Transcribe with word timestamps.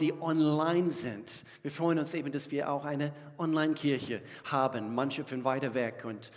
die 0.00 0.12
online 0.20 0.90
sind. 0.90 1.44
Wir 1.62 1.70
freuen 1.70 2.00
uns 2.00 2.14
eben, 2.14 2.32
dass 2.32 2.50
wir 2.50 2.68
auch 2.68 2.84
eine 2.84 3.12
Online-Kirche 3.38 4.22
haben, 4.42 4.92
manche 4.92 5.22
von 5.22 5.44
weiter 5.44 5.72
weg. 5.74 6.02
Und 6.04 6.32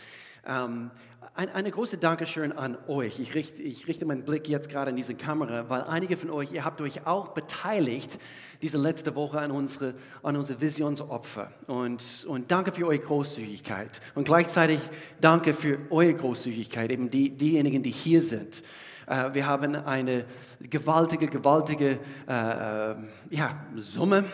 ähm, 0.46 0.92
ein, 1.34 1.50
eine 1.50 1.72
große 1.72 1.98
Dankeschön 1.98 2.52
an 2.52 2.78
euch. 2.88 3.20
Ich 3.20 3.34
richte, 3.34 3.64
ich 3.64 3.88
richte 3.88 4.06
meinen 4.06 4.26
Blick 4.26 4.48
jetzt 4.48 4.70
gerade 4.70 4.92
in 4.92 4.96
diese 4.96 5.16
Kamera, 5.16 5.72
weil 5.72 5.82
einige 5.82 6.18
von 6.18 6.30
euch, 6.30 6.52
ihr 6.52 6.64
habt 6.64 6.80
euch 6.82 7.08
auch 7.08 7.30
beteiligt 7.30 8.20
diese 8.62 8.78
letzte 8.78 9.16
Woche 9.16 9.40
an 9.40 9.50
unsere, 9.50 9.96
an 10.22 10.36
unsere 10.36 10.62
Visionsopfer. 10.62 11.52
Und, 11.66 12.28
und 12.30 12.52
danke 12.52 12.72
für 12.72 12.86
eure 12.86 13.00
Großzügigkeit. 13.00 14.02
Und 14.14 14.26
gleichzeitig 14.26 14.80
danke 15.20 15.56
für 15.56 15.80
eure 15.90 16.14
Großzügigkeit, 16.14 16.92
eben 16.92 17.10
die, 17.10 17.32
diejenigen, 17.32 17.82
die 17.82 17.90
hier 17.90 18.22
sind. 18.22 18.62
Äh, 19.08 19.34
wir 19.34 19.48
haben 19.48 19.76
eine 19.76 20.26
gewaltige, 20.60 21.28
gewaltige 21.28 22.00
äh, 22.28 22.92
äh, 22.92 22.96
ja, 23.30 23.66
Summe, 23.76 24.26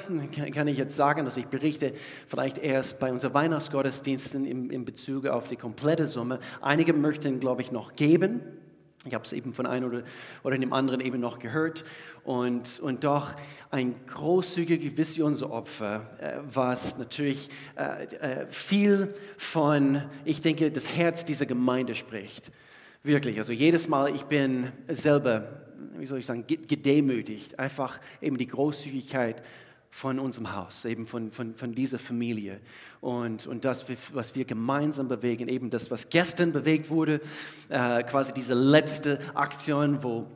kann 0.54 0.68
ich 0.68 0.78
jetzt 0.78 0.96
sagen. 0.96 1.26
Also 1.26 1.40
ich 1.40 1.48
berichte 1.48 1.94
vielleicht 2.27 2.58
erst 2.58 2.99
bei 2.99 3.12
unseren 3.12 3.34
Weihnachtsgottesdiensten 3.34 4.46
in, 4.46 4.70
in 4.70 4.84
Bezug 4.84 5.27
auf 5.27 5.48
die 5.48 5.55
komplette 5.55 6.08
Summe. 6.08 6.40
Einige 6.62 6.94
möchten, 6.94 7.40
glaube 7.40 7.62
ich, 7.62 7.72
noch 7.72 7.96
geben. 7.96 8.41
Ich 9.05 9.13
habe 9.13 9.26
es 9.26 9.34
eben 9.34 9.54
von 9.54 9.66
einem 9.66 9.90
oder, 9.90 10.04
oder 10.44 10.58
dem 10.58 10.72
anderen 10.72 11.02
eben 11.02 11.20
noch 11.20 11.38
gehört. 11.38 11.84
Und, 12.24 12.80
und 12.80 13.04
doch 13.04 13.34
ein 13.70 13.96
großzügiges 14.08 14.96
Visionsopfer, 14.96 16.08
was 16.49 16.98
natürlich 16.98 17.49
viel 18.49 19.13
von, 19.38 20.04
ich 20.24 20.40
denke, 20.40 20.71
das 20.71 20.88
Herz 20.88 21.26
dieser 21.26 21.46
Gemeinde 21.46 21.96
spricht. 21.96 22.49
Wirklich, 23.05 23.38
also 23.38 23.52
jedes 23.52 23.89
Mal, 23.89 24.16
ich 24.16 24.23
bin 24.23 24.71
selber, 24.88 25.62
wie 25.98 26.05
soll 26.05 26.20
ich 26.20 26.25
sagen, 26.25 26.45
gedemütigt. 26.48 27.59
Einfach 27.59 27.99
eben 28.21 28.38
die 28.38 28.48
Großzügigkeit 28.48 29.43
von 29.89 30.20
unserem 30.20 30.55
Haus, 30.55 30.85
eben 30.85 31.05
von, 31.05 31.29
von, 31.34 31.53
von 31.53 31.76
dieser 31.76 31.99
Familie. 31.99 32.62
Und, 33.02 33.45
und 33.45 33.65
das, 33.65 33.85
was 34.13 34.35
wir 34.35 34.45
gemeinsam 34.45 35.10
bewegen, 35.10 35.49
eben 35.49 35.70
das, 35.70 35.91
was 35.91 36.10
gestern 36.10 36.54
bewegt 36.54 36.90
wurde, 36.90 37.20
äh, 37.68 38.04
quasi 38.04 38.34
diese 38.34 38.54
letzte 38.54 39.20
Aktion, 39.35 40.01
wo 40.01 40.27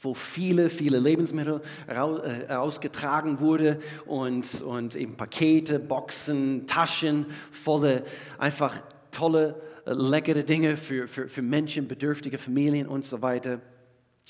wo 0.00 0.14
viele, 0.14 0.70
viele 0.70 1.00
Lebensmittel 1.00 1.60
rausgetragen 1.90 3.38
äh, 3.38 3.40
wurde 3.40 3.80
und, 4.06 4.62
und 4.62 4.94
eben 4.94 5.16
Pakete, 5.16 5.80
Boxen, 5.80 6.68
Taschen 6.68 7.26
volle 7.50 8.04
einfach 8.38 8.80
tolle 9.10 9.60
leckere 9.94 10.42
Dinge 10.42 10.76
für, 10.76 11.08
für, 11.08 11.28
für 11.28 11.42
Menschen, 11.42 11.88
bedürftige 11.88 12.38
Familien 12.38 12.86
und 12.86 13.04
so 13.04 13.22
weiter. 13.22 13.60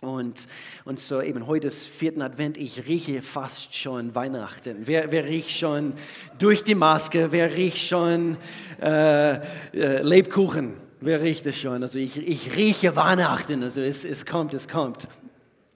Und, 0.01 0.47
und 0.85 1.01
so 1.01 1.21
eben 1.21 1.49
heute 1.49 1.67
ist 1.67 1.89
vierten 1.89 2.23
Advent, 2.23 2.57
ich 2.57 2.87
rieche 2.87 3.21
fast 3.21 3.75
schon 3.75 4.15
Weihnachten. 4.15 4.77
Wer, 4.85 5.11
wer 5.11 5.25
riecht 5.25 5.51
schon 5.51 5.95
durch 6.39 6.63
die 6.63 6.77
Maske? 6.77 7.33
Wer 7.33 7.53
riecht 7.57 7.79
schon 7.79 8.37
äh, 8.81 9.35
äh, 9.35 10.03
Lebkuchen? 10.03 10.75
Wer 11.01 11.21
riecht 11.21 11.47
es 11.47 11.59
schon? 11.59 11.83
Also 11.83 11.99
ich, 11.99 12.17
ich 12.17 12.55
rieche 12.57 12.95
Weihnachten, 12.95 13.63
also 13.63 13.81
es, 13.81 14.05
es 14.05 14.25
kommt, 14.25 14.55
es 14.55 14.69
kommt. 14.69 15.09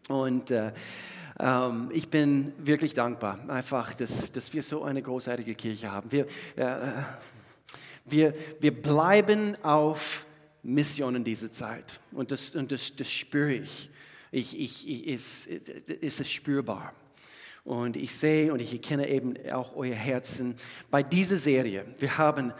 Und 0.08 0.52
äh, 0.52 0.72
ähm, 1.40 1.90
ich 1.92 2.08
bin 2.08 2.52
wirklich 2.58 2.94
dankbar, 2.94 3.40
einfach, 3.48 3.92
dass, 3.94 4.30
dass 4.30 4.52
wir 4.52 4.62
so 4.62 4.84
eine 4.84 5.02
großartige 5.02 5.54
Kirche 5.56 5.90
haben. 5.90 6.12
Wir, 6.12 6.26
äh, 6.54 6.76
wir, 8.04 8.34
wir 8.60 8.82
bleiben 8.82 9.56
auf 9.62 10.26
Mission 10.62 11.16
in 11.16 11.24
dieser 11.24 11.50
Zeit. 11.50 12.00
Und 12.12 12.30
das, 12.30 12.54
und 12.54 12.72
das, 12.72 12.94
das 12.96 13.10
spüre 13.10 13.54
ich. 13.54 13.90
ich, 14.30 14.58
ich, 14.58 14.88
ich 14.88 15.08
es, 15.08 15.46
es 15.46 16.20
ist 16.20 16.30
spürbar. 16.30 16.94
Und 17.64 17.96
ich 17.96 18.14
sehe 18.14 18.52
und 18.52 18.60
ich 18.60 18.72
erkenne 18.72 19.08
eben 19.08 19.34
auch 19.52 19.76
euer 19.76 19.94
Herzen 19.94 20.56
bei 20.90 21.02
dieser 21.02 21.38
Serie. 21.38 21.86
Wir 21.98 22.18
haben 22.18 22.52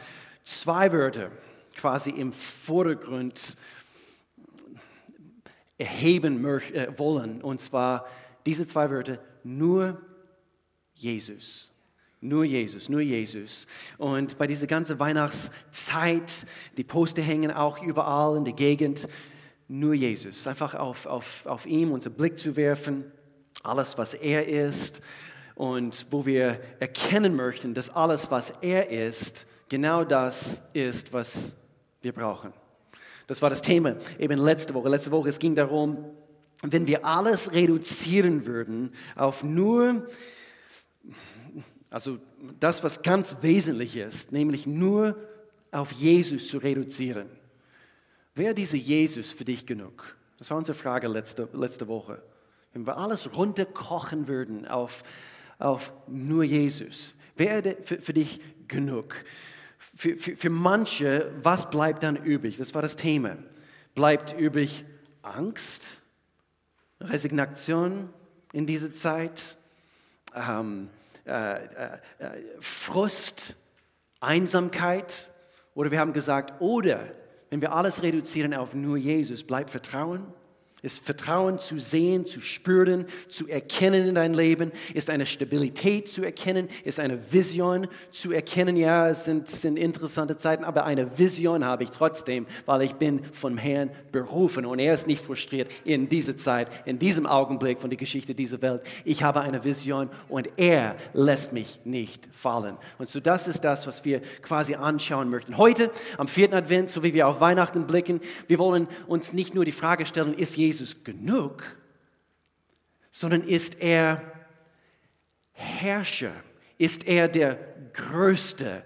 zwei 0.45 0.93
Wörter 0.93 1.33
quasi 1.75 2.11
im 2.11 2.33
Vordergrund 2.33 3.57
erheben 5.79 6.45
äh, 6.45 6.97
wollen. 6.97 7.43
Und 7.43 7.61
zwar 7.61 8.07
diese 8.47 8.67
zwei 8.67 8.91
Wörter, 8.91 9.19
nur 9.43 10.01
Jesus. 10.95 11.72
Nur 12.25 12.45
Jesus, 12.45 12.89
nur 12.89 13.01
Jesus. 13.01 13.67
Und 13.99 14.39
bei 14.39 14.47
dieser 14.47 14.69
ganzen 14.69 15.01
Weihnachtszeit, 15.01 16.47
die 16.77 16.85
Poster 16.85 17.21
hängen 17.21 17.51
auch 17.51 17.83
überall 17.83 18.37
in 18.37 18.45
der 18.45 18.53
Gegend, 18.53 19.09
nur 19.67 19.95
Jesus. 19.95 20.47
Einfach 20.47 20.77
auf, 20.77 21.07
auf, 21.07 21.45
auf 21.47 21.67
ihm 21.67 21.91
unseren 21.91 22.13
Blick 22.13 22.39
zu 22.39 22.55
werfen, 22.55 23.11
alles, 23.65 23.99
was 23.99 24.15
er 24.15 24.47
ist. 24.47 25.01
Und 25.57 26.07
wo 26.11 26.25
wir 26.25 26.61
erkennen 26.79 27.35
möchten, 27.35 27.75
dass 27.75 27.91
alles, 27.91 28.31
was 28.31 28.53
er 28.61 28.89
ist, 28.89 29.45
genau 29.69 30.05
das 30.05 30.63
ist, 30.73 31.13
was 31.13 31.57
wir 32.03 32.13
brauchen. 32.13 32.53
Das 33.27 33.43
war 33.43 33.51
das 33.51 33.63
Thema 33.63 33.97
eben 34.21 34.39
letzte 34.39 34.75
Woche. 34.75 34.89
Letzte 34.89 35.11
Woche, 35.11 35.29
es 35.29 35.41
ging 35.41 35.57
darum, 35.57 36.05
wenn 36.63 36.87
wir 36.87 37.05
alles 37.05 37.53
reduzieren 37.53 38.47
würden 38.47 38.93
auf 39.17 39.43
nur 39.43 40.07
also 41.93 42.19
das, 42.59 42.83
was 42.83 43.03
ganz 43.03 43.37
wesentlich 43.43 43.97
ist, 43.97 44.33
nämlich 44.33 44.67
nur 44.67 45.17
auf 45.71 45.93
Jesus 45.93 46.49
zu 46.49 46.59
reduzieren. 46.59 47.29
Wäre 48.35 48.55
dieser 48.55 48.79
Jesus 48.79 49.31
für 49.31 49.45
dich 49.45 49.67
genug? 49.67 50.17
Das 50.39 50.51
war 50.51 50.57
unsere 50.57 50.77
Frage 50.77 51.07
letzte, 51.07 51.49
letzte 51.53 51.89
Woche. 51.89 52.23
Wenn 52.73 52.87
wir 52.87 52.97
alles 52.97 53.37
runterkochen 53.37 54.27
würden 54.27 54.67
auf, 54.67 55.03
auf 55.59 55.93
nur 56.09 56.45
Jesus, 56.45 57.15
wäre 57.37 57.77
für, 57.83 58.01
für 58.01 58.15
dich 58.15 58.41
genug? 58.69 59.15
Für, 59.95 60.17
für, 60.17 60.37
für 60.37 60.51
manche, 60.51 61.31
was 61.43 61.69
bleibt 61.69 62.03
dann 62.03 62.17
übrig? 62.17 62.57
Das 62.57 62.75
war 62.75 62.81
das 62.81 62.97
Thema. 62.97 63.37
Bleibt 63.95 64.33
übrig 64.39 64.87
Angst, 65.21 66.01
Resignation 67.01 68.09
in 68.55 68.65
dieser 68.65 68.95
Zeit, 68.95 69.59
ähm, 70.35 70.89
äh, 71.25 71.65
äh, 71.65 71.99
Frust, 72.61 73.57
Einsamkeit. 74.21 75.31
Oder 75.75 75.91
wir 75.91 76.01
haben 76.01 76.13
gesagt, 76.13 76.61
oder 76.61 77.01
wenn 77.51 77.61
wir 77.61 77.73
alles 77.73 78.03
reduzieren 78.03 78.55
auf 78.55 78.75
nur 78.75 78.97
Jesus, 78.97 79.45
bleibt 79.45 79.71
Vertrauen 79.71 80.27
ist 80.83 80.99
Vertrauen 81.05 81.61
zu 81.61 81.79
sehen, 81.79 82.27
zu 82.27 82.41
spüren, 82.41 83.07
zu 83.29 83.47
erkennen 83.47 84.09
in 84.09 84.17
dein 84.17 84.35
Leben, 84.35 84.73
ist 84.95 85.11
eine 85.11 85.27
Stabilität 85.27 86.09
zu 86.09 86.25
erkennen, 86.25 86.69
ist 86.83 86.99
eine 86.99 87.33
Vision 87.33 87.87
zu 88.11 88.33
erkennen. 88.33 88.77
Ja, 88.77 89.09
es 89.09 89.25
sind, 89.25 89.47
sind 89.47 89.77
interessante 89.77 90.37
Zeiten, 90.37 90.65
aber 90.65 90.85
eine 90.85 91.17
Vision 91.17 91.65
habe 91.65 91.85
ich 91.85 91.91
trotzdem, 91.91 92.47
weil 92.67 92.83
ich 92.83 92.95
bin 92.95 93.21
vom 93.33 93.59
Herrn 93.59 93.91
berufen 94.11 94.67
und 94.67 94.81
er 94.81 94.95
ist 94.95 95.07
nicht 95.07 95.25
frustriert 95.25 95.71
in 95.85 96.09
dieser 96.09 96.37
Zeit, 96.37 96.69
in 96.85 96.99
diesem 96.99 97.27
Augenblick 97.27 97.81
von 97.81 97.89
der 97.89 97.97
Geschichte 97.97 98.35
dieser 98.35 98.61
Welt. 98.61 98.83
Ich 99.05 99.23
habe 99.23 99.41
eine 99.41 99.63
Vision 99.63 100.11
und 100.29 100.49
er 100.57 100.97
lässt 101.13 101.53
mich 101.53 101.79
nicht 101.85 102.29
fallen. 102.33 102.77
Und 102.99 103.09
so 103.09 103.21
das 103.21 103.47
ist 103.47 103.61
das, 103.61 103.87
was 103.87 104.05
wir 104.05 104.21
quasi 104.43 104.75
anschauen 104.75 105.31
möchten. 105.31 105.59
Heute 105.59 105.93
am 106.19 106.27
vierten 106.27 106.55
Advent, 106.55 106.91
so 106.91 107.05
wie 107.05 107.15
wir 107.15 107.29
auf 107.29 107.41
Weihnachten 107.41 107.87
blicken, 107.87 108.21
wir 108.49 108.59
wollen 108.59 108.89
uns 109.07 109.33
nicht 109.33 109.55
nur 109.55 109.65
die 109.65 109.71
Frage 109.71 110.07
stellen, 110.07 110.35
ist 110.35 110.57
Jesus 110.57 110.72
Jesus 110.73 111.05
genug, 111.05 111.63
sondern 113.11 113.43
ist 113.43 113.79
er 113.81 114.23
Herrscher, 115.53 116.33
ist 116.79 117.07
er 117.07 117.29
der 117.29 117.59
Größte. 117.93 118.83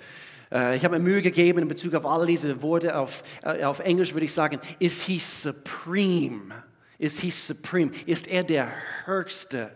Äh, 0.50 0.76
ich 0.76 0.84
habe 0.84 0.98
mir 0.98 1.04
Mühe 1.04 1.22
gegeben 1.22 1.60
in 1.60 1.68
Bezug 1.68 1.94
auf 1.94 2.04
all 2.04 2.26
diese 2.26 2.60
Worte. 2.60 2.98
Auf, 2.98 3.22
äh, 3.44 3.62
auf 3.62 3.78
Englisch 3.78 4.14
würde 4.14 4.24
ich 4.24 4.32
sagen, 4.32 4.58
ist 4.80 5.02
he 5.02 5.20
supreme? 5.20 6.64
Ist 6.98 7.20
he 7.20 7.30
supreme? 7.30 7.92
Ist 8.06 8.26
er 8.26 8.42
der 8.42 8.72
Höchste? 9.04 9.70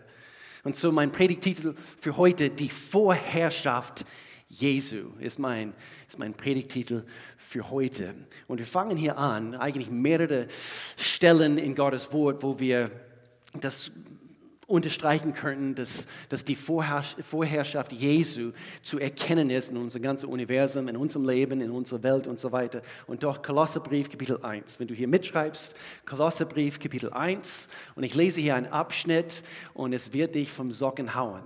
Und 0.63 0.75
so 0.75 0.91
mein 0.91 1.13
Predigtitel 1.13 1.75
für 2.01 2.17
heute, 2.17 2.49
die 2.49 2.69
Vorherrschaft 2.69 4.05
Jesu, 4.51 5.11
ist 5.19 5.39
mein, 5.39 5.73
ist 6.09 6.19
mein 6.19 6.33
Predigtitel 6.33 7.03
für 7.37 7.69
heute. 7.69 8.13
Und 8.49 8.57
wir 8.57 8.65
fangen 8.65 8.97
hier 8.97 9.17
an, 9.17 9.55
eigentlich 9.55 9.89
mehrere 9.89 10.47
Stellen 10.97 11.57
in 11.57 11.73
Gottes 11.73 12.11
Wort, 12.11 12.43
wo 12.43 12.59
wir 12.59 12.91
das 13.61 13.91
unterstreichen 14.67 15.33
könnten, 15.33 15.75
dass, 15.75 16.05
dass 16.27 16.43
die 16.43 16.55
Vorherrschaft 16.55 17.93
Jesu 17.93 18.51
zu 18.81 18.99
erkennen 18.99 19.49
ist 19.49 19.71
in 19.71 19.77
unserem 19.77 20.01
ganzen 20.01 20.27
Universum, 20.27 20.89
in 20.89 20.97
unserem 20.97 21.25
Leben, 21.25 21.61
in 21.61 21.71
unserer 21.71 22.03
Welt 22.03 22.27
und 22.27 22.37
so 22.37 22.51
weiter. 22.51 22.81
Und 23.07 23.23
doch 23.23 23.41
Kolosserbrief 23.41 24.09
Kapitel 24.09 24.43
1. 24.43 24.81
Wenn 24.81 24.87
du 24.87 24.93
hier 24.93 25.07
mitschreibst, 25.07 25.75
Kolosserbrief 26.05 26.77
Kapitel 26.79 27.11
1 27.11 27.69
und 27.95 28.03
ich 28.03 28.15
lese 28.15 28.41
hier 28.41 28.55
einen 28.55 28.67
Abschnitt 28.67 29.43
und 29.73 29.93
es 29.93 30.11
wird 30.11 30.35
dich 30.35 30.51
vom 30.51 30.71
Socken 30.71 31.15
hauen. 31.15 31.43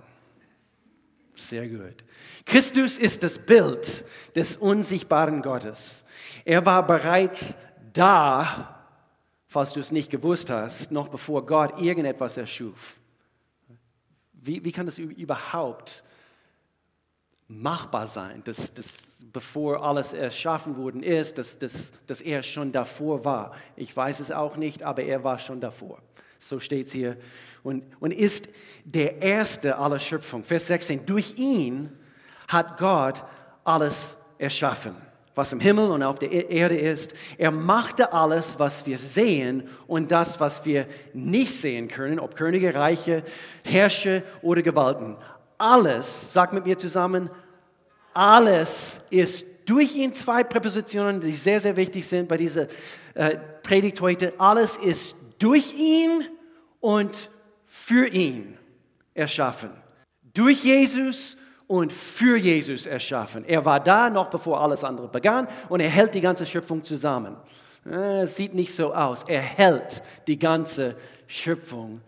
Sehr 1.36 1.68
gut. 1.68 2.04
Christus 2.46 2.98
ist 2.98 3.24
das 3.24 3.38
Bild 3.38 4.06
des 4.36 4.58
unsichtbaren 4.58 5.42
Gottes. 5.42 6.06
Er 6.46 6.66
war 6.66 6.86
bereits 6.86 7.58
da, 7.94 8.88
falls 9.48 9.74
du 9.74 9.80
es 9.80 9.92
nicht 9.92 10.10
gewusst 10.10 10.50
hast, 10.50 10.92
noch 10.92 11.10
bevor 11.10 11.46
Gott 11.46 11.80
irgendetwas 11.80 12.38
erschuf. 12.38 12.98
Wie, 14.34 14.64
wie 14.64 14.72
kann 14.72 14.86
das 14.86 14.98
überhaupt 14.98 16.04
machbar 17.48 18.08
sein, 18.08 18.44
dass, 18.44 18.74
dass 18.74 19.18
bevor 19.32 19.84
alles 19.84 20.14
erschaffen 20.14 20.78
worden 20.78 21.04
ist, 21.04 21.38
dass, 21.38 21.58
dass, 21.58 21.92
dass 22.06 22.22
er 22.22 22.44
schon 22.44 22.72
davor 22.72 23.26
war? 23.26 23.56
Ich 23.76 23.96
weiß 23.96 24.20
es 24.20 24.32
auch 24.32 24.56
nicht, 24.56 24.84
aber 24.84 25.04
er 25.04 25.24
war 25.24 25.40
schon 25.40 25.60
davor. 25.62 26.02
So 26.38 26.60
steht 26.60 26.88
es 26.88 26.94
hier. 26.94 27.18
Und, 27.66 27.84
und 28.00 28.12
ist 28.12 28.48
der 28.86 29.22
Erste 29.22 29.78
aller 29.78 30.00
Schöpfung. 30.00 30.44
Vers 30.44 30.68
16. 30.68 31.06
Durch 31.06 31.38
ihn 31.38 31.90
hat 32.48 32.78
Gott 32.78 33.26
alles 33.64 34.16
erschaffen 34.38 34.96
was 35.36 35.52
im 35.52 35.60
Himmel 35.60 35.92
und 35.92 36.02
auf 36.02 36.18
der 36.18 36.32
e- 36.32 36.48
Erde 36.48 36.78
ist. 36.78 37.14
Er 37.38 37.52
machte 37.52 38.14
alles, 38.14 38.58
was 38.58 38.86
wir 38.86 38.98
sehen 38.98 39.68
und 39.86 40.12
das, 40.12 40.40
was 40.40 40.66
wir 40.66 40.88
nicht 41.14 41.54
sehen 41.54 41.90
können, 41.90 42.20
ob 42.20 42.36
Könige, 42.36 42.74
Reiche, 42.74 43.24
Herrscher 43.64 44.24
oder 44.42 44.62
Gewalten. 44.62 45.18
Alles, 45.58 46.32
sag 46.34 46.54
mit 46.54 46.66
mir 46.66 46.78
zusammen, 46.78 47.30
alles 48.14 49.02
ist 49.10 49.46
durch 49.66 49.96
ihn 49.96 50.14
zwei 50.14 50.44
Präpositionen, 50.44 51.20
die 51.20 51.34
sehr, 51.34 51.60
sehr 51.60 51.76
wichtig 51.76 52.08
sind 52.08 52.30
bei 52.30 52.38
dieser 52.38 52.68
äh, 53.14 53.36
Predigt 53.62 54.00
heute. 54.00 54.34
Alles 54.38 54.78
ist 54.78 55.16
durch 55.38 55.74
ihn 55.78 56.24
und 56.80 57.30
für 57.76 58.08
ihn 58.08 58.58
erschaffen. 59.14 59.70
Durch 60.34 60.64
Jesus 60.64 61.38
und 61.68 61.94
für 61.94 62.38
Jesus 62.38 62.88
erschaffen. 62.88 63.46
Er 63.46 63.66
war 63.66 63.80
da 63.80 64.10
noch 64.10 64.30
bevor 64.30 64.62
alles 64.62 64.84
andere 64.84 65.08
begann 65.08 65.48
und 65.70 65.82
er 65.82 65.90
hält 65.90 66.16
die 66.16 66.22
ganze 66.22 66.46
Schöpfung 66.46 66.84
zusammen. 66.84 67.36
Äh, 67.86 68.22
es 68.22 68.36
sieht 68.36 68.56
nicht 68.56 68.74
so 68.74 68.94
aus. 68.94 69.24
Er 69.28 69.42
hält 69.42 70.02
die 70.26 70.40
ganze 70.40 70.96
Schöpfung 71.28 72.02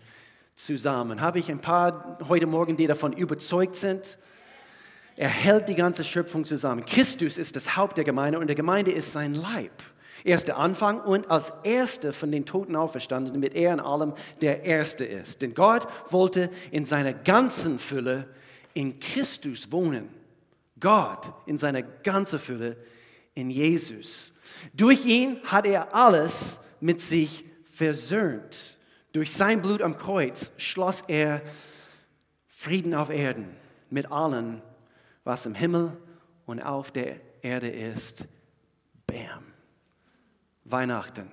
zusammen. 0.55 1.21
Habe 1.21 1.37
ich 1.37 1.51
ein 1.51 1.61
paar 1.61 2.17
heute 2.27 2.47
Morgen, 2.47 2.75
die 2.75 2.87
davon 2.87 3.13
überzeugt 3.13 3.75
sind? 3.75 4.17
Er 5.15 5.29
hält 5.29 5.67
die 5.67 5.75
ganze 5.75 6.03
Schöpfung 6.03 6.45
zusammen. 6.45 6.85
Christus 6.85 7.37
ist 7.37 7.55
das 7.55 7.75
Haupt 7.75 7.97
der 7.97 8.05
Gemeinde 8.05 8.39
und 8.39 8.47
der 8.47 8.55
Gemeinde 8.55 8.91
ist 8.91 9.13
sein 9.13 9.35
Leib. 9.35 9.83
Er 10.27 10.57
Anfang 10.57 10.99
und 10.99 11.31
als 11.31 11.53
Erster 11.63 12.11
von 12.11 12.33
den 12.33 12.45
Toten 12.45 12.75
auferstanden, 12.75 13.31
damit 13.31 13.55
er 13.55 13.71
in 13.71 13.79
allem 13.79 14.13
der 14.41 14.65
Erste 14.65 15.05
ist. 15.05 15.41
Denn 15.41 15.53
Gott 15.53 15.87
wollte 16.09 16.49
in 16.69 16.83
seiner 16.83 17.13
ganzen 17.13 17.79
Fülle 17.79 18.27
in 18.73 18.99
Christus 18.99 19.71
wohnen. 19.71 20.09
Gott 20.81 21.31
in 21.45 21.57
seiner 21.57 21.81
ganzen 21.81 22.39
Fülle 22.39 22.75
in 23.35 23.49
Jesus. 23.49 24.33
Durch 24.73 25.05
ihn 25.05 25.39
hat 25.45 25.65
er 25.65 25.95
alles 25.95 26.59
mit 26.81 26.99
sich 26.99 27.45
versöhnt. 27.73 28.77
Durch 29.13 29.31
sein 29.31 29.61
Blut 29.61 29.81
am 29.81 29.95
Kreuz 29.97 30.51
schloss 30.57 31.03
er 31.07 31.41
Frieden 32.47 32.93
auf 32.93 33.11
Erden 33.11 33.55
mit 33.89 34.11
allen, 34.11 34.61
was 35.23 35.45
im 35.45 35.55
Himmel 35.55 35.95
und 36.45 36.61
auf 36.61 36.91
der 36.91 37.15
Erde 37.41 37.69
ist. 37.69 38.25
Bam. 39.05 39.56
Weihnachten. 40.69 41.29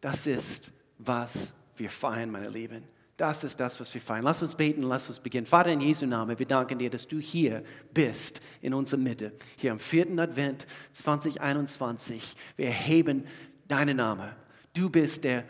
Das 0.00 0.26
ist, 0.26 0.72
was 0.98 1.54
wir 1.76 1.90
feiern, 1.90 2.30
meine 2.30 2.48
Lieben. 2.48 2.84
Das 3.16 3.44
ist 3.44 3.58
das, 3.58 3.80
was 3.80 3.92
wir 3.94 4.00
feiern. 4.00 4.22
Lass 4.22 4.42
uns 4.42 4.54
beten, 4.54 4.82
lass 4.82 5.08
uns 5.08 5.18
beginnen. 5.18 5.46
Vater, 5.46 5.70
in 5.72 5.80
Jesu 5.80 6.04
Namen, 6.04 6.38
wir 6.38 6.46
danken 6.46 6.78
dir, 6.78 6.90
dass 6.90 7.08
du 7.08 7.18
hier 7.18 7.64
bist, 7.94 8.42
in 8.60 8.74
unserer 8.74 9.00
Mitte, 9.00 9.32
hier 9.56 9.72
am 9.72 9.78
vierten 9.78 10.18
Advent 10.18 10.66
2021. 10.92 12.36
Wir 12.56 12.66
erheben 12.66 13.24
deinen 13.68 13.96
Namen. 13.96 14.30
Du 14.74 14.90
bist 14.90 15.24
der 15.24 15.44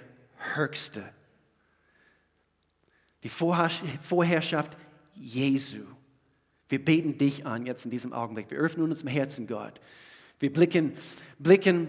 Höchste. 0.54 1.02
Die 3.24 3.28
Vorherrschaft 3.28 4.76
Jesu. 5.14 5.82
Wir 6.68 6.84
beten 6.84 7.18
dich 7.18 7.46
an 7.46 7.66
jetzt 7.66 7.84
in 7.84 7.90
diesem 7.90 8.12
Augenblick. 8.12 8.50
Wir 8.50 8.58
öffnen 8.58 8.90
uns 8.90 9.02
im 9.02 9.08
Herzen, 9.08 9.48
Gott. 9.48 9.80
Wir 10.38 10.52
blicken, 10.52 10.96
blicken 11.38 11.88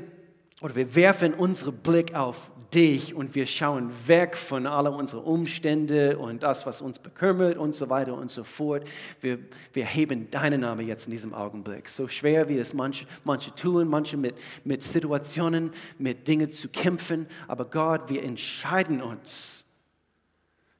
oder 0.61 0.75
wir 0.75 0.95
werfen 0.95 1.33
unseren 1.33 1.77
Blick 1.77 2.15
auf 2.15 2.51
dich 2.73 3.13
und 3.13 3.35
wir 3.35 3.45
schauen 3.45 3.91
weg 4.07 4.35
von 4.35 4.65
all 4.65 4.87
unseren 4.87 5.23
Umständen 5.23 6.17
und 6.17 6.43
das, 6.43 6.65
was 6.65 6.81
uns 6.81 6.99
bekümmert 6.99 7.57
und 7.57 7.75
so 7.75 7.89
weiter 7.89 8.13
und 8.13 8.31
so 8.31 8.43
fort. 8.43 8.87
Wir, 9.21 9.39
wir 9.73 9.85
heben 9.85 10.29
deinen 10.31 10.61
Namen 10.61 10.85
jetzt 10.85 11.05
in 11.05 11.11
diesem 11.11 11.33
Augenblick. 11.33 11.87
So 11.87 12.07
schwer, 12.07 12.49
wie 12.49 12.57
es 12.57 12.73
manche, 12.73 13.05
manche 13.23 13.53
tun, 13.55 13.87
manche 13.87 14.17
mit, 14.17 14.35
mit 14.63 14.83
Situationen, 14.83 15.71
mit 15.97 16.27
Dingen 16.27 16.51
zu 16.51 16.67
kämpfen. 16.69 17.27
Aber 17.47 17.65
Gott, 17.65 18.09
wir 18.09 18.23
entscheiden 18.23 19.01
uns 19.01 19.63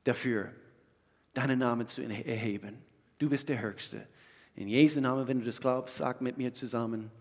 dafür, 0.04 0.52
deinen 1.34 1.60
Namen 1.60 1.88
zu 1.88 2.02
erheben. 2.02 2.80
Du 3.20 3.30
bist 3.30 3.48
der 3.48 3.62
Höchste. 3.62 4.08
In 4.56 4.68
Jesu 4.68 5.00
Namen, 5.00 5.28
wenn 5.28 5.40
du 5.40 5.46
das 5.46 5.62
glaubst, 5.62 5.98
sag 5.98 6.20
mit 6.20 6.38
mir 6.38 6.52
zusammen. 6.52 7.12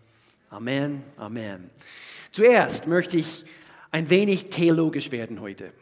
Amen, 0.49 1.03
Amen. 1.17 1.69
Zuerst 2.31 2.87
möchte 2.87 3.17
ich 3.17 3.43
ein 3.91 4.09
wenig 4.09 4.49
theologisch 4.49 5.11
werden 5.11 5.41
heute. 5.41 5.73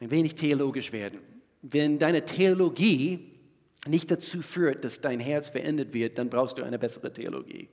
Ein 0.00 0.10
wenig 0.10 0.34
theologisch 0.34 0.92
werden. 0.92 1.20
Wenn 1.62 1.98
deine 1.98 2.24
Theologie 2.24 3.32
nicht 3.86 4.10
dazu 4.10 4.42
führt, 4.42 4.84
dass 4.84 5.00
dein 5.00 5.18
Herz 5.18 5.48
verändert 5.48 5.94
wird, 5.94 6.18
dann 6.18 6.28
brauchst 6.28 6.58
du 6.58 6.62
eine 6.62 6.78
bessere 6.78 7.10
Theologie. 7.10 7.68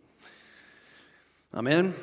Amen. 1.52 1.94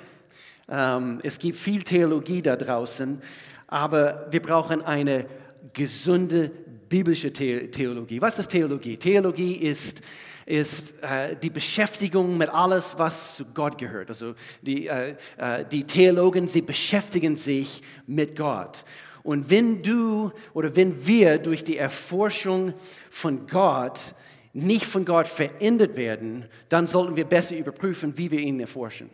Ähm, 0.68 1.20
es 1.22 1.38
gibt 1.38 1.58
viel 1.58 1.82
Theologie 1.82 2.42
da 2.42 2.56
draußen, 2.56 3.22
aber 3.66 4.28
wir 4.30 4.42
brauchen 4.42 4.82
eine 4.82 5.26
gesunde 5.72 6.50
biblische 6.88 7.32
Theologie. 7.32 8.20
Was 8.20 8.38
ist 8.38 8.48
Theologie? 8.48 8.98
Theologie 8.98 9.54
ist 9.54 10.02
ist 10.46 11.00
äh, 11.02 11.36
die 11.36 11.50
Beschäftigung 11.50 12.36
mit 12.38 12.48
alles, 12.48 12.98
was 12.98 13.36
zu 13.36 13.44
Gott 13.44 13.78
gehört. 13.78 14.08
Also 14.08 14.34
die, 14.62 14.86
äh, 14.88 15.16
äh, 15.36 15.64
die 15.64 15.84
Theologen, 15.84 16.48
sie 16.48 16.62
beschäftigen 16.62 17.36
sich 17.36 17.82
mit 18.06 18.36
Gott. 18.36 18.84
Und 19.22 19.50
wenn 19.50 19.82
du 19.82 20.32
oder 20.54 20.74
wenn 20.76 21.06
wir 21.06 21.38
durch 21.38 21.62
die 21.64 21.76
Erforschung 21.76 22.74
von 23.10 23.46
Gott 23.46 24.14
nicht 24.52 24.86
von 24.86 25.04
Gott 25.04 25.28
verändert 25.28 25.96
werden, 25.96 26.46
dann 26.68 26.86
sollten 26.86 27.16
wir 27.16 27.24
besser 27.24 27.56
überprüfen, 27.56 28.16
wie 28.16 28.30
wir 28.30 28.40
ihn 28.40 28.58
erforschen. 28.58 29.10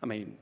Amen. 0.00 0.36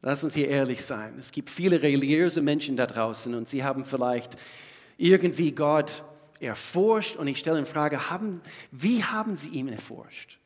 Lass 0.00 0.22
uns 0.22 0.34
hier 0.34 0.48
ehrlich 0.48 0.84
sein. 0.84 1.16
Es 1.18 1.32
gibt 1.32 1.50
viele 1.50 1.82
religiöse 1.82 2.40
Menschen 2.40 2.76
da 2.76 2.86
draußen 2.86 3.34
und 3.34 3.48
sie 3.48 3.64
haben 3.64 3.84
vielleicht 3.84 4.36
irgendwie 4.96 5.52
Gott 5.52 6.04
erforscht 6.40 7.16
und 7.16 7.26
ich 7.28 7.38
stelle 7.38 7.58
in 7.58 7.66
Frage, 7.66 8.10
haben, 8.10 8.40
wie 8.70 9.04
haben 9.04 9.36
sie 9.36 9.48
ihn 9.50 9.68
erforscht? 9.68 10.38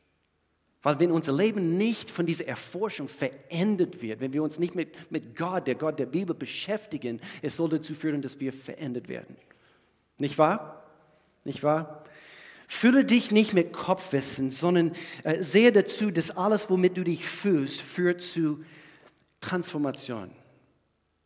Weil 0.81 0.99
wenn 0.99 1.11
unser 1.11 1.31
Leben 1.31 1.77
nicht 1.77 2.11
von 2.11 2.25
dieser 2.25 2.45
Erforschung 2.45 3.07
verändert 3.07 4.01
wird, 4.01 4.19
wenn 4.19 4.33
wir 4.33 4.43
uns 4.43 4.59
nicht 4.59 4.75
mit, 4.75 5.11
mit 5.11 5.37
Gott, 5.37 5.65
der 5.65 5.75
Gott 5.75 5.97
der 5.97 6.05
Bibel 6.05 6.35
beschäftigen, 6.35 7.21
es 7.41 7.55
soll 7.55 7.69
dazu 7.69 7.95
führen, 7.95 8.21
dass 8.21 8.39
wir 8.41 8.51
verändert 8.51 9.07
werden. 9.07 9.37
Nicht 10.17 10.37
wahr? 10.37 10.83
Nicht 11.45 11.63
wahr? 11.63 12.03
Fülle 12.67 13.05
dich 13.05 13.31
nicht 13.31 13.53
mit 13.53 13.71
Kopfwissen, 13.71 14.51
sondern 14.51 14.93
äh, 15.23 15.41
sehe 15.41 15.71
dazu, 15.71 16.11
dass 16.11 16.31
alles, 16.31 16.69
womit 16.69 16.97
du 16.97 17.03
dich 17.03 17.25
fühlst, 17.25 17.81
führt 17.81 18.21
zu 18.21 18.63
Transformation. 19.39 20.31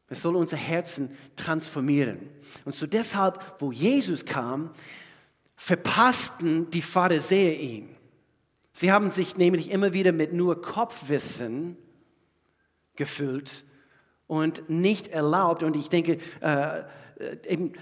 Es 0.09 0.21
soll 0.21 0.35
unser 0.35 0.57
Herzen 0.57 1.11
transformieren. 1.35 2.29
Und 2.63 2.73
so 2.73 2.87
deshalb, 2.87 3.43
wo 3.59 3.71
Jesus 3.71 4.25
kam, 4.25 4.71
verpassten 5.55 6.69
die 6.71 6.81
Pharisäer 6.81 7.59
ihn. 7.59 7.89
Sie 8.71 8.91
haben 8.91 9.09
sich 9.09 9.37
nämlich 9.37 9.71
immer 9.71 9.93
wieder 9.93 10.11
mit 10.11 10.33
nur 10.33 10.61
Kopfwissen 10.61 11.77
gefüllt 12.95 13.65
und 14.27 14.69
nicht 14.69 15.07
erlaubt. 15.07 15.63
Und 15.63 15.75
ich 15.75 15.89
denke, 15.89 16.19
äh, 16.41 16.83
eben 17.47 17.73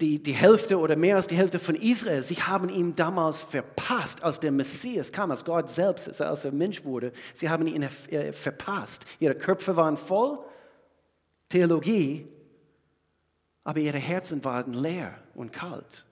die, 0.00 0.22
die 0.22 0.32
Hälfte 0.32 0.78
oder 0.78 0.96
mehr 0.96 1.16
als 1.16 1.26
die 1.26 1.36
Hälfte 1.36 1.58
von 1.58 1.74
Israel, 1.74 2.22
sie 2.22 2.36
haben 2.36 2.70
ihn 2.70 2.96
damals 2.96 3.40
verpasst, 3.40 4.24
als 4.24 4.40
der 4.40 4.50
Messias 4.50 5.12
kam, 5.12 5.30
als 5.30 5.44
Gott 5.44 5.68
selbst, 5.68 6.20
als 6.22 6.44
er 6.44 6.52
Mensch 6.52 6.82
wurde. 6.82 7.12
Sie 7.34 7.50
haben 7.50 7.66
ihn 7.66 7.82
äh, 7.82 8.32
verpasst. 8.32 9.04
Ihre 9.20 9.34
Köpfe 9.34 9.76
waren 9.76 9.98
voll 9.98 10.38
Theologie, 11.52 12.26
aber 13.62 13.78
ihre 13.78 13.98
Herzen 13.98 14.42
waren 14.42 14.72
leer 14.72 15.22
und 15.34 15.52
kalt. 15.52 16.06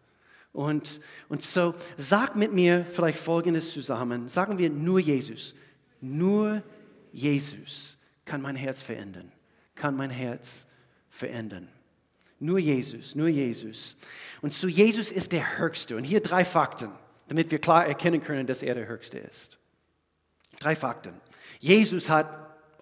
Und, 0.52 1.00
und 1.30 1.42
so 1.42 1.74
sag 1.96 2.36
mit 2.36 2.52
mir 2.52 2.84
vielleicht 2.84 3.18
Folgendes 3.18 3.72
zusammen. 3.72 4.28
Sagen 4.28 4.58
wir 4.58 4.68
nur 4.68 4.98
Jesus. 4.98 5.54
Nur 6.02 6.62
Jesus 7.10 7.96
kann 8.26 8.42
mein 8.42 8.54
Herz 8.54 8.82
verändern. 8.82 9.32
Kann 9.74 9.96
mein 9.96 10.10
Herz 10.10 10.66
verändern. 11.08 11.68
Nur 12.38 12.58
Jesus, 12.58 13.14
nur 13.14 13.28
Jesus. 13.28 13.96
Und 14.42 14.52
so 14.52 14.68
Jesus 14.68 15.10
ist 15.10 15.32
der 15.32 15.58
Höchste. 15.58 15.96
Und 15.96 16.04
hier 16.04 16.20
drei 16.20 16.44
Fakten, 16.44 16.90
damit 17.28 17.50
wir 17.50 17.60
klar 17.60 17.86
erkennen 17.86 18.22
können, 18.22 18.46
dass 18.46 18.62
er 18.62 18.74
der 18.74 18.88
Höchste 18.88 19.18
ist. 19.18 19.58
Drei 20.58 20.76
Fakten. 20.76 21.14
Jesus 21.60 22.10
hat 22.10 22.28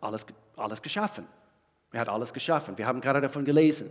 alles, 0.00 0.26
alles 0.56 0.82
geschaffen. 0.82 1.24
Er 1.92 2.00
hat 2.00 2.08
alles 2.08 2.32
geschaffen. 2.32 2.76
Wir 2.76 2.86
haben 2.86 3.00
gerade 3.00 3.20
davon 3.20 3.44
gelesen. 3.44 3.90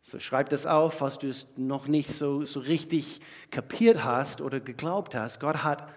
So 0.00 0.18
schreib 0.18 0.48
das 0.48 0.66
auf, 0.66 0.94
falls 0.94 1.18
du 1.18 1.28
es 1.28 1.46
noch 1.56 1.86
nicht 1.86 2.10
so, 2.10 2.44
so 2.44 2.60
richtig 2.60 3.20
kapiert 3.50 4.04
hast 4.04 4.40
oder 4.40 4.60
geglaubt 4.60 5.14
hast. 5.14 5.40
Gott 5.40 5.62
hat 5.62 5.88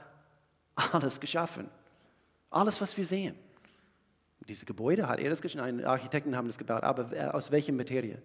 alles 0.75 1.19
geschaffen. 1.19 1.69
Alles, 2.49 2.81
was 2.81 2.95
wir 2.97 3.05
sehen. 3.05 3.35
Diese 4.47 4.65
Gebäude 4.65 5.07
hat 5.07 5.19
er 5.19 5.29
das 5.29 5.41
geschaffen. 5.41 5.85
Architekten 5.85 6.35
haben 6.35 6.47
das 6.47 6.57
gebaut. 6.57 6.83
Aber 6.83 7.33
aus 7.33 7.51
welcher 7.51 7.71
Materie? 7.71 8.21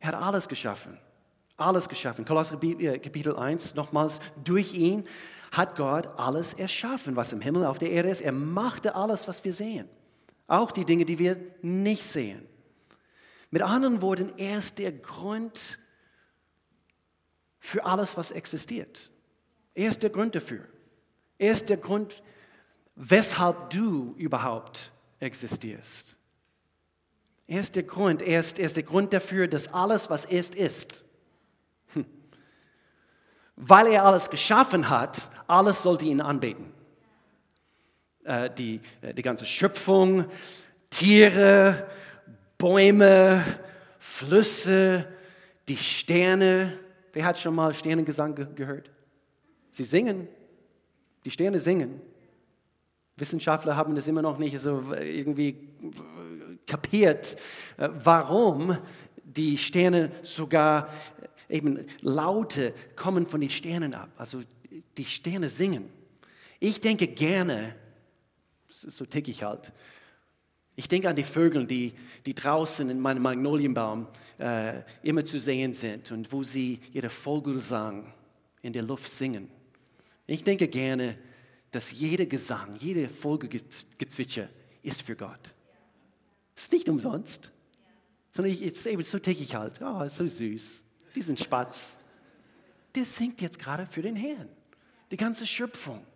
Er 0.00 0.08
hat 0.08 0.14
alles 0.14 0.48
geschaffen. 0.48 0.98
Alles 1.56 1.88
geschaffen. 1.88 2.24
Kolosser 2.24 2.60
äh, 2.62 2.98
Kapitel 2.98 3.36
1, 3.36 3.74
nochmals, 3.74 4.20
durch 4.42 4.74
ihn 4.74 5.06
hat 5.52 5.76
Gott 5.76 6.08
alles 6.18 6.54
erschaffen, 6.54 7.14
was 7.14 7.32
im 7.32 7.40
Himmel, 7.40 7.66
auf 7.66 7.78
der 7.78 7.90
Erde 7.90 8.08
ist. 8.08 8.22
Er 8.22 8.32
machte 8.32 8.94
alles, 8.94 9.28
was 9.28 9.44
wir 9.44 9.52
sehen. 9.52 9.88
Auch 10.46 10.72
die 10.72 10.84
Dinge, 10.84 11.04
die 11.04 11.18
wir 11.18 11.36
nicht 11.62 12.04
sehen. 12.04 12.46
Mit 13.50 13.62
anderen 13.62 14.02
Worten, 14.02 14.32
er 14.38 14.58
ist 14.58 14.78
der 14.78 14.92
Grund 14.92 15.78
für 17.58 17.84
alles, 17.84 18.16
was 18.16 18.30
existiert. 18.30 19.10
Er 19.74 19.88
ist 19.88 20.02
der 20.02 20.10
Grund 20.10 20.34
dafür. 20.34 20.66
Er 21.38 21.52
ist 21.52 21.68
der 21.68 21.76
Grund, 21.76 22.22
weshalb 22.96 23.70
du 23.70 24.14
überhaupt 24.16 24.92
existierst. 25.20 26.16
Er 27.46 27.60
ist 27.60 27.76
der 27.76 27.82
Grund, 27.82 28.22
er 28.22 28.40
ist, 28.40 28.58
er 28.58 28.66
ist 28.66 28.76
der 28.76 28.82
Grund 28.82 29.12
dafür, 29.12 29.48
dass 29.48 29.68
alles, 29.68 30.08
was 30.08 30.24
ist, 30.24 30.54
ist. 30.54 31.04
Hm. 31.92 32.06
Weil 33.56 33.88
er 33.88 34.04
alles 34.04 34.30
geschaffen 34.30 34.88
hat, 34.88 35.30
alles 35.46 35.82
sollte 35.82 36.04
ihn 36.04 36.20
anbeten. 36.20 36.72
Äh, 38.24 38.50
die, 38.50 38.80
äh, 39.00 39.12
die 39.12 39.22
ganze 39.22 39.44
Schöpfung, 39.44 40.26
Tiere, 40.90 41.88
Bäume, 42.56 43.44
Flüsse, 43.98 45.08
die 45.68 45.76
Sterne. 45.76 46.78
Wer 47.12 47.24
hat 47.24 47.38
schon 47.38 47.54
mal 47.54 47.74
Sternengesang 47.74 48.54
gehört? 48.54 48.90
Sie 49.70 49.84
singen. 49.84 50.28
Die 51.24 51.30
Sterne 51.30 51.58
singen. 51.58 52.00
Wissenschaftler 53.16 53.76
haben 53.76 53.94
das 53.94 54.06
immer 54.06 54.22
noch 54.22 54.38
nicht 54.38 54.58
so 54.60 54.92
irgendwie 54.92 55.68
kapiert, 56.66 57.36
äh, 57.76 57.88
warum 57.92 58.78
die 59.24 59.58
Sterne 59.58 60.12
sogar 60.22 60.88
äh, 61.48 61.56
eben 61.56 61.86
Laute 62.00 62.72
kommen 62.94 63.26
von 63.26 63.40
den 63.40 63.50
Sternen 63.50 63.94
ab. 63.94 64.10
Also 64.16 64.42
die 64.96 65.04
Sterne 65.04 65.48
singen. 65.48 65.88
Ich 66.60 66.80
denke 66.80 67.08
gerne, 67.08 67.74
so 68.72 69.04
tick 69.04 69.28
ich 69.28 69.42
halt, 69.42 69.72
ich 70.74 70.88
denke 70.88 71.08
an 71.08 71.16
die 71.16 71.24
Vögel, 71.24 71.66
die, 71.66 71.92
die 72.24 72.34
draußen 72.34 72.88
in 72.88 72.98
meinem 72.98 73.22
Magnolienbaum 73.22 74.08
äh, 74.38 74.80
immer 75.02 75.24
zu 75.24 75.38
sehen 75.38 75.74
sind 75.74 76.10
und 76.10 76.32
wo 76.32 76.42
sie 76.42 76.80
ihre 76.92 77.10
Vogelsang 77.10 78.12
in 78.62 78.72
der 78.72 78.82
Luft 78.82 79.12
singen. 79.12 79.50
Ich 80.26 80.44
denke 80.44 80.68
gerne, 80.68 81.18
dass 81.72 81.92
jeder 81.92 82.26
Gesang, 82.26 82.76
jede 82.76 83.08
Vogelgezwitscher 83.08 84.48
ist 84.82 85.02
für 85.02 85.16
Gott. 85.16 85.52
Ist 86.56 86.72
nicht 86.72 86.88
umsonst, 86.88 87.50
sondern 88.30 88.52
ich, 88.52 88.60
jetzt 88.60 88.86
eben 88.86 89.02
so 89.02 89.18
denke 89.18 89.42
ich 89.42 89.54
halt, 89.54 89.80
oh, 89.82 90.08
so 90.08 90.26
süß, 90.26 90.84
diesen 91.14 91.36
Spatz, 91.36 91.96
der 92.94 93.04
singt 93.04 93.40
jetzt 93.40 93.58
gerade 93.58 93.86
für 93.86 94.02
den 94.02 94.16
Herrn. 94.16 94.48
Die 95.10 95.16
ganze 95.16 95.46
Schöpfung. 95.46 96.06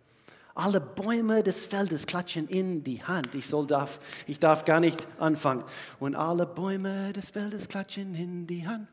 Alle 0.57 0.81
Bäume 0.81 1.43
des 1.43 1.65
Feldes 1.65 2.07
klatschen 2.07 2.47
in 2.47 2.83
die 2.83 3.03
Hand. 3.03 3.35
Ich, 3.35 3.47
soll 3.47 3.67
darf, 3.67 3.99
ich 4.25 4.39
darf 4.39 4.65
gar 4.65 4.79
nicht 4.79 5.07
anfangen. 5.19 5.63
Und 5.99 6.15
alle 6.15 6.47
Bäume 6.47 7.13
des 7.13 7.29
Feldes 7.29 7.69
klatschen 7.69 8.15
in 8.15 8.47
die 8.47 8.67
Hand. 8.67 8.87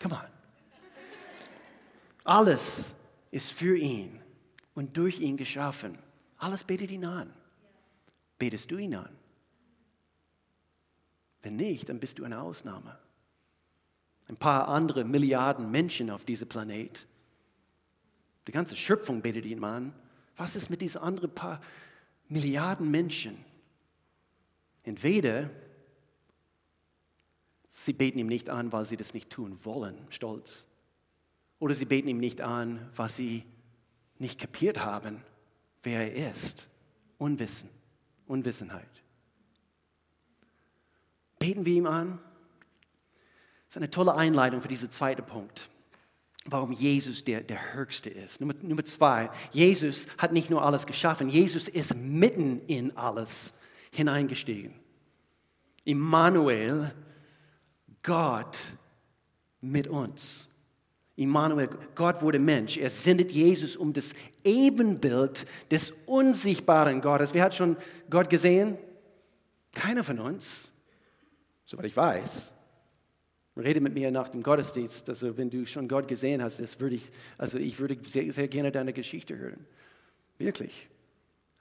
Come 0.00 0.14
on. 0.14 0.20
Alles 2.22 2.94
ist 3.32 3.50
für 3.50 3.76
ihn 3.76 4.20
und 4.74 4.96
durch 4.96 5.18
ihn 5.18 5.36
geschaffen. 5.36 5.98
Alles 6.38 6.62
betet 6.62 6.92
ihn 6.92 7.04
an. 7.04 7.32
Betest 8.38 8.70
du 8.70 8.76
ihn 8.76 8.94
an? 8.94 9.10
Wenn 11.42 11.56
nicht, 11.56 11.88
dann 11.88 11.98
bist 11.98 12.20
du 12.20 12.24
eine 12.24 12.40
Ausnahme. 12.40 12.96
Ein 14.28 14.36
paar 14.36 14.68
andere 14.68 15.02
Milliarden 15.02 15.72
Menschen 15.72 16.08
auf 16.08 16.24
diesem 16.24 16.48
Planet. 16.48 17.08
Die 18.46 18.52
ganze 18.52 18.76
Schöpfung 18.76 19.22
betet 19.22 19.44
ihn 19.44 19.64
an. 19.64 19.92
Was 20.40 20.56
ist 20.56 20.70
mit 20.70 20.80
diesen 20.80 21.02
anderen 21.02 21.34
paar 21.34 21.60
Milliarden 22.30 22.90
Menschen? 22.90 23.44
Entweder 24.84 25.50
sie 27.68 27.92
beten 27.92 28.18
ihm 28.18 28.26
nicht 28.26 28.48
an, 28.48 28.72
weil 28.72 28.86
sie 28.86 28.96
das 28.96 29.12
nicht 29.12 29.28
tun 29.28 29.58
wollen, 29.64 29.98
stolz. 30.08 30.66
Oder 31.58 31.74
sie 31.74 31.84
beten 31.84 32.08
ihm 32.08 32.16
nicht 32.16 32.40
an, 32.40 32.88
weil 32.96 33.10
sie 33.10 33.44
nicht 34.18 34.40
kapiert 34.40 34.82
haben, 34.82 35.22
wer 35.82 36.10
er 36.10 36.32
ist. 36.32 36.70
Unwissen, 37.18 37.68
Unwissenheit. 38.26 39.02
Beten 41.38 41.66
wir 41.66 41.74
ihm 41.74 41.86
an? 41.86 42.18
Das 43.66 43.72
ist 43.72 43.76
eine 43.76 43.90
tolle 43.90 44.14
Einleitung 44.14 44.62
für 44.62 44.68
diesen 44.68 44.90
zweiten 44.90 45.26
Punkt 45.26 45.68
warum 46.46 46.72
Jesus 46.72 47.24
der, 47.24 47.42
der 47.42 47.74
Höchste 47.74 48.10
ist. 48.10 48.40
Nummer, 48.40 48.54
Nummer 48.62 48.84
zwei, 48.84 49.30
Jesus 49.52 50.06
hat 50.18 50.32
nicht 50.32 50.50
nur 50.50 50.64
alles 50.64 50.86
geschaffen, 50.86 51.28
Jesus 51.28 51.68
ist 51.68 51.94
mitten 51.94 52.60
in 52.66 52.96
alles 52.96 53.54
hineingestiegen. 53.90 54.74
Immanuel, 55.84 56.92
Gott 58.02 58.58
mit 59.60 59.86
uns. 59.88 60.48
Immanuel, 61.16 61.68
Gott 61.94 62.22
wurde 62.22 62.38
Mensch. 62.38 62.78
Er 62.78 62.88
sendet 62.88 63.30
Jesus 63.30 63.76
um 63.76 63.92
das 63.92 64.14
Ebenbild 64.42 65.46
des 65.70 65.92
unsichtbaren 66.06 67.02
Gottes. 67.02 67.34
Wer 67.34 67.44
hat 67.44 67.54
schon 67.54 67.76
Gott 68.08 68.30
gesehen? 68.30 68.78
Keiner 69.72 70.02
von 70.02 70.18
uns, 70.18 70.72
soweit 71.64 71.84
ich 71.84 71.96
weiß. 71.96 72.54
Rede 73.56 73.80
mit 73.80 73.94
mir 73.94 74.10
nach 74.10 74.28
dem 74.28 74.42
Gottesdienst. 74.42 75.08
Also 75.08 75.36
wenn 75.36 75.50
du 75.50 75.66
schon 75.66 75.88
Gott 75.88 76.08
gesehen 76.08 76.42
hast, 76.42 76.60
das 76.60 76.78
würde 76.80 76.96
ich, 76.96 77.10
also 77.36 77.58
ich 77.58 77.78
würde 77.78 77.98
sehr, 78.06 78.32
sehr 78.32 78.48
gerne 78.48 78.72
deine 78.72 78.92
Geschichte 78.92 79.36
hören. 79.36 79.66
Wirklich. 80.38 80.88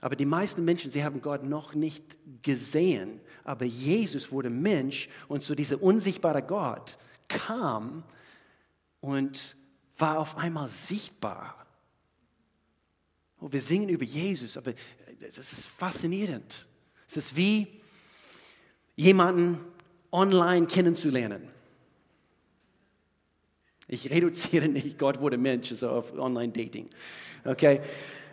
Aber 0.02 0.16
die 0.16 0.26
meisten 0.26 0.64
Menschen, 0.64 0.92
sie 0.92 1.04
haben 1.04 1.22
Gott 1.22 1.44
noch 1.44 1.74
nicht 1.74 2.18
gesehen. 2.42 3.20
Aber 3.44 3.66
Jesus 3.66 4.32
wurde 4.32 4.50
Mensch 4.50 5.10
und 5.28 5.44
so 5.44 5.56
dieser 5.56 5.82
unsichtbare 5.82 6.42
Gott 6.42 6.98
kam 7.28 8.04
und 9.02 9.56
war 9.98 10.20
auf 10.20 10.38
einmal 10.38 10.68
sichtbar. 10.68 11.66
Oh, 13.42 13.52
wir 13.52 13.62
singen 13.62 13.90
über 13.90 14.06
Jesus, 14.06 14.58
aber 14.58 14.74
das 15.20 15.52
ist 15.52 15.68
faszinierend. 15.68 16.68
Es 17.08 17.18
ist 17.18 17.36
wie 17.36 17.68
jemanden 18.96 19.60
online 20.12 20.68
kennenzulernen. 20.68 21.59
Ich 23.92 24.10
reduziere 24.12 24.68
nicht, 24.68 25.00
Gott 25.00 25.20
wurde 25.20 25.38
Mensch, 25.38 25.70
so 25.70 25.90
auf 25.90 26.18
Online-Dating. 26.18 26.90
Okay? 27.44 27.82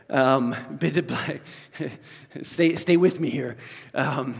Um, 0.06 0.54
bitte 0.78 1.02
bleib, 1.02 1.40
stay, 2.42 2.76
stay 2.76 3.00
with 3.00 3.18
me 3.18 3.28
here. 3.28 3.56
Um, 3.92 4.34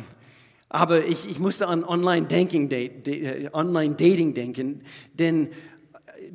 aber 0.69 1.07
ich, 1.07 1.29
ich 1.29 1.39
musste 1.39 1.69
an 1.69 1.85
Online-Dating 1.85 2.71
äh, 2.71 3.49
Online 3.53 3.95
denken, 3.95 4.83
denn 5.15 5.51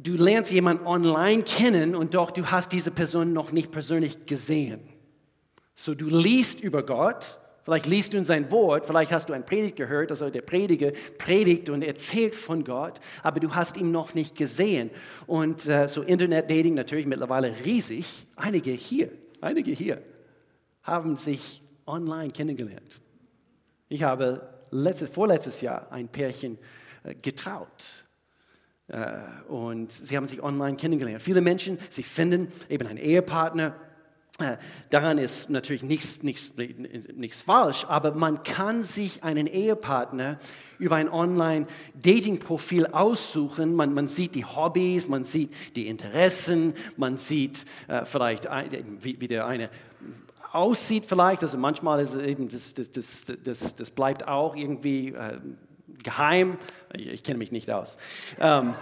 du 0.02 0.14
lernst 0.14 0.52
jemanden 0.52 0.86
online 0.88 1.44
kennen 1.44 1.96
und 1.96 2.16
doch 2.16 2.32
du 2.32 2.48
hast 2.48 2.72
diese 2.72 2.90
Person 2.92 3.34
noch 3.34 3.52
nicht 3.52 3.72
persönlich 3.72 4.26
gesehen. 4.26 4.82
So 5.76 5.94
du 5.94 6.08
liest 6.08 6.60
über 6.60 6.84
Gott, 6.84 7.40
Vielleicht 7.64 7.86
liest 7.86 8.14
du 8.14 8.18
in 8.18 8.24
sein 8.24 8.50
Wort, 8.50 8.88
vielleicht 8.88 9.12
hast 9.12 9.30
du 9.30 9.34
ein 9.34 9.46
Predigt 9.46 9.76
gehört, 9.76 10.10
also 10.10 10.30
der 10.30 10.42
Prediger 10.42 10.92
predigt 11.20 11.70
und 11.70 11.84
erzählt 11.84 12.34
von 12.34 12.64
Gott, 12.64 13.00
aber 13.22 13.40
du 13.40 13.54
hast 13.54 13.78
ihn 13.78 13.92
noch 13.92 14.16
nicht 14.16 14.36
gesehen. 14.36 14.90
Und 15.28 15.68
äh, 15.68 15.88
so 15.88 16.02
Internet-Dating 16.02 16.74
natürlich 16.74 17.06
mittlerweile 17.06 17.54
riesig. 17.64 18.28
Einige 18.36 18.72
hier, 18.72 19.12
einige 19.42 19.72
hier 19.72 20.02
haben 20.82 21.16
sich 21.16 21.62
online 21.86 22.32
kennengelernt. 22.32 23.00
Ich 23.90 24.02
habe 24.02 24.50
letztes, 24.72 25.10
vorletztes 25.10 25.62
Jahr 25.62 25.92
ein 25.92 26.08
Pärchen 26.08 26.58
äh, 27.04 27.14
getraut. 27.14 28.06
Äh, 28.88 29.20
und 29.48 29.92
sie 29.92 30.18
haben 30.18 30.26
sich 30.26 30.42
online 30.42 30.78
kennengelernt. 30.78 31.22
Viele 31.22 31.42
Menschen, 31.42 31.78
sie 31.90 32.04
finden 32.04 32.48
eben 32.70 32.88
einen 32.88 32.98
Ehepartner 32.98 33.76
daran 34.90 35.18
ist 35.18 35.50
natürlich 35.50 35.84
nichts, 35.84 36.24
nichts, 36.24 36.54
nichts 37.16 37.42
falsch, 37.42 37.86
aber 37.88 38.12
man 38.12 38.44
kann 38.44 38.84
sich 38.84 39.24
einen 39.24 39.48
Ehepartner 39.48 40.40
über 40.80 40.96
ein 40.96 41.10
Online-Dating-Profil 41.10 42.88
aussuchen. 42.88 43.76
Man, 43.76 43.94
man, 43.94 44.08
sieht 44.08 44.36
die 44.36 44.46
Hobbys, 44.46 45.08
man 45.08 45.24
sieht 45.24 45.52
die 45.76 45.88
Interessen, 45.88 46.74
man 46.98 47.18
sieht 47.18 47.66
äh, 47.88 48.06
vielleicht, 48.06 48.48
ein, 48.48 48.98
wie, 49.02 49.22
wie, 49.22 49.28
der 49.28 49.46
eine 49.46 49.70
aussieht 50.52 51.06
vielleicht. 51.06 51.44
Also 51.44 51.58
manchmal 51.58 52.02
ist 52.02 52.16
eben, 52.16 52.50
das, 52.50 52.74
das, 52.74 52.92
das, 52.92 53.26
das, 53.44 53.76
das 53.76 53.90
bleibt 53.90 54.28
auch 54.28 54.56
irgendwie... 54.56 55.10
Äh, 55.10 55.40
geheim. 56.04 56.58
Ich, 56.94 57.08
ich 57.08 57.24
kenne 57.24 57.38
mich 57.38 57.52
nicht 57.52 57.70
aus. 57.70 57.98
Ähm, 58.40 58.76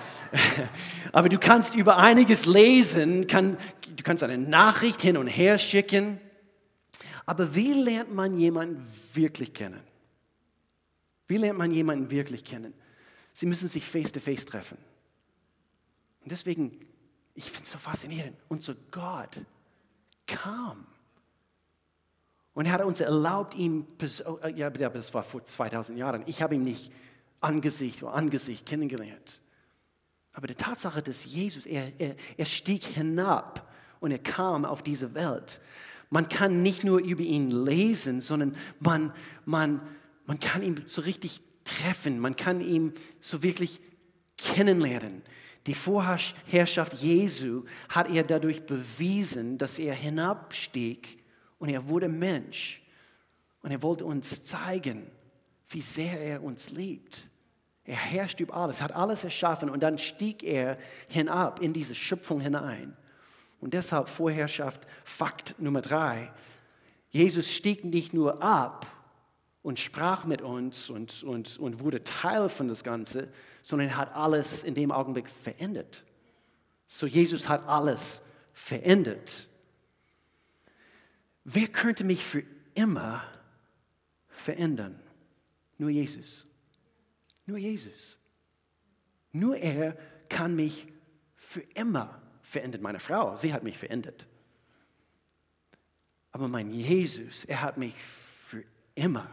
aber 1.12 1.30
du 1.30 1.38
kannst 1.38 1.76
über 1.76 1.98
einiges 1.98 2.46
lesen, 2.46 3.28
kann, 3.28 3.58
du 3.96 4.04
kannst 4.04 4.24
eine 4.24 4.38
Nachricht 4.38 5.02
hin 5.02 5.18
und 5.18 5.28
her 5.28 5.58
schicken. 5.58 6.20
Aber 7.26 7.56
wie 7.56 7.74
lernt 7.74 8.14
man 8.14 8.38
jemanden 8.38 8.88
wirklich 9.14 9.54
kennen? 9.54 9.82
Wie 11.28 11.38
lernt 11.38 11.60
man 11.60 11.72
jemanden 11.72 12.10
wirklich 12.10 12.44
kennen? 12.44 12.74
Sie 13.34 13.46
müssen 13.46 13.70
sich 13.70 13.86
face-to-face 13.86 14.42
-face 14.42 14.50
treffen. 14.50 14.78
Und 16.22 16.32
deswegen, 16.32 16.72
ich 17.36 17.46
finde 17.46 17.64
es 17.64 17.72
so 17.72 17.78
faszinierend. 17.78 18.36
Unser 18.48 18.76
Gott 18.92 19.42
kam. 20.26 20.88
Und 22.60 22.66
er 22.66 22.74
hat 22.74 22.84
uns 22.84 23.00
erlaubt, 23.00 23.56
ihm, 23.56 23.88
oh, 24.26 24.38
ja, 24.54 24.70
das 24.70 25.14
war 25.14 25.24
vor 25.24 25.46
2000 25.46 25.98
Jahren, 25.98 26.24
ich 26.26 26.42
habe 26.42 26.56
ihn 26.56 26.66
nicht 26.66 26.92
Angesicht 27.40 28.00
vor 28.00 28.14
Angesicht 28.14 28.66
kennengelernt. 28.66 29.42
Aber 30.34 30.46
die 30.46 30.56
Tatsache, 30.56 31.02
dass 31.02 31.24
Jesus, 31.24 31.66
er, 31.66 31.94
er, 31.98 32.18
er 32.36 32.46
stieg 32.46 32.84
hinab 32.84 33.72
und 34.02 34.12
er 34.12 34.20
kam 34.20 34.66
auf 34.66 34.84
diese 34.84 35.14
Welt. 35.14 35.62
Man 36.10 36.28
kann 36.28 36.62
nicht 36.62 36.84
nur 36.84 37.00
über 37.00 37.22
ihn 37.22 37.50
lesen, 37.50 38.20
sondern 38.20 38.58
man, 38.82 39.14
man, 39.46 39.80
man 40.26 40.42
kann 40.42 40.62
ihn 40.62 40.84
so 40.86 41.04
richtig 41.04 41.42
treffen, 41.64 42.20
man 42.20 42.36
kann 42.36 42.60
ihn 42.60 42.94
so 43.22 43.42
wirklich 43.42 43.80
kennenlernen. 44.38 45.22
Die 45.66 45.76
Vorherrschaft 45.76 46.96
Jesu 46.96 47.64
hat 47.88 48.10
er 48.10 48.26
dadurch 48.26 48.66
bewiesen, 48.66 49.58
dass 49.58 49.80
er 49.80 49.94
hinabstieg 49.94 51.19
und 51.60 51.70
er 51.70 51.88
wurde 51.88 52.08
Mensch. 52.08 52.82
Und 53.62 53.72
er 53.72 53.82
wollte 53.84 54.06
uns 54.06 54.44
zeigen, 54.44 55.12
wie 55.68 55.82
sehr 55.82 56.20
er 56.20 56.44
uns 56.44 56.72
liebt. 56.72 57.30
Er 57.84 57.98
herrscht 57.98 58.40
über 58.40 58.56
alles, 58.56 58.82
hat 58.82 58.96
alles 58.96 59.24
erschaffen 59.24 59.70
und 59.70 59.82
dann 59.82 59.98
stieg 59.98 60.44
er 60.44 60.78
hinab 61.08 61.62
in 61.62 61.74
diese 61.74 61.96
Schöpfung 61.96 62.40
hinein. 62.40 62.96
Und 63.60 63.74
deshalb 63.74 64.08
Vorherrschaft, 64.10 64.88
Fakt 65.04 65.56
Nummer 65.60 65.82
drei. 65.82 66.32
Jesus 67.10 67.52
stieg 67.52 67.84
nicht 67.84 68.14
nur 68.14 68.42
ab 68.42 68.88
und 69.62 69.80
sprach 69.80 70.24
mit 70.24 70.42
uns 70.42 70.90
und, 70.90 71.24
und, 71.24 71.58
und 71.58 71.80
wurde 71.80 72.04
Teil 72.04 72.48
von 72.48 72.68
das 72.68 72.84
Ganze, 72.84 73.28
sondern 73.62 73.98
hat 73.98 74.16
alles 74.16 74.64
in 74.64 74.76
dem 74.76 74.92
Augenblick 74.92 75.30
verändert. 75.30 76.04
So 76.88 77.06
Jesus 77.06 77.50
hat 77.50 77.68
alles 77.68 78.22
verändert. 78.54 79.49
Wer 81.52 81.68
könnte 81.68 82.04
mich 82.04 82.24
für 82.24 82.44
immer 82.76 83.24
verändern? 84.28 85.00
Nur 85.80 85.90
Jesus. 85.90 86.46
Nur 87.48 87.58
Jesus. 87.58 88.20
Nur 89.32 89.58
er 89.58 89.98
kann 90.30 90.56
mich 90.56 90.86
für 91.36 91.62
immer 91.74 92.22
verändern. 92.44 92.84
Meine 92.84 93.00
Frau, 93.00 93.36
sie 93.36 93.52
hat 93.52 93.64
mich 93.64 93.80
verändert. 93.80 94.28
Aber 96.32 96.48
mein 96.48 96.70
Jesus, 96.70 97.46
er 97.46 97.64
hat 97.64 97.78
mich 97.78 97.96
für 97.96 98.64
immer 98.94 99.28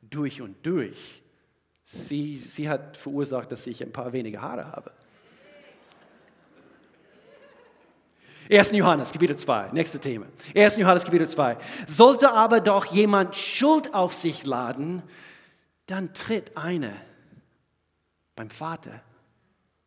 durch 0.00 0.40
und 0.40 0.64
durch. 0.64 1.22
Sie, 1.84 2.38
sie 2.38 2.70
hat 2.70 2.96
verursacht, 2.96 3.52
dass 3.52 3.66
ich 3.66 3.82
ein 3.82 3.92
paar 3.92 4.14
weniger 4.14 4.40
Haare 4.40 4.72
habe. 4.72 4.92
1. 8.50 8.72
Johannes, 8.72 9.12
Kapitel 9.12 9.36
2, 9.36 9.70
nächste 9.72 10.00
Thema. 10.00 10.26
1. 10.56 10.76
Johannes, 10.76 11.04
Kapitel 11.04 11.28
2. 11.28 11.56
Sollte 11.86 12.32
aber 12.32 12.60
doch 12.60 12.86
jemand 12.86 13.36
Schuld 13.36 13.94
auf 13.94 14.12
sich 14.12 14.44
laden, 14.44 15.02
dann 15.86 16.12
tritt 16.14 16.56
eine 16.56 16.92
beim 18.34 18.50
Vater 18.50 19.02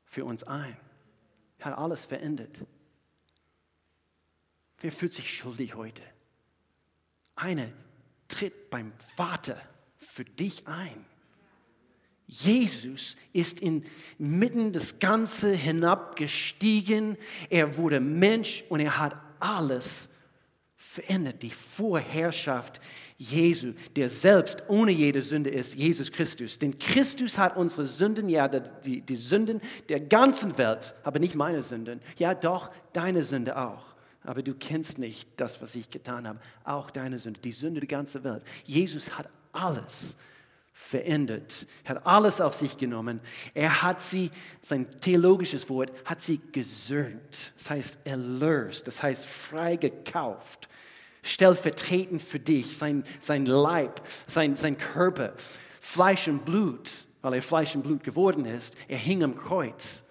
für 0.06 0.24
uns 0.24 0.44
ein. 0.44 0.78
Hat 1.60 1.78
alles 1.78 2.06
verändert. 2.06 2.58
Wer 4.80 4.92
fühlt 4.92 5.14
sich 5.14 5.36
schuldig 5.38 5.76
heute? 5.76 6.02
Eine 7.36 7.74
tritt 8.28 8.70
beim 8.70 8.94
Vater 9.18 9.58
für 9.98 10.24
dich 10.24 10.68
ein. 10.68 11.06
Jesus 12.42 13.16
ist 13.32 13.60
inmitten 13.60 14.74
des 14.74 14.98
Ganzen 14.98 15.54
hinabgestiegen. 15.54 17.16
Er 17.52 17.78
wurde 17.78 18.00
Mensch 18.00 18.64
und 18.70 18.80
er 18.80 18.98
hat 18.98 19.16
alles 19.40 20.10
verändert. 20.76 21.44
Die 21.44 21.52
Vorherrschaft 21.52 22.82
Jesu, 23.20 23.74
der 23.96 24.10
selbst 24.10 24.64
ohne 24.68 24.92
jede 24.92 25.22
Sünde 25.22 25.52
ist, 25.52 25.76
Jesus 25.76 26.12
Christus. 26.12 26.58
Denn 26.58 26.80
Christus 26.80 27.38
hat 27.38 27.56
unsere 27.56 27.86
Sünden, 27.86 28.28
ja, 28.30 28.48
die, 28.48 29.02
die 29.02 29.16
Sünden 29.16 29.62
der 29.88 30.00
ganzen 30.00 30.58
Welt, 30.58 30.96
aber 31.04 31.20
nicht 31.20 31.36
meine 31.36 31.62
Sünden. 31.62 32.02
Ja, 32.18 32.34
doch, 32.34 32.72
deine 32.94 33.22
Sünde 33.24 33.58
auch. 33.58 33.94
Aber 34.24 34.42
du 34.42 34.56
kennst 34.56 34.98
nicht 34.98 35.30
das, 35.38 35.62
was 35.62 35.76
ich 35.76 35.92
getan 35.92 36.28
habe. 36.28 36.40
Auch 36.64 36.90
deine 36.90 37.20
Sünde, 37.20 37.40
die 37.42 37.52
Sünde 37.52 37.80
der 37.80 37.90
ganzen 37.90 38.24
Welt. 38.24 38.42
Jesus 38.64 39.16
hat 39.16 39.30
alles 39.52 40.18
verändert. 40.74 41.68
Er 41.84 41.96
hat 41.96 42.06
alles 42.06 42.42
auf 42.42 42.56
sich 42.56 42.78
genommen. 42.78 43.22
Er 43.54 43.84
hat 43.84 44.02
sie, 44.02 44.32
sein 44.62 45.00
theologisches 45.00 45.70
Wort, 45.70 45.92
hat 46.04 46.22
sie 46.22 46.42
gesöhnt. 46.52 47.54
Das 47.58 47.70
heißt 47.70 48.00
erlöst, 48.06 48.88
das 48.88 49.02
heißt 49.02 49.26
freigekauft 49.26 50.68
stellvertretend 51.24 52.22
für 52.22 52.40
dich, 52.40 52.78
sein, 52.78 53.04
sein 53.20 53.46
Leib, 53.46 54.02
sein, 54.28 54.56
sein 54.56 54.78
Körper, 54.78 55.34
Fleisch 55.80 56.28
und 56.28 56.46
Blut, 56.46 57.08
weil 57.22 57.34
er 57.36 57.42
Fleisch 57.42 57.76
und 57.76 57.84
Blut 57.84 58.04
geworden 58.04 58.46
ist. 58.46 58.76
Er 58.88 58.98
hing 58.98 59.24
am 59.24 59.36
Kreuz, 59.36 60.04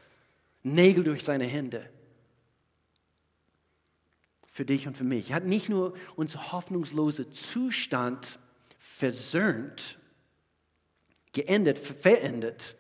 Nägel 0.62 1.05
durch 1.05 1.22
seine 1.22 1.44
Hände. 1.44 1.88
Für 4.51 4.64
dich 4.64 4.87
und 4.87 4.96
für 4.96 5.05
mich. 5.05 5.31
Er 5.31 5.37
hat 5.37 5.44
nicht 5.44 5.68
nur 5.68 5.94
unser 6.16 6.53
hoffnungsloser 6.53 7.31
Zustand 7.31 8.38
versöhnt, 8.79 9.98
geendet, 11.32 11.78
verändert, 11.78 12.76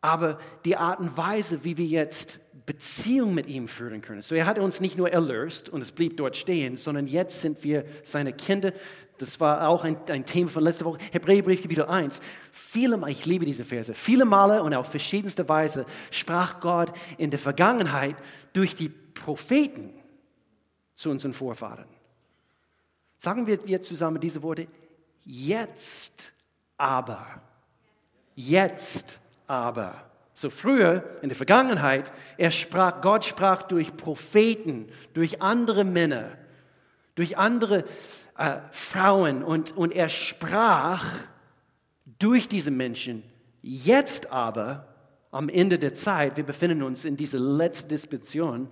aber 0.00 0.38
die 0.64 0.76
Art 0.76 1.00
und 1.00 1.16
Weise, 1.16 1.64
wie 1.64 1.76
wir 1.76 1.86
jetzt 1.86 2.40
Beziehung 2.66 3.34
mit 3.34 3.46
ihm 3.46 3.68
führen 3.68 4.00
können. 4.00 4.22
So, 4.22 4.34
er 4.34 4.46
hat 4.46 4.58
uns 4.58 4.80
nicht 4.80 4.96
nur 4.96 5.10
erlöst 5.10 5.68
und 5.68 5.80
es 5.80 5.92
blieb 5.92 6.16
dort 6.16 6.36
stehen, 6.36 6.76
sondern 6.76 7.06
jetzt 7.06 7.40
sind 7.40 7.64
wir 7.64 7.84
seine 8.04 8.32
Kinder. 8.32 8.72
Das 9.18 9.40
war 9.40 9.68
auch 9.68 9.84
ein, 9.84 9.98
ein 10.08 10.24
Thema 10.24 10.50
von 10.50 10.62
letzter 10.62 10.86
Woche, 10.86 10.98
Hebräerbrief 11.12 11.62
Kapitel 11.62 11.84
1. 11.84 12.20
Viele 12.52 12.98
ich 13.10 13.26
liebe 13.26 13.44
diese 13.44 13.64
Verse, 13.64 13.92
viele 13.92 14.24
Male 14.24 14.62
und 14.62 14.72
auf 14.72 14.88
verschiedenste 14.88 15.48
Weise 15.48 15.84
sprach 16.10 16.60
Gott 16.60 16.92
in 17.18 17.30
der 17.30 17.38
Vergangenheit 17.38 18.16
durch 18.52 18.74
die 18.74 18.88
Propheten 18.88 19.92
zu 20.94 21.10
unseren 21.10 21.32
Vorfahren. 21.32 21.86
Sagen 23.18 23.46
wir 23.46 23.58
jetzt 23.66 23.88
zusammen 23.88 24.20
diese 24.20 24.42
Worte, 24.42 24.68
jetzt 25.24 26.32
aber, 26.80 27.26
jetzt 28.34 29.20
aber. 29.46 30.04
So 30.32 30.48
früher, 30.48 31.18
in 31.20 31.28
der 31.28 31.36
Vergangenheit, 31.36 32.10
er 32.38 32.50
sprach, 32.50 33.02
Gott 33.02 33.26
sprach 33.26 33.62
durch 33.64 33.94
Propheten, 33.96 34.88
durch 35.12 35.42
andere 35.42 35.84
Männer, 35.84 36.38
durch 37.14 37.36
andere 37.36 37.84
äh, 38.38 38.56
Frauen 38.70 39.42
und, 39.42 39.76
und 39.76 39.92
er 39.92 40.08
sprach 40.08 41.04
durch 42.18 42.48
diese 42.48 42.70
Menschen. 42.70 43.22
Jetzt 43.60 44.32
aber, 44.32 44.86
am 45.30 45.50
Ende 45.50 45.78
der 45.78 45.92
Zeit, 45.92 46.38
wir 46.38 46.44
befinden 46.44 46.82
uns 46.82 47.04
in 47.04 47.16
dieser 47.16 47.38
letzten 47.38 47.90
Disposition, 47.90 48.70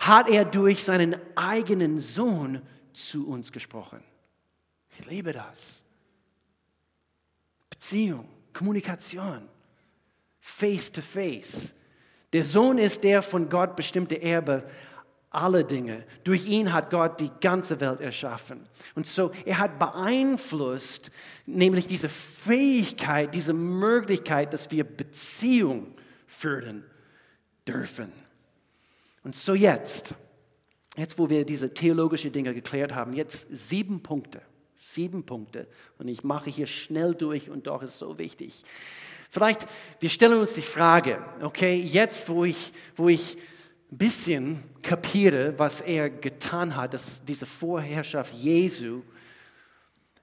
hat 0.00 0.28
er 0.28 0.44
durch 0.44 0.82
seinen 0.82 1.16
eigenen 1.36 1.98
Sohn 2.00 2.62
zu 2.92 3.28
uns 3.28 3.52
gesprochen. 3.52 4.02
Ich 4.98 5.06
liebe 5.06 5.32
das. 5.32 5.84
Beziehung, 7.78 8.28
Kommunikation 8.52 9.48
face 10.48 10.90
to 10.90 11.00
face. 11.00 11.74
Der 12.32 12.44
Sohn 12.44 12.78
ist 12.78 13.04
der 13.04 13.22
von 13.22 13.48
Gott 13.48 13.76
bestimmte 13.76 14.20
Erbe 14.20 14.68
aller 15.30 15.62
Dinge. 15.62 16.04
Durch 16.24 16.46
ihn 16.46 16.72
hat 16.72 16.90
Gott 16.90 17.20
die 17.20 17.30
ganze 17.40 17.80
Welt 17.80 18.00
erschaffen. 18.00 18.66
Und 18.94 19.06
so, 19.06 19.30
er 19.44 19.58
hat 19.58 19.78
beeinflusst, 19.78 21.10
nämlich 21.46 21.86
diese 21.86 22.08
Fähigkeit, 22.08 23.34
diese 23.34 23.52
Möglichkeit, 23.52 24.52
dass 24.52 24.70
wir 24.70 24.84
Beziehung 24.84 25.94
führen 26.26 26.84
dürfen. 27.66 28.12
Und 29.22 29.36
so 29.36 29.54
jetzt, 29.54 30.14
jetzt 30.96 31.18
wo 31.18 31.28
wir 31.28 31.44
diese 31.44 31.72
theologischen 31.72 32.32
Dinge 32.32 32.54
geklärt 32.54 32.94
haben, 32.94 33.12
jetzt 33.12 33.46
sieben 33.50 34.02
Punkte. 34.02 34.40
Sieben 34.80 35.26
Punkte. 35.26 35.66
Und 35.98 36.06
ich 36.06 36.22
mache 36.22 36.50
hier 36.50 36.68
schnell 36.68 37.12
durch 37.12 37.50
und 37.50 37.66
doch 37.66 37.82
ist 37.82 37.98
so 37.98 38.16
wichtig. 38.16 38.62
Vielleicht, 39.28 39.66
wir 39.98 40.08
stellen 40.08 40.38
uns 40.38 40.54
die 40.54 40.62
Frage, 40.62 41.20
okay, 41.42 41.74
jetzt 41.74 42.28
wo 42.28 42.44
ich, 42.44 42.72
wo 42.94 43.08
ich 43.08 43.36
ein 43.90 43.98
bisschen 43.98 44.62
kapiere, 44.82 45.58
was 45.58 45.80
er 45.80 46.08
getan 46.08 46.76
hat, 46.76 46.94
dass 46.94 47.24
diese 47.24 47.44
Vorherrschaft 47.44 48.32
Jesu, 48.32 49.02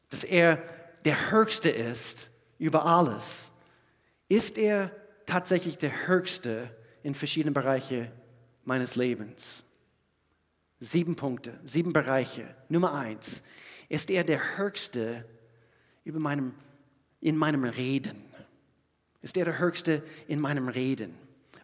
dass 0.10 0.24
er 0.24 0.64
der 1.04 1.32
Höchste 1.32 1.70
ist, 1.70 2.30
über 2.58 2.86
alles? 2.86 3.52
Ist 4.30 4.58
er 4.58 4.90
tatsächlich 5.26 5.78
der 5.78 6.08
Höchste 6.08 6.74
in 7.04 7.14
verschiedenen 7.14 7.54
Bereichen 7.54 8.08
meines 8.64 8.96
Lebens? 8.96 9.66
Sieben 10.80 11.18
Punkte, 11.18 11.60
sieben 11.66 11.92
Bereiche. 11.92 12.56
Nummer 12.70 12.94
eins, 12.94 13.44
ist 13.90 14.10
er 14.10 14.24
der 14.24 14.58
Höchste 14.58 15.26
über 16.04 16.20
meinem, 16.20 16.54
in 17.22 17.38
meinem 17.38 17.64
Reden? 17.64 18.24
Ist 19.22 19.38
er 19.38 19.46
der 19.46 19.60
Höchste 19.60 20.04
in 20.28 20.40
meinem 20.40 20.68
Reden? 20.68 21.16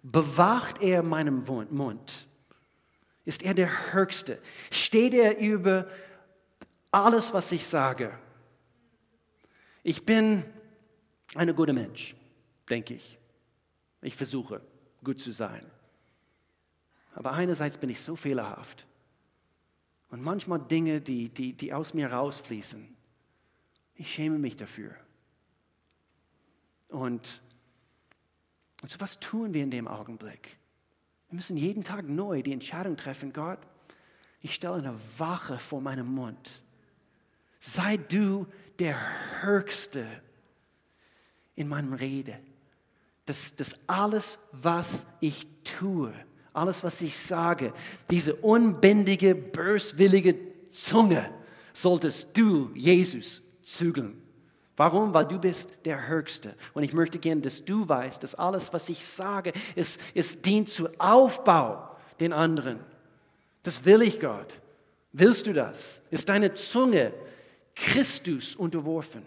Bewacht 0.03 0.81
er 0.81 1.03
meinen 1.03 1.45
Mund? 1.45 2.27
Ist 3.23 3.43
er 3.43 3.53
der 3.53 3.93
Höchste? 3.93 4.39
Steht 4.71 5.13
er 5.13 5.38
über 5.38 5.88
alles, 6.89 7.34
was 7.34 7.51
ich 7.51 7.65
sage? 7.65 8.17
Ich 9.84 10.05
bin 10.05 10.43
ein 11.36 11.55
guter 11.55 11.73
Mensch, 11.73 12.15
denke 12.69 12.95
ich. 12.95 13.19
Ich 14.01 14.15
versuche, 14.15 14.62
gut 15.03 15.19
zu 15.19 15.31
sein. 15.31 15.65
Aber 17.13 17.34
einerseits 17.34 17.77
bin 17.77 17.89
ich 17.89 18.01
so 18.01 18.15
fehlerhaft. 18.15 18.86
Und 20.12 20.21
manchmal 20.21 20.60
Dinge, 20.60 21.02
die, 21.02 21.30
die, 21.30 21.54
die 21.54 21.74
aus 21.74 21.93
mir 21.93 22.12
rausfließen. 22.12 22.88
Ich 23.95 24.13
schäme 24.13 24.38
mich 24.38 24.58
dafür. 24.58 24.93
Und, 26.89 27.41
und 28.82 28.91
so 28.91 29.00
was 29.00 29.19
tun 29.19 29.54
wir 29.54 29.63
in 29.63 29.71
dem 29.71 29.88
Augenblick? 29.88 30.58
Wir 31.30 31.36
müssen 31.38 31.56
jeden 31.56 31.84
Tag 31.84 32.10
neu 32.10 32.41
die 32.41 32.52
Entscheidung 32.52 32.97
treffen, 32.97 33.32
Gott, 33.32 33.60
ich 34.41 34.54
stelle 34.54 34.76
eine 34.76 35.00
Wache 35.17 35.58
vor 35.60 35.80
meinem 35.80 36.08
Mund. 36.08 36.65
Sei 37.60 37.95
du 37.95 38.47
der 38.80 38.97
Höchste 39.41 40.06
in 41.56 41.69
meinem 41.69 41.93
Rede. 41.93 42.38
Dass, 43.26 43.56
dass 43.56 43.76
alles, 43.88 44.39
was 44.52 45.06
ich 45.21 45.47
tue, 45.63 46.12
alles, 46.54 46.84
was 46.84 47.02
ich 47.02 47.18
sage, 47.18 47.74
diese 48.10 48.36
unbändige, 48.36 49.36
böswillige 49.36 50.36
Zunge, 50.72 51.30
solltest 51.74 52.36
du, 52.38 52.72
Jesus, 52.74 53.42
zügeln. 53.62 54.22
Warum? 54.78 55.14
Weil 55.14 55.26
du 55.26 55.38
bist 55.38 55.70
der 55.86 56.08
Höchste. 56.08 56.56
Und 56.74 56.84
ich 56.84 56.94
möchte 56.94 57.20
gerne, 57.20 57.42
dass 57.42 57.64
du 57.64 57.88
weißt, 57.88 58.24
dass 58.24 58.36
alles, 58.36 58.74
was 58.74 58.90
ich 58.90 59.06
sage, 59.06 59.54
es, 59.76 59.98
es 60.16 60.42
dient 60.42 60.70
zu 60.70 60.90
Aufbau 60.98 61.96
den 62.20 62.34
anderen. 62.34 62.80
Das 63.64 63.86
will 63.86 64.02
ich, 64.02 64.20
Gott. 64.20 64.60
Willst 65.14 65.46
du 65.46 65.54
das? 65.54 66.02
Ist 66.10 66.30
deine 66.30 66.54
Zunge 66.54 67.14
Christus 67.76 68.56
unterworfen? 68.56 69.26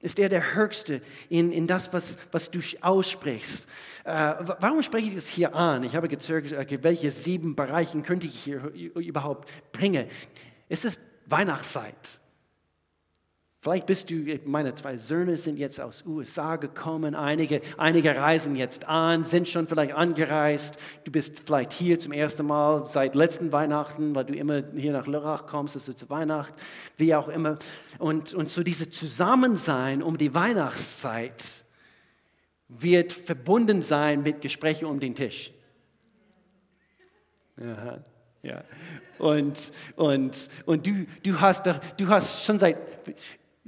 Ist 0.00 0.18
er 0.20 0.28
der 0.28 0.54
Höchste 0.54 1.02
in, 1.28 1.50
in 1.50 1.66
das, 1.66 1.92
was, 1.92 2.18
was 2.30 2.50
du 2.50 2.60
aussprichst? 2.80 3.68
Äh, 4.04 4.34
warum 4.60 4.82
spreche 4.82 5.08
ich 5.08 5.14
das 5.16 5.28
hier 5.28 5.56
an? 5.56 5.82
Ich 5.82 5.96
habe 5.96 6.06
gezögert, 6.08 6.52
äh, 6.52 6.82
welche 6.82 7.10
sieben 7.10 7.56
Bereiche 7.56 8.00
könnte 8.02 8.28
ich 8.28 8.38
hier 8.38 8.70
überhaupt 8.94 9.48
bringen? 9.72 10.06
Es 10.68 10.84
ist 10.84 11.00
Weihnachtszeit. 11.26 12.20
Vielleicht 13.60 13.86
bist 13.86 14.08
du, 14.08 14.24
meine 14.44 14.72
zwei 14.74 14.96
Söhne 14.96 15.36
sind 15.36 15.58
jetzt 15.58 15.80
aus 15.80 16.04
USA 16.06 16.54
gekommen, 16.54 17.16
einige, 17.16 17.60
einige 17.76 18.14
reisen 18.14 18.54
jetzt 18.54 18.84
an, 18.86 19.24
sind 19.24 19.48
schon 19.48 19.66
vielleicht 19.66 19.94
angereist. 19.94 20.78
Du 21.02 21.10
bist 21.10 21.42
vielleicht 21.44 21.72
hier 21.72 21.98
zum 21.98 22.12
ersten 22.12 22.46
Mal 22.46 22.86
seit 22.86 23.16
letzten 23.16 23.50
Weihnachten, 23.50 24.14
weil 24.14 24.26
du 24.26 24.34
immer 24.34 24.62
hier 24.76 24.92
nach 24.92 25.08
Lörrach 25.08 25.46
kommst, 25.46 25.74
also 25.74 25.92
zu 25.92 26.08
Weihnachten, 26.08 26.54
wie 26.98 27.16
auch 27.16 27.26
immer. 27.26 27.58
Und, 27.98 28.32
und 28.32 28.48
so 28.48 28.62
dieses 28.62 28.90
Zusammensein 28.90 30.04
um 30.04 30.18
die 30.18 30.36
Weihnachtszeit 30.36 31.64
wird 32.68 33.12
verbunden 33.12 33.82
sein 33.82 34.22
mit 34.22 34.40
Gesprächen 34.40 34.84
um 34.84 35.00
den 35.00 35.16
Tisch. 35.16 35.52
Aha. 37.60 38.04
Ja. 38.42 38.62
Und, 39.18 39.72
und, 39.96 40.48
und 40.64 40.86
du, 40.86 41.06
du, 41.24 41.40
hast, 41.40 41.66
du 41.66 42.06
hast 42.06 42.44
schon 42.44 42.60
seit 42.60 42.76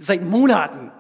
seit 0.01 0.23
Monaten 0.25 0.91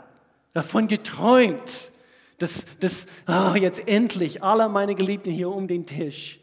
davon 0.53 0.87
geträumt, 0.87 1.91
dass, 2.39 2.67
dass 2.81 3.07
oh, 3.27 3.55
jetzt 3.55 3.87
endlich 3.89 4.43
alle 4.43 4.69
meine 4.69 4.95
Geliebten 4.95 5.33
hier 5.33 5.51
um 5.51 5.67
den 5.67 5.87
Tisch. 5.87 6.39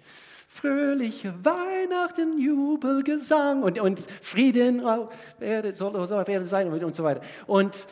Fröhliche 0.47 1.33
Weihnachten, 1.45 2.39
Jubel, 2.39 3.03
Gesang 3.03 3.63
und, 3.63 3.79
und 3.79 3.99
Frieden 4.21 4.83
oh, 4.83 5.09
Erde, 5.39 5.73
soll, 5.73 5.93
soll 6.07 6.21
auf 6.21 6.27
Erde 6.27 6.47
sein 6.47 6.71
und, 6.71 6.83
und 6.83 6.95
so 6.95 7.03
weiter. 7.03 7.21
Und, 7.45 7.87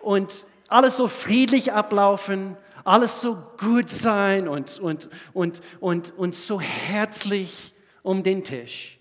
und 0.00 0.46
alles 0.68 0.96
so 0.96 1.08
friedlich 1.08 1.72
ablaufen, 1.72 2.56
alles 2.84 3.20
so 3.20 3.36
gut 3.58 3.90
sein 3.90 4.48
und, 4.48 4.78
und, 4.78 5.08
und, 5.34 5.60
und, 5.80 6.16
und 6.16 6.34
so 6.34 6.60
herzlich 6.60 7.74
um 8.02 8.22
den 8.22 8.44
Tisch. 8.44 8.98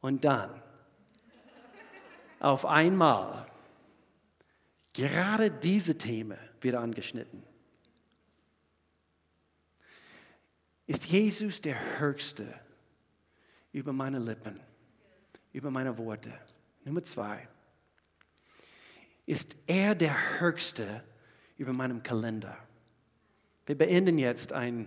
Und 0.00 0.24
dann, 0.24 0.50
auf 2.38 2.66
einmal, 2.66 3.46
Gerade 4.94 5.50
diese 5.50 5.98
Themen 5.98 6.38
wird 6.60 6.76
angeschnitten. 6.76 7.42
Ist 10.86 11.06
Jesus 11.06 11.60
der 11.60 11.98
Höchste 11.98 12.46
über 13.72 13.92
meine 13.92 14.20
Lippen, 14.20 14.60
über 15.52 15.70
meine 15.70 15.98
Worte? 15.98 16.32
Nummer 16.84 17.02
zwei. 17.02 17.48
Ist 19.26 19.56
er 19.66 19.94
der 19.96 20.40
Höchste 20.40 21.02
über 21.58 21.72
meinem 21.72 22.02
Kalender? 22.02 22.56
Wir 23.66 23.76
beenden 23.76 24.18
jetzt 24.18 24.52
ein, 24.52 24.86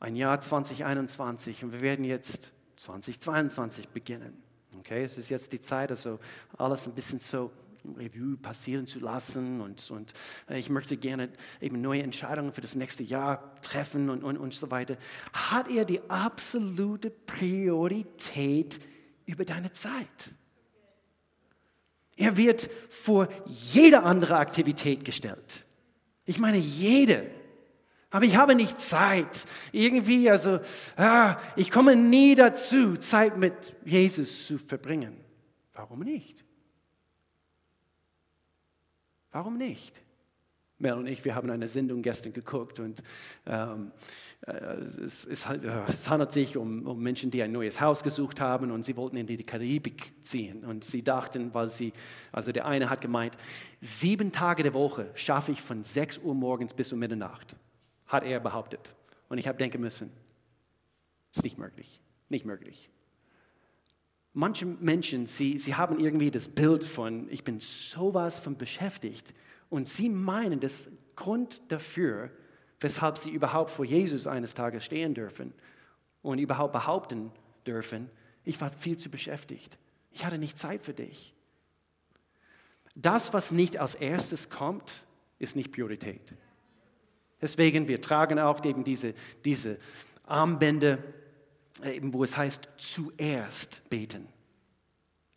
ein 0.00 0.16
Jahr 0.16 0.40
2021 0.40 1.64
und 1.64 1.72
wir 1.72 1.82
werden 1.82 2.04
jetzt 2.04 2.52
2022 2.76 3.88
beginnen. 3.88 4.42
Okay, 4.78 5.04
es 5.04 5.18
ist 5.18 5.28
jetzt 5.28 5.52
die 5.52 5.60
Zeit, 5.60 5.90
also 5.90 6.18
alles 6.56 6.86
ein 6.86 6.94
bisschen 6.94 7.20
so 7.20 7.52
Revue 7.96 8.36
passieren 8.36 8.86
zu 8.86 9.00
lassen 9.00 9.60
und, 9.60 9.90
und 9.90 10.14
äh, 10.48 10.58
ich 10.58 10.70
möchte 10.70 10.96
gerne 10.96 11.30
eben 11.60 11.80
neue 11.80 12.02
Entscheidungen 12.02 12.52
für 12.52 12.60
das 12.60 12.74
nächste 12.74 13.02
Jahr 13.02 13.54
treffen 13.62 14.10
und, 14.10 14.22
und, 14.22 14.38
und 14.38 14.54
so 14.54 14.70
weiter, 14.70 14.96
hat 15.32 15.68
er 15.68 15.84
die 15.84 16.00
absolute 16.08 17.10
Priorität 17.10 18.80
über 19.26 19.44
deine 19.44 19.72
Zeit. 19.72 20.34
Er 22.16 22.36
wird 22.36 22.70
vor 22.88 23.28
jede 23.46 24.02
andere 24.02 24.36
Aktivität 24.36 25.04
gestellt. 25.04 25.64
Ich 26.24 26.38
meine 26.38 26.58
jede. 26.58 27.30
Aber 28.10 28.26
ich 28.26 28.36
habe 28.36 28.54
nicht 28.54 28.80
Zeit. 28.80 29.46
Irgendwie, 29.72 30.30
also, 30.30 30.60
ah, 30.96 31.38
ich 31.56 31.70
komme 31.70 31.96
nie 31.96 32.34
dazu, 32.34 32.96
Zeit 32.98 33.38
mit 33.38 33.74
Jesus 33.84 34.46
zu 34.46 34.58
verbringen. 34.58 35.16
Warum 35.72 36.00
nicht? 36.00 36.44
Warum 39.32 39.56
nicht? 39.56 40.00
Mel 40.78 40.94
und 40.94 41.06
ich, 41.06 41.24
wir 41.24 41.34
haben 41.34 41.48
eine 41.50 41.68
Sendung 41.68 42.02
gestern 42.02 42.32
geguckt 42.32 42.80
und 42.80 43.02
ähm, 43.46 43.92
äh, 44.46 44.52
es, 44.52 45.24
es, 45.24 45.46
es, 45.48 46.10
handelt 46.10 46.32
sich 46.32 46.56
um, 46.56 46.86
um, 46.86 47.00
Menschen, 47.00 47.30
die 47.30 47.42
ein 47.42 47.52
neues 47.52 47.80
Haus 47.80 48.02
gesucht 48.02 48.40
haben 48.40 48.70
und 48.72 48.84
sie 48.84 48.96
wollten 48.96 49.16
in 49.16 49.26
die 49.26 49.36
Karibik 49.42 50.12
ziehen. 50.22 50.64
Und 50.64 50.82
sie 50.82 51.02
dachten, 51.02 51.54
weil 51.54 51.68
sie, 51.68 51.92
also 52.32 52.50
der 52.50 52.66
eine 52.66 52.90
hat 52.90 53.00
gemeint, 53.00 53.38
sieben 53.80 54.32
Tage 54.32 54.64
der 54.64 54.74
Woche 54.74 55.10
schaffe 55.14 55.52
ich 55.52 55.62
von 55.62 55.84
6 55.84 56.18
Uhr 56.18 56.34
morgens 56.34 56.74
bis 56.74 56.92
um 56.92 56.98
Mitternacht, 56.98 57.54
hat 58.06 58.24
er 58.24 58.40
behauptet. 58.40 58.94
Und 59.28 59.38
ich 59.38 59.46
habe 59.46 59.58
denken 59.58 59.80
müssen, 59.80 60.10
ist 61.34 61.44
nicht 61.44 61.58
möglich, 61.58 62.00
nicht 62.28 62.44
möglich. 62.44 62.90
Manche 64.34 64.64
Menschen, 64.64 65.26
sie, 65.26 65.58
sie 65.58 65.74
haben 65.74 65.98
irgendwie 66.00 66.30
das 66.30 66.48
Bild 66.48 66.84
von, 66.84 67.28
ich 67.30 67.44
bin 67.44 67.60
sowas 67.60 68.40
von 68.40 68.56
beschäftigt 68.56 69.34
und 69.68 69.86
sie 69.88 70.08
meinen, 70.08 70.58
das 70.58 70.90
Grund 71.16 71.70
dafür, 71.70 72.30
weshalb 72.80 73.18
sie 73.18 73.30
überhaupt 73.30 73.70
vor 73.70 73.84
Jesus 73.84 74.26
eines 74.26 74.54
Tages 74.54 74.84
stehen 74.84 75.14
dürfen 75.14 75.52
und 76.22 76.38
überhaupt 76.38 76.72
behaupten 76.72 77.30
dürfen, 77.66 78.10
ich 78.44 78.60
war 78.60 78.70
viel 78.70 78.96
zu 78.96 79.10
beschäftigt. 79.10 79.78
Ich 80.12 80.24
hatte 80.24 80.38
nicht 80.38 80.58
Zeit 80.58 80.84
für 80.84 80.94
dich. 80.94 81.34
Das, 82.94 83.32
was 83.32 83.52
nicht 83.52 83.78
als 83.78 83.94
erstes 83.94 84.50
kommt, 84.50 85.06
ist 85.38 85.56
nicht 85.56 85.72
Priorität. 85.72 86.34
Deswegen, 87.40 87.88
wir 87.88 88.00
tragen 88.00 88.38
auch 88.38 88.64
eben 88.64 88.84
diese, 88.84 89.14
diese 89.44 89.78
Armbänder 90.24 90.98
eben 91.84 92.12
wo 92.12 92.24
es 92.24 92.36
heißt, 92.36 92.68
zuerst 92.76 93.88
beten. 93.90 94.28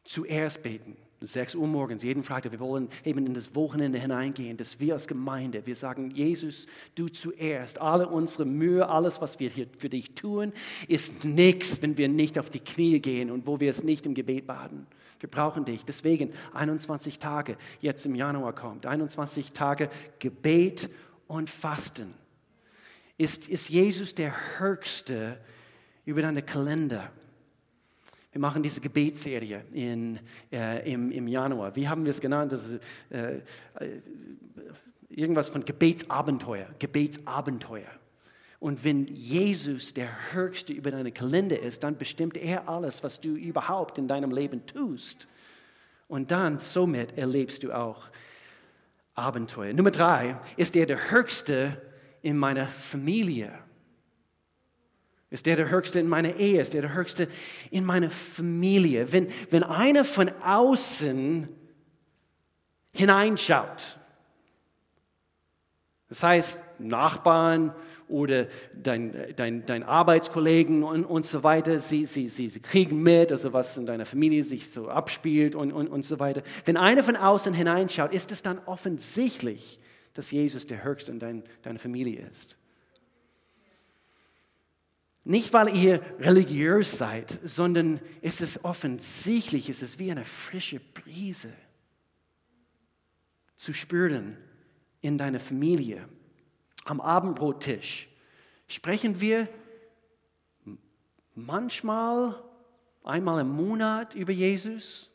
Zuerst 0.03 0.61
beten. 0.63 0.97
6 1.21 1.55
Uhr 1.55 1.67
morgens, 1.67 2.03
jeden 2.03 2.23
Freitag. 2.23 2.51
Wir 2.51 2.59
wollen 2.59 2.89
eben 3.03 3.25
in 3.25 3.33
das 3.33 3.55
Wochenende 3.55 3.97
hineingehen, 3.99 4.57
dass 4.57 4.79
wir 4.79 4.93
als 4.93 5.07
Gemeinde, 5.07 5.65
wir 5.65 5.75
sagen, 5.75 6.11
Jesus, 6.11 6.67
du 6.95 7.07
zuerst. 7.07 7.81
Alle 7.81 8.07
unsere 8.07 8.45
Mühe, 8.45 8.87
alles, 8.87 9.21
was 9.21 9.39
wir 9.39 9.49
hier 9.49 9.67
für 9.77 9.89
dich 9.89 10.13
tun, 10.13 10.53
ist 10.87 11.23
nichts, 11.23 11.81
wenn 11.81 11.97
wir 11.97 12.09
nicht 12.09 12.37
auf 12.37 12.49
die 12.49 12.59
Knie 12.59 12.99
gehen 12.99 13.31
und 13.31 13.47
wo 13.47 13.59
wir 13.59 13.69
es 13.69 13.83
nicht 13.83 14.05
im 14.05 14.13
Gebet 14.13 14.45
baden. 14.45 14.87
Wir 15.19 15.29
brauchen 15.29 15.65
dich. 15.65 15.85
Deswegen 15.85 16.33
21 16.53 17.19
Tage 17.19 17.57
jetzt 17.79 18.05
im 18.05 18.15
Januar 18.15 18.53
kommt. 18.53 18.85
21 18.85 19.53
Tage 19.53 19.89
Gebet 20.19 20.89
und 21.27 21.49
Fasten. 21.49 22.13
Ist, 23.17 23.47
ist 23.47 23.69
Jesus 23.69 24.13
der 24.13 24.59
Höchste 24.59 25.37
über 26.05 26.21
deine 26.21 26.41
Kalender? 26.41 27.11
Wir 28.31 28.41
machen 28.41 28.61
diese 28.61 28.81
Gebetsserie 28.81 29.63
in, 29.71 30.19
äh, 30.51 30.91
im, 30.91 31.09
im 31.11 31.27
Januar. 31.27 31.75
Wie 31.75 31.87
haben 31.87 32.03
wir 32.03 32.11
es 32.11 32.19
genannt? 32.19 32.51
Das 32.51 32.69
ist, 32.69 32.81
äh, 33.09 33.37
äh, 33.37 33.41
irgendwas 35.09 35.49
von 35.49 35.63
Gebetsabenteuer. 35.63 36.67
Gebetsabenteuer. 36.77 37.87
Und 38.59 38.83
wenn 38.83 39.07
Jesus 39.07 39.93
der 39.93 40.33
Höchste 40.33 40.73
über 40.73 40.91
deine 40.91 41.11
Kalender 41.11 41.59
ist, 41.59 41.83
dann 41.83 41.97
bestimmt 41.97 42.35
er 42.35 42.67
alles, 42.67 43.03
was 43.03 43.21
du 43.21 43.35
überhaupt 43.35 43.97
in 43.97 44.07
deinem 44.07 44.31
Leben 44.31 44.65
tust. 44.65 45.27
Und 46.07 46.31
dann 46.31 46.59
somit 46.59 47.17
erlebst 47.17 47.63
du 47.63 47.71
auch 47.71 48.09
Abenteuer. 49.13 49.73
Nummer 49.73 49.91
drei, 49.91 50.37
ist 50.57 50.75
er 50.75 50.85
der 50.85 51.09
Höchste 51.09 51.81
in 52.21 52.37
meiner 52.37 52.67
Familie? 52.67 53.53
Ist 55.29 55.45
der 55.45 55.55
der 55.55 55.69
Höchste 55.69 55.99
in 55.99 56.07
meiner 56.07 56.35
Ehe? 56.35 56.61
Ist 56.61 56.73
der 56.73 56.81
der 56.81 56.93
Höchste 56.93 57.27
in 57.71 57.83
meiner 57.83 58.09
Familie? 58.09 59.11
Wenn, 59.11 59.27
wenn 59.49 59.63
einer 59.63 60.05
von 60.05 60.29
außen 60.41 61.49
hineinschaut, 62.93 63.97
das 66.07 66.21
heißt 66.21 66.63
Nachbarn 66.79 67.73
oder 68.07 68.47
dein, 68.75 69.33
dein, 69.35 69.65
dein 69.65 69.83
Arbeitskollegen 69.83 70.83
und, 70.83 71.03
und 71.05 71.25
so 71.25 71.43
weiter, 71.43 71.79
sie, 71.79 72.05
sie, 72.05 72.29
sie, 72.29 72.47
sie 72.47 72.59
kriegen 72.59 73.01
mit, 73.01 73.31
also 73.31 73.51
was 73.51 73.77
in 73.77 73.87
deiner 73.87 74.05
Familie 74.05 74.43
sich 74.43 74.69
so 74.69 74.89
abspielt 74.89 75.55
und, 75.55 75.71
und, 75.71 75.87
und 75.87 76.05
so 76.05 76.19
weiter. 76.19 76.43
Wenn 76.65 76.77
einer 76.77 77.03
von 77.03 77.15
außen 77.15 77.53
hineinschaut, 77.53 78.13
ist 78.13 78.31
es 78.31 78.43
dann 78.43 78.59
offensichtlich, 78.65 79.79
dass 80.13 80.29
Jesus 80.29 80.67
der 80.67 80.83
Höchste 80.83 81.11
in 81.11 81.19
dein, 81.19 81.43
deiner 81.63 81.79
Familie 81.79 82.25
ist. 82.29 82.57
Nicht, 85.27 85.53
weil 85.53 85.75
ihr 85.75 86.01
religiös 86.19 86.99
seid, 86.99 87.39
sondern 87.43 87.99
es 88.21 88.41
ist 88.41 88.63
offensichtlich, 88.63 89.69
es 89.69 89.81
ist 89.81 89.97
wie 89.97 90.11
eine 90.11 90.23
frische 90.23 90.79
Brise 90.79 91.51
zu 93.55 93.73
spüren 93.73 94.37
in 95.01 95.17
deiner 95.17 95.39
Familie. 95.39 96.07
Am 96.83 97.01
Abendbrottisch 97.01 98.07
sprechen 98.67 99.19
wir 99.19 99.49
manchmal 101.33 102.43
einmal 103.03 103.41
im 103.41 103.49
Monat 103.49 104.13
über 104.13 104.31
Jesus? 104.31 105.09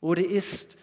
Oder 0.00 0.24
ist 0.24 0.76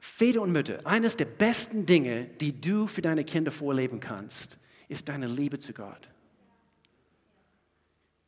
Väter 0.00 0.42
und 0.42 0.50
Mütter, 0.50 0.84
eines 0.84 1.16
der 1.16 1.26
besten 1.26 1.86
Dinge, 1.86 2.24
die 2.24 2.60
du 2.60 2.88
für 2.88 3.02
deine 3.02 3.22
Kinder 3.22 3.52
vorleben 3.52 4.00
kannst, 4.00 4.58
ist 4.88 5.08
deine 5.08 5.26
Liebe 5.26 5.58
zu 5.58 5.72
Gott. 5.72 6.08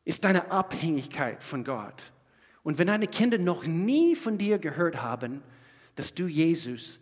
Ist 0.05 0.25
deine 0.25 0.51
Abhängigkeit 0.51 1.43
von 1.43 1.65
Gott. 1.65 2.13
Und 2.63 2.79
wenn 2.79 2.87
deine 2.87 3.07
Kinder 3.07 3.39
noch 3.39 3.67
nie 3.67 4.15
von 4.15 4.39
dir 4.39 4.59
gehört 4.59 5.01
haben, 5.01 5.43
dass 5.95 6.15
du 6.15 6.27
Jesus 6.27 7.01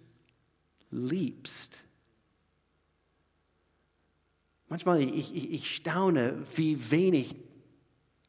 liebst, 0.90 1.82
manchmal 4.68 5.02
ich, 5.02 5.34
ich, 5.34 5.50
ich 5.52 5.74
staune, 5.76 6.44
wie 6.54 6.90
wenig 6.90 7.36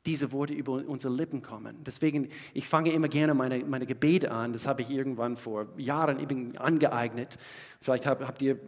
diese 0.05 0.31
Worte 0.31 0.53
über 0.53 0.73
unsere 0.87 1.13
Lippen 1.13 1.41
kommen. 1.41 1.83
Deswegen, 1.83 2.29
ich 2.53 2.67
fange 2.67 2.91
immer 2.91 3.09
gerne 3.09 3.33
meine, 3.33 3.63
meine 3.65 3.85
Gebete 3.85 4.31
an. 4.31 4.53
Das 4.53 4.65
habe 4.65 4.81
ich 4.81 4.89
irgendwann 4.89 5.37
vor 5.37 5.67
Jahren 5.77 6.19
eben 6.19 6.57
angeeignet. 6.57 7.37
Vielleicht 7.81 8.05
habt, 8.05 8.41
ihr 8.41 8.59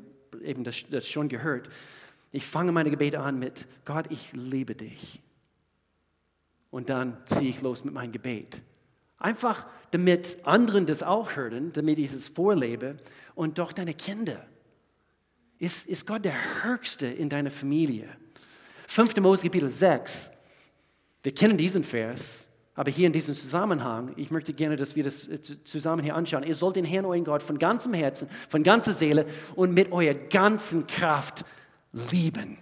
eben 0.44 0.64
das, 0.64 0.84
das 0.90 1.08
schon 1.08 1.30
gehört. 1.30 1.70
Ich 2.32 2.46
fange 2.46 2.72
meine 2.72 2.90
Gebete 2.90 3.20
an 3.20 3.40
mit, 3.40 3.68
Gott, 3.86 4.06
ich 4.10 4.32
liebe 4.34 4.76
dich. 4.76 5.22
Und 6.70 6.90
dann 6.90 7.18
ziehe 7.26 7.50
ich 7.50 7.62
los 7.62 7.84
mit 7.84 7.94
meinem 7.94 8.14
Gebet. 8.14 8.62
Einfach 9.18 9.68
damit 9.92 10.38
anderen 10.44 10.86
das 10.86 11.04
auch 11.04 11.36
hören, 11.36 11.74
damit 11.74 12.00
ich 12.00 12.12
es 12.12 12.30
vorlebe 12.30 12.98
und 13.36 13.60
doch 13.60 13.74
deine 13.74 13.94
Kinder. 13.94 14.46
Ist, 15.60 15.86
ist 15.86 16.08
Gott 16.08 16.26
der 16.26 16.64
Höchste 16.64 17.06
in 17.06 17.30
deiner 17.30 17.52
Familie? 17.52 18.10
5. 18.88 19.18
Mose 19.18 19.44
Kapitel 19.44 19.70
6. 19.70 20.32
Wir 21.22 21.34
kennen 21.34 21.58
diesen 21.58 21.84
Vers, 21.84 22.50
aber 22.74 22.90
hier 22.90 23.06
in 23.06 23.14
diesem 23.14 23.36
Zusammenhang, 23.36 24.14
ich 24.16 24.32
möchte 24.32 24.54
gerne, 24.54 24.76
dass 24.76 24.96
wir 24.96 25.04
das 25.04 25.28
äh, 25.28 25.40
zusammen 25.42 26.04
hier 26.04 26.16
anschauen. 26.16 26.44
Ihr 26.44 26.56
sollt 26.56 26.78
den 26.78 26.86
Herrn, 26.86 27.06
euren 27.06 27.24
Gott, 27.24 27.44
von 27.44 27.60
ganzem 27.60 27.94
Herzen, 27.94 28.28
von 28.50 28.64
ganzer 28.64 28.94
Seele 28.94 29.28
und 29.56 29.74
mit 29.74 29.92
eurer 29.92 30.16
ganzen 30.16 30.88
Kraft 30.88 31.46
lieben. 31.92 32.58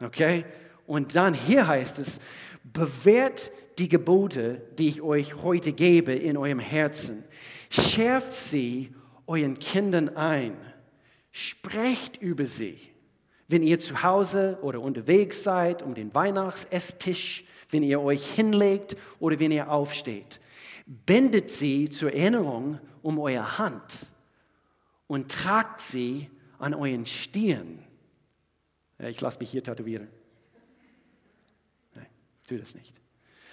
Okay? 0.00 0.44
Und 0.86 1.16
dann 1.16 1.34
hier 1.34 1.66
heißt 1.66 1.98
es, 1.98 2.20
bewährt 2.64 3.50
die 3.78 3.88
Gebote, 3.88 4.62
die 4.78 4.88
ich 4.88 5.02
euch 5.02 5.34
heute 5.42 5.72
gebe, 5.72 6.12
in 6.12 6.36
eurem 6.36 6.58
Herzen. 6.58 7.24
Schärft 7.70 8.34
sie 8.34 8.94
euren 9.26 9.58
Kindern 9.58 10.16
ein. 10.16 10.56
Sprecht 11.30 12.16
über 12.16 12.46
sie. 12.46 12.78
Wenn 13.48 13.62
ihr 13.62 13.78
zu 13.78 14.02
Hause 14.02 14.58
oder 14.62 14.80
unterwegs 14.80 15.42
seid, 15.42 15.82
um 15.82 15.94
den 15.94 16.14
Weihnachtsesstisch, 16.14 17.44
wenn 17.70 17.82
ihr 17.82 18.00
euch 18.00 18.24
hinlegt 18.26 18.96
oder 19.18 19.38
wenn 19.38 19.52
ihr 19.52 19.70
aufsteht. 19.70 20.40
Bindet 20.86 21.50
sie 21.50 21.90
zur 21.90 22.12
Erinnerung 22.12 22.78
um 23.02 23.18
eure 23.18 23.58
Hand 23.58 24.10
und 25.06 25.30
tragt 25.30 25.80
sie 25.80 26.30
an 26.58 26.74
euren 26.74 27.06
Stirn. 27.06 27.85
Ja, 28.98 29.08
ich 29.08 29.20
lasse 29.20 29.38
mich 29.38 29.50
hier 29.50 29.62
tätowieren. 29.62 30.08
Nein, 31.94 32.06
tu 32.46 32.56
das 32.56 32.74
nicht. 32.74 33.00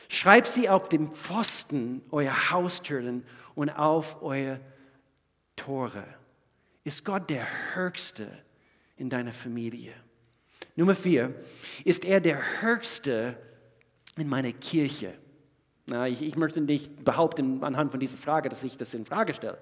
Schreibt 0.09 0.47
sie 0.47 0.69
auf 0.69 0.89
dem 0.89 1.13
Pfosten 1.13 2.01
eurer 2.11 2.51
Haustüren 2.51 3.25
und 3.55 3.69
auf 3.69 4.21
eure 4.21 4.59
Tore. 5.55 6.05
Ist 6.83 7.05
Gott 7.05 7.29
der 7.29 7.47
Höchste 7.75 8.27
in 8.97 9.09
deiner 9.09 9.33
Familie? 9.33 9.93
Nummer 10.75 10.95
vier, 10.95 11.33
ist 11.83 12.03
er 12.03 12.19
der 12.19 12.61
Höchste 12.61 13.37
in 14.17 14.27
meiner 14.27 14.51
Kirche? 14.51 15.13
Na, 15.85 16.07
ich, 16.07 16.21
ich 16.21 16.35
möchte 16.35 16.61
nicht 16.61 17.03
behaupten 17.03 17.63
anhand 17.63 17.91
von 17.91 17.99
dieser 17.99 18.17
Frage, 18.17 18.49
dass 18.49 18.63
ich 18.63 18.77
das 18.77 18.93
in 18.93 19.05
Frage 19.05 19.33
stelle 19.33 19.57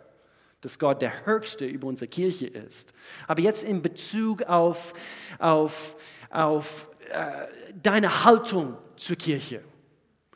dass 0.62 0.78
Gott 0.80 1.02
der 1.02 1.26
Höchste 1.26 1.66
über 1.66 1.88
unsere 1.88 2.08
Kirche 2.08 2.48
ist. 2.48 2.94
Aber 3.28 3.42
jetzt 3.42 3.64
in 3.64 3.82
Bezug 3.82 4.44
auf, 4.44 4.94
auf, 5.40 5.98
auf 6.30 6.90
äh, 7.12 7.48
deine 7.82 8.24
Haltung 8.24 8.78
zur 8.96 9.16
Kirche. 9.16 9.64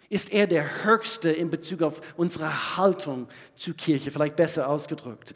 Ist 0.10 0.32
er 0.32 0.48
der 0.48 0.84
Höchste 0.84 1.32
in 1.32 1.50
Bezug 1.50 1.82
auf 1.82 2.02
unsere 2.18 2.78
Haltung 2.78 3.28
zur 3.56 3.76
Kirche? 3.76 4.12
Vielleicht 4.12 4.36
besser 4.36 4.70
ausgedrückt. 4.70 5.34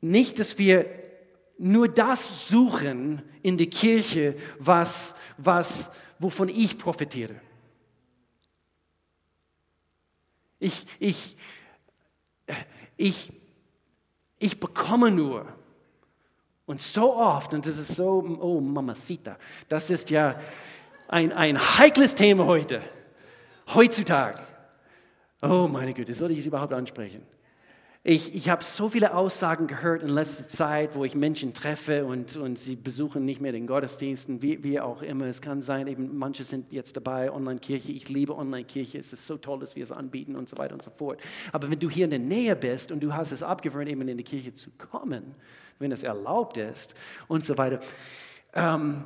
Nicht, 0.00 0.38
dass 0.38 0.58
wir 0.58 0.86
nur 1.58 1.88
das 1.88 2.48
suchen 2.48 3.22
in 3.42 3.58
der 3.58 3.66
Kirche, 3.66 4.36
was, 4.58 5.14
was, 5.36 5.90
wovon 6.18 6.48
ich 6.48 6.78
profitiere. 6.78 7.40
Ich, 10.60 10.86
ich, 10.98 11.36
ich, 12.98 13.32
ich 14.38 14.60
bekomme 14.60 15.10
nur. 15.10 15.46
Und 16.66 16.82
so 16.82 17.16
oft, 17.16 17.54
und 17.54 17.64
das 17.64 17.78
ist 17.78 17.96
so, 17.96 18.22
oh 18.40 18.60
Mamacita, 18.60 19.38
das 19.70 19.88
ist 19.88 20.10
ja 20.10 20.38
ein, 21.08 21.32
ein 21.32 21.58
heikles 21.78 22.14
Thema 22.14 22.44
heute, 22.44 22.82
heutzutage. 23.72 24.42
Oh 25.40 25.66
meine 25.66 25.94
Güte, 25.94 26.12
soll 26.12 26.32
ich 26.32 26.40
es 26.40 26.46
überhaupt 26.46 26.74
ansprechen? 26.74 27.22
Ich, 28.04 28.32
ich 28.32 28.48
habe 28.48 28.62
so 28.62 28.88
viele 28.88 29.12
Aussagen 29.12 29.66
gehört 29.66 30.02
in 30.02 30.08
letzter 30.08 30.46
Zeit, 30.46 30.94
wo 30.94 31.04
ich 31.04 31.16
Menschen 31.16 31.52
treffe 31.52 32.06
und, 32.06 32.36
und 32.36 32.56
sie 32.56 32.76
besuchen 32.76 33.24
nicht 33.24 33.40
mehr 33.40 33.50
den 33.50 33.66
Gottesdiensten, 33.66 34.40
wie, 34.40 34.62
wie 34.62 34.80
auch 34.80 35.02
immer. 35.02 35.26
Es 35.26 35.42
kann 35.42 35.60
sein, 35.60 35.88
eben 35.88 36.16
manche 36.16 36.44
sind 36.44 36.72
jetzt 36.72 36.96
dabei, 36.96 37.32
Online-Kirche. 37.32 37.90
Ich 37.90 38.08
liebe 38.08 38.36
Online-Kirche. 38.36 38.98
Es 38.98 39.12
ist 39.12 39.26
so 39.26 39.36
toll, 39.36 39.58
dass 39.58 39.74
wir 39.74 39.82
es 39.82 39.90
anbieten 39.90 40.36
und 40.36 40.48
so 40.48 40.56
weiter 40.58 40.74
und 40.74 40.82
so 40.82 40.90
fort. 40.90 41.20
Aber 41.52 41.68
wenn 41.70 41.80
du 41.80 41.90
hier 41.90 42.04
in 42.04 42.10
der 42.10 42.20
Nähe 42.20 42.54
bist 42.54 42.92
und 42.92 43.00
du 43.00 43.12
hast 43.14 43.32
es 43.32 43.42
abgewöhnt, 43.42 43.88
eben 43.90 44.06
in 44.06 44.16
die 44.16 44.24
Kirche 44.24 44.52
zu 44.52 44.70
kommen, 44.78 45.34
wenn 45.80 45.90
es 45.90 46.04
erlaubt 46.04 46.56
ist 46.56 46.94
und 47.26 47.44
so 47.44 47.58
weiter, 47.58 47.80
ähm, 48.54 49.04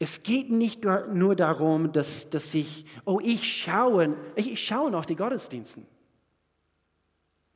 es 0.00 0.24
geht 0.24 0.50
nicht 0.50 0.84
nur 1.12 1.36
darum, 1.36 1.92
dass, 1.92 2.28
dass 2.28 2.52
ich, 2.56 2.86
oh, 3.04 3.20
ich 3.22 3.62
schaue, 3.62 4.16
ich, 4.34 4.50
ich 4.50 4.66
schaue 4.66 4.96
auf 4.96 5.06
die 5.06 5.14
Gottesdiensten. 5.14 5.86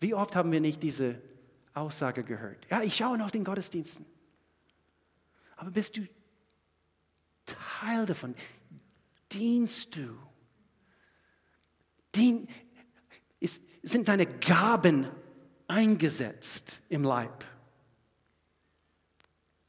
Wie 0.00 0.14
oft 0.14 0.36
haben 0.36 0.52
wir 0.52 0.60
nicht 0.60 0.82
diese 0.82 1.20
Aussage 1.74 2.24
gehört? 2.24 2.66
Ja, 2.70 2.82
ich 2.82 2.96
schaue 2.96 3.22
auf 3.24 3.30
den 3.30 3.44
Gottesdiensten. 3.44 4.04
Aber 5.56 5.70
bist 5.70 5.96
du 5.96 6.06
Teil 7.46 8.06
davon? 8.06 8.34
Dienst 9.32 9.96
du? 9.96 10.16
Dien, 12.14 12.48
ist, 13.40 13.62
sind 13.82 14.08
deine 14.08 14.26
Gaben 14.26 15.08
eingesetzt 15.66 16.80
im 16.88 17.02
Leib? 17.02 17.44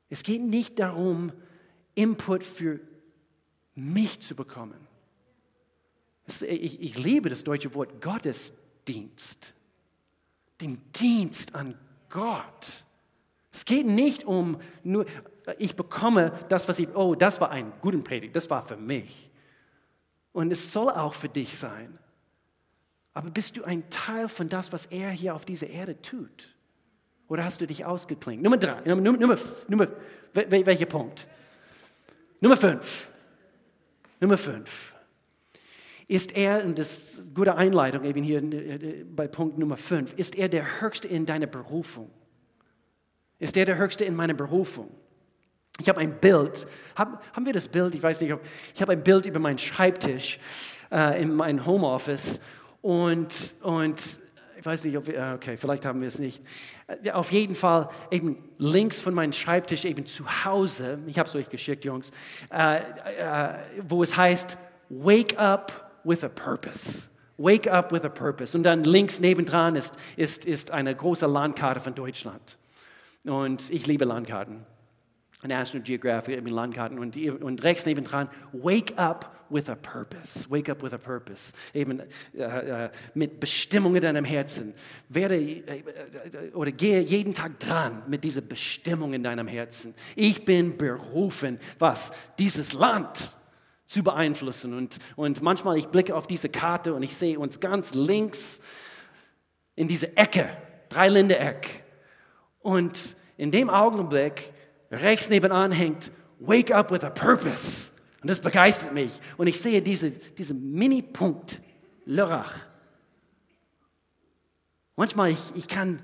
Es 0.09 0.23
geht 0.23 0.41
nicht 0.41 0.79
darum, 0.79 1.33
Input 1.95 2.43
für 2.43 2.79
mich 3.75 4.21
zu 4.21 4.35
bekommen. 4.35 4.87
Ich, 6.25 6.81
ich 6.81 6.97
liebe 6.97 7.29
das 7.29 7.43
deutsche 7.43 7.73
Wort 7.73 8.01
Gottesdienst. 8.01 9.53
Den 10.61 10.81
Dienst 10.93 11.55
an 11.55 11.75
Gott. 12.09 12.85
Es 13.51 13.65
geht 13.65 13.85
nicht 13.85 14.25
um 14.25 14.59
nur, 14.83 15.05
ich 15.57 15.75
bekomme 15.75 16.31
das, 16.49 16.67
was 16.67 16.79
ich, 16.79 16.89
oh, 16.95 17.15
das 17.15 17.41
war 17.41 17.51
ein 17.51 17.73
guter 17.81 17.97
Predigt, 17.99 18.35
das 18.35 18.49
war 18.49 18.65
für 18.67 18.77
mich. 18.77 19.29
Und 20.31 20.51
es 20.51 20.71
soll 20.71 20.91
auch 20.91 21.13
für 21.13 21.29
dich 21.29 21.57
sein. 21.57 21.97
Aber 23.13 23.31
bist 23.31 23.57
du 23.57 23.63
ein 23.63 23.89
Teil 23.89 24.29
von 24.29 24.47
das, 24.47 24.71
was 24.71 24.85
er 24.85 25.09
hier 25.09 25.33
auf 25.33 25.45
dieser 25.45 25.67
Erde 25.67 25.99
tut? 26.01 26.55
Oder 27.27 27.43
hast 27.43 27.59
du 27.59 27.65
dich 27.65 27.83
ausgeklingt? 27.83 28.43
Nummer 28.43 28.57
drei, 28.57 28.81
Nummer, 28.81 29.17
Nummer, 29.17 29.37
Nummer 29.67 29.87
welcher 30.33 30.85
Punkt? 30.85 31.27
Nummer 32.39 32.57
fünf. 32.57 33.09
Nummer 34.19 34.37
fünf. 34.37 34.93
Ist 36.07 36.35
er, 36.37 36.63
und 36.63 36.77
das 36.77 37.05
gute 37.37 37.55
Einleitung 37.55 38.03
eben 38.03 38.23
hier 38.23 38.41
äh, 38.41 39.05
bei 39.05 39.27
Punkt 39.27 39.57
Nummer 39.57 39.77
fünf, 39.77 40.13
ist 40.15 40.35
er 40.35 40.49
der 40.49 40.81
Höchste 40.81 41.07
in 41.07 41.25
deiner 41.25 41.47
Berufung? 41.47 42.09
Ist 43.39 43.55
er 43.55 43.65
der 43.65 43.77
Höchste 43.77 44.03
in 44.03 44.15
meiner 44.15 44.33
Berufung? 44.33 44.89
Ich 45.79 45.87
habe 45.87 45.99
ein 45.99 46.19
Bild, 46.19 46.65
haben, 46.95 47.17
haben 47.33 47.45
wir 47.45 47.53
das 47.53 47.67
Bild, 47.67 47.93
ich 47.93 48.01
weiß 48.01 48.19
nicht, 48.21 48.35
ich 48.73 48.81
habe 48.81 48.93
ein 48.93 49.03
Bild 49.03 49.27
über 49.27 49.39
meinen 49.39 49.59
Schreibtisch 49.59 50.39
äh, 50.91 51.21
in 51.21 51.35
meinem 51.35 51.63
Homeoffice 51.63 52.41
und, 52.81 53.53
und 53.61 54.19
ich 54.57 54.65
weiß 54.65 54.83
nicht, 54.85 54.97
ob 54.97 55.05
wir, 55.05 55.15
äh, 55.15 55.33
okay, 55.35 55.57
vielleicht 55.57 55.85
haben 55.85 56.01
wir 56.01 56.07
es 56.07 56.17
nicht. 56.17 56.43
Äh, 56.87 57.11
auf 57.11 57.31
jeden 57.31 57.53
Fall 57.53 57.89
eben 58.09 58.49
links 58.57 58.99
von 58.99 59.13
meinem 59.13 59.33
Schreibtisch, 59.33 59.85
eben 59.85 60.07
zu 60.07 60.25
Hause, 60.43 60.97
ich 61.05 61.19
habe 61.19 61.29
es 61.29 61.35
euch 61.35 61.49
geschickt, 61.49 61.85
Jungs, 61.85 62.09
äh, 62.51 62.77
äh, 62.79 63.53
wo 63.87 64.01
es 64.01 64.17
heißt, 64.17 64.57
Wake 64.89 65.37
up 65.37 65.99
with 66.03 66.23
a 66.23 66.29
purpose. 66.29 67.09
Wake 67.37 67.71
up 67.71 67.91
with 67.91 68.03
a 68.03 68.09
purpose. 68.09 68.57
Und 68.57 68.63
dann 68.63 68.83
links 68.83 69.19
nebendran 69.19 69.75
ist, 69.75 69.95
ist, 70.15 70.45
ist 70.45 70.71
eine 70.71 70.95
große 70.95 71.27
Landkarte 71.27 71.79
von 71.79 71.93
Deutschland. 71.93 72.57
Und 73.23 73.69
ich 73.69 73.85
liebe 73.87 74.05
Landkarten. 74.05 74.65
National 75.45 75.83
Geographic, 75.83 76.35
eben 76.37 76.47
Landkarten. 76.47 76.97
Und, 76.97 77.15
und 77.15 77.63
rechts 77.63 77.85
nebendran, 77.85 78.29
Wake 78.53 78.97
up 78.97 79.37
with 79.49 79.69
a 79.69 79.75
purpose. 79.75 80.49
Wake 80.49 80.69
up 80.69 80.81
with 80.81 80.93
a 80.93 80.97
purpose. 80.97 81.53
Eben 81.73 82.01
äh, 82.35 82.85
äh, 82.85 82.89
mit 83.13 83.39
Bestimmung 83.39 83.95
in 83.95 84.01
deinem 84.01 84.25
Herzen. 84.25 84.73
Werde 85.09 85.35
äh, 85.35 85.59
äh, 85.59 86.51
oder 86.53 86.71
gehe 86.71 87.01
jeden 87.01 87.33
Tag 87.33 87.59
dran 87.59 88.03
mit 88.07 88.23
dieser 88.23 88.41
Bestimmung 88.41 89.13
in 89.13 89.23
deinem 89.23 89.47
Herzen. 89.47 89.93
Ich 90.15 90.43
bin 90.43 90.75
berufen, 90.77 91.59
was? 91.77 92.11
Dieses 92.39 92.73
Land 92.73 93.36
zu 93.87 94.03
beeinflussen. 94.03 94.73
Und, 94.73 94.99
und 95.15 95.41
manchmal, 95.41 95.77
ich 95.77 95.87
blicke 95.87 96.15
auf 96.15 96.27
diese 96.27 96.49
Karte 96.49 96.93
und 96.93 97.03
ich 97.03 97.15
sehe 97.15 97.39
uns 97.39 97.59
ganz 97.59 97.93
links 97.93 98.61
in 99.75 99.87
diese 99.87 100.15
Ecke, 100.15 100.49
Dreiländereck. 100.89 101.83
Und 102.59 103.15
in 103.37 103.51
dem 103.51 103.69
Augenblick, 103.69 104.53
rechts 104.91 105.29
nebenan 105.29 105.71
hängt, 105.71 106.11
Wake 106.39 106.71
up 106.71 106.91
with 106.91 107.03
a 107.03 107.09
purpose. 107.09 107.91
Und 108.21 108.29
das 108.29 108.39
begeistert 108.41 108.93
mich. 108.93 109.19
Und 109.37 109.47
ich 109.47 109.59
sehe 109.59 109.81
diese, 109.81 110.11
diesen 110.11 110.73
Mini-Punkt, 110.73 111.61
Lörrach. 112.05 112.53
Manchmal, 114.95 115.31
ich, 115.31 115.55
ich, 115.55 115.67
kann, 115.67 115.99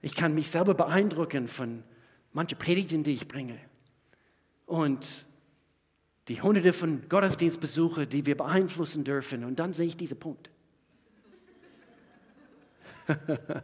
ich 0.00 0.14
kann 0.14 0.34
mich 0.34 0.50
selber 0.50 0.74
beeindrucken 0.74 1.48
von 1.48 1.82
manchen 2.32 2.58
Predigten, 2.58 3.02
die 3.02 3.12
ich 3.12 3.28
bringe. 3.28 3.58
Und 4.66 5.26
die 6.28 6.40
hunderte 6.40 6.72
von 6.72 7.08
Gottesdienstbesuchern, 7.08 8.08
die 8.08 8.26
wir 8.26 8.36
beeinflussen 8.36 9.04
dürfen. 9.04 9.44
Und 9.44 9.58
dann 9.58 9.74
sehe 9.74 9.86
ich 9.86 9.96
diesen 9.96 10.18
Punkt. 10.18 10.50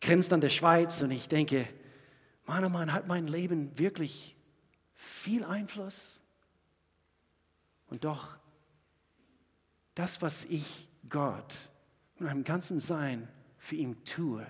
Grenzt 0.00 0.32
an 0.32 0.40
der 0.40 0.48
Schweiz 0.48 1.02
und 1.02 1.10
ich 1.10 1.28
denke, 1.28 1.68
Mann, 2.46 2.64
oh 2.64 2.68
Mann, 2.68 2.92
hat 2.92 3.06
mein 3.06 3.26
Leben 3.26 3.78
wirklich 3.78 4.36
viel 4.94 5.44
Einfluss? 5.44 6.20
Und 7.88 8.04
doch, 8.04 8.36
das, 9.94 10.22
was 10.22 10.44
ich 10.46 10.88
Gott 11.08 11.70
mit 12.18 12.28
meinem 12.28 12.44
ganzen 12.44 12.80
Sein 12.80 13.28
für 13.58 13.76
ihn 13.76 14.02
tue, 14.04 14.46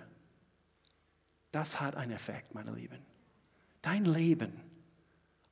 das 1.52 1.80
hat 1.80 1.96
einen 1.96 2.12
Effekt, 2.12 2.54
meine 2.54 2.72
Lieben. 2.72 2.98
Dein 3.82 4.04
Leben, 4.04 4.60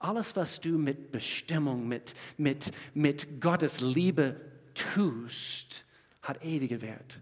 alles, 0.02 0.36
was 0.36 0.60
du 0.60 0.78
mit 0.78 1.12
Bestimmung, 1.12 1.86
mit, 1.86 2.14
mit, 2.36 2.72
mit 2.94 3.40
Gottes 3.40 3.80
Liebe 3.80 4.40
tust, 4.74 5.84
hat 6.22 6.44
ewige 6.44 6.82
Wert. 6.82 7.20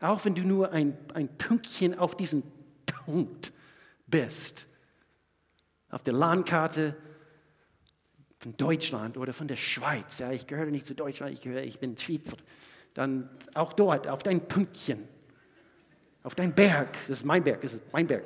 Auch 0.00 0.24
wenn 0.24 0.34
du 0.34 0.42
nur 0.42 0.70
ein, 0.72 0.96
ein 1.14 1.28
Pünktchen 1.28 1.98
auf 1.98 2.16
diesen 2.16 2.42
Punkt 2.86 3.52
bist, 4.06 4.66
auf 5.90 6.02
der 6.02 6.14
Landkarte 6.14 6.96
von 8.38 8.56
Deutschland 8.56 9.16
oder 9.16 9.32
von 9.32 9.48
der 9.48 9.56
Schweiz, 9.56 10.18
ja, 10.18 10.30
ich 10.30 10.46
gehöre 10.46 10.70
nicht 10.70 10.86
zu 10.86 10.94
Deutschland, 10.94 11.32
ich, 11.32 11.40
gehöre, 11.40 11.62
ich 11.62 11.78
bin 11.78 11.96
Schweizer, 11.96 12.36
dann 12.92 13.30
auch 13.54 13.72
dort 13.72 14.06
auf 14.08 14.22
dein 14.22 14.46
Pünktchen, 14.46 15.08
auf 16.22 16.34
dein 16.34 16.54
Berg, 16.54 16.96
das 17.08 17.18
ist 17.18 17.24
mein 17.24 17.42
Berg, 17.42 17.62
das 17.62 17.74
ist 17.74 17.92
mein 17.92 18.06
Berg. 18.06 18.24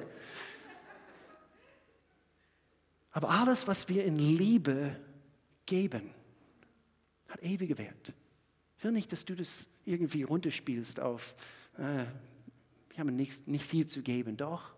Aber 3.19 3.31
alles, 3.31 3.67
was 3.67 3.89
wir 3.89 4.05
in 4.05 4.15
Liebe 4.15 4.95
geben, 5.67 6.15
hat 7.27 7.43
ewige 7.43 7.77
Wert. 7.77 8.13
Ich 8.77 8.85
will 8.85 8.93
nicht, 8.93 9.11
dass 9.11 9.25
du 9.25 9.35
das 9.35 9.67
irgendwie 9.85 10.23
runterspielst 10.23 11.01
auf, 11.01 11.35
äh, 11.79 12.05
wir 12.91 12.97
haben 12.97 13.17
nicht, 13.17 13.49
nicht 13.49 13.65
viel 13.65 13.89
zu 13.89 14.03
geben. 14.03 14.37
Doch, 14.37 14.73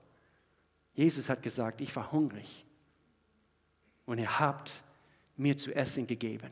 Jesus 0.95 1.29
hat 1.29 1.43
gesagt, 1.43 1.83
ich 1.83 1.95
war 1.95 2.13
hungrig 2.13 2.65
und 4.07 4.17
ihr 4.17 4.39
habt 4.39 4.85
mir 5.37 5.59
zu 5.59 5.75
essen 5.75 6.07
gegeben. 6.07 6.51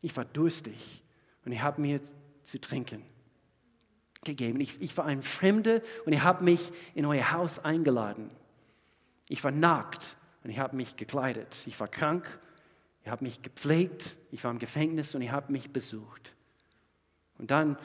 Ich 0.00 0.16
war 0.16 0.24
durstig 0.24 1.02
und 1.44 1.52
ihr 1.52 1.62
habt 1.62 1.78
mir 1.78 2.00
zu 2.44 2.58
trinken 2.62 3.02
gegeben. 4.24 4.58
Ich, 4.58 4.80
ich 4.80 4.96
war 4.96 5.04
ein 5.04 5.20
Fremder 5.20 5.82
und 6.06 6.14
ihr 6.14 6.24
habt 6.24 6.40
mich 6.40 6.72
in 6.94 7.04
euer 7.04 7.30
Haus 7.32 7.58
eingeladen. 7.58 8.30
Ich 9.28 9.44
war 9.44 9.50
nackt 9.50 10.16
und 10.48 10.54
ihr 10.54 10.62
habt 10.62 10.74
mich 10.74 10.96
gekleidet. 10.96 11.62
Ich 11.66 11.78
war 11.78 11.86
krank, 11.86 12.40
ihr 13.04 13.12
habt 13.12 13.22
mich 13.22 13.42
gepflegt, 13.42 14.18
ich 14.32 14.42
war 14.42 14.50
im 14.50 14.58
Gefängnis 14.58 15.14
und 15.14 15.22
ihr 15.22 15.30
habt 15.30 15.50
mich 15.50 15.70
besucht. 15.70 16.34
Und 17.38 17.52
dann, 17.52 17.78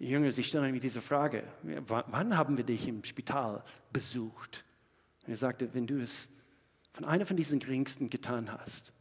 die 0.00 0.08
Jünger, 0.08 0.32
sie 0.32 0.42
stellen 0.42 0.72
mir 0.72 0.80
diese 0.80 1.00
Frage, 1.00 1.44
wann 1.86 2.36
haben 2.36 2.56
wir 2.56 2.64
dich 2.64 2.88
im 2.88 3.04
Spital 3.04 3.62
besucht? 3.92 4.64
Und 5.24 5.30
er 5.30 5.36
sagte, 5.36 5.72
wenn 5.74 5.86
du 5.86 6.02
es 6.02 6.28
von 6.92 7.04
einer 7.04 7.26
von 7.26 7.36
diesen 7.36 7.60
Geringsten 7.60 8.10
getan 8.10 8.50
hast, 8.50 8.92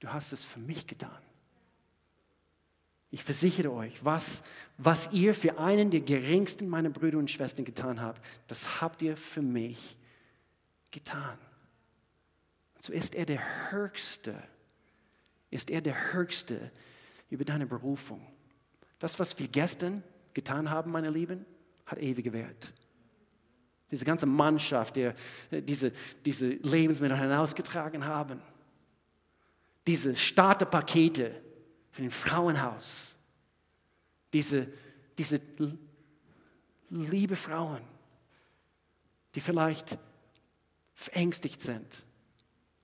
Du 0.00 0.12
hast 0.12 0.32
es 0.32 0.44
für 0.44 0.60
mich 0.60 0.86
getan. 0.86 1.18
Ich 3.10 3.24
versichere 3.24 3.72
euch, 3.72 4.04
was, 4.04 4.44
was 4.76 5.10
ihr 5.12 5.34
für 5.34 5.58
einen 5.58 5.90
der 5.90 6.00
geringsten 6.00 6.68
meiner 6.68 6.90
Brüder 6.90 7.18
und 7.18 7.30
Schwestern 7.30 7.64
getan 7.64 8.00
habt, 8.00 8.22
das 8.46 8.80
habt 8.80 9.00
ihr 9.02 9.16
für 9.16 9.40
mich 9.40 9.96
getan. 10.90 11.38
So 12.80 12.92
ist 12.92 13.14
er 13.14 13.26
der 13.26 13.70
Höchste, 13.70 14.34
ist 15.50 15.70
er 15.70 15.80
der 15.80 16.12
Höchste 16.12 16.70
über 17.30 17.44
deine 17.44 17.66
Berufung. 17.66 18.24
Das, 18.98 19.18
was 19.18 19.38
wir 19.38 19.48
gestern 19.48 20.02
getan 20.34 20.70
haben, 20.70 20.90
meine 20.90 21.10
Lieben, 21.10 21.44
hat 21.86 21.98
ewige 21.98 22.32
Wert. 22.32 22.72
Diese 23.90 24.04
ganze 24.04 24.26
Mannschaft, 24.26 24.96
die 24.96 25.12
diese, 25.50 25.92
diese 26.24 26.48
Lebensmittel 26.48 27.18
hinausgetragen 27.18 28.04
haben, 28.04 28.42
diese 29.86 30.14
Starterpakete 30.14 31.40
für 31.90 32.02
den 32.02 32.10
Frauenhaus, 32.10 33.18
diese, 34.32 34.68
diese 35.16 35.40
liebe 36.90 37.36
Frauen, 37.36 37.80
die 39.34 39.40
vielleicht 39.40 39.98
verängstigt 40.94 41.62
sind, 41.62 42.04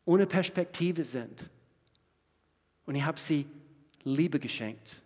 ohne 0.04 0.26
Perspektive 0.26 1.04
sind. 1.04 1.50
Und 2.86 2.94
ich 2.94 3.04
habe 3.04 3.18
sie 3.18 3.46
Liebe 4.02 4.38
geschenkt. 4.38 5.02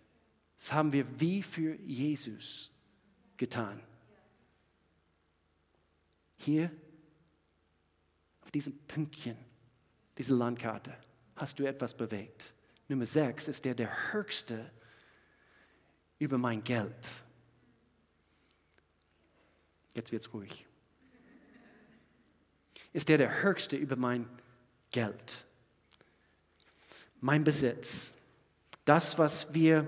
Das 0.57 0.73
haben 0.73 0.91
wir 0.91 1.19
wie 1.19 1.41
für 1.41 1.75
Jesus 1.75 2.69
getan. 3.37 3.79
Hier 6.35 6.71
auf 8.41 8.51
diesem 8.51 8.77
Pünktchen, 8.79 9.37
diese 10.17 10.35
Landkarte, 10.35 10.97
hast 11.35 11.59
du 11.59 11.65
etwas 11.65 11.95
bewegt. 11.95 12.53
Nummer 12.89 13.05
sechs 13.05 13.47
ist 13.47 13.63
der 13.63 13.75
der 13.75 14.13
Höchste 14.13 14.69
über 16.17 16.37
mein 16.37 16.63
Geld. 16.63 17.23
Jetzt 19.93 20.11
wird 20.11 20.23
es 20.23 20.33
ruhig. 20.33 20.65
Ist 22.91 23.07
der 23.07 23.17
der 23.17 23.43
Höchste 23.43 23.77
über 23.77 23.95
mein 23.95 24.23
Geld. 24.23 24.48
Mein 27.21 27.43
Besitz. 27.43 28.15
Das, 28.85 29.17
was 29.17 29.53
wir, 29.53 29.87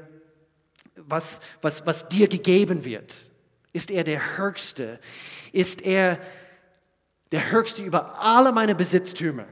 was, 0.95 1.39
was, 1.61 1.85
was 1.85 2.07
dir 2.07 2.27
gegeben 2.27 2.83
wird. 2.85 3.31
Ist 3.73 3.89
er 3.89 4.03
der 4.03 4.37
Höchste? 4.37 4.99
Ist 5.51 5.81
er 5.81 6.19
der 7.31 7.51
Höchste 7.51 7.83
über 7.83 8.19
alle 8.19 8.51
meine 8.51 8.75
Besitztümer? 8.75 9.47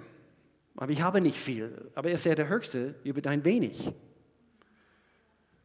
Aber 0.75 0.91
ich 0.91 1.01
habe 1.01 1.21
nicht 1.21 1.37
viel. 1.37 1.91
Aber 1.95 2.11
ist 2.11 2.25
er 2.25 2.35
der 2.35 2.47
Höchste 2.47 2.95
über 3.03 3.21
dein 3.21 3.43
wenig? 3.43 3.91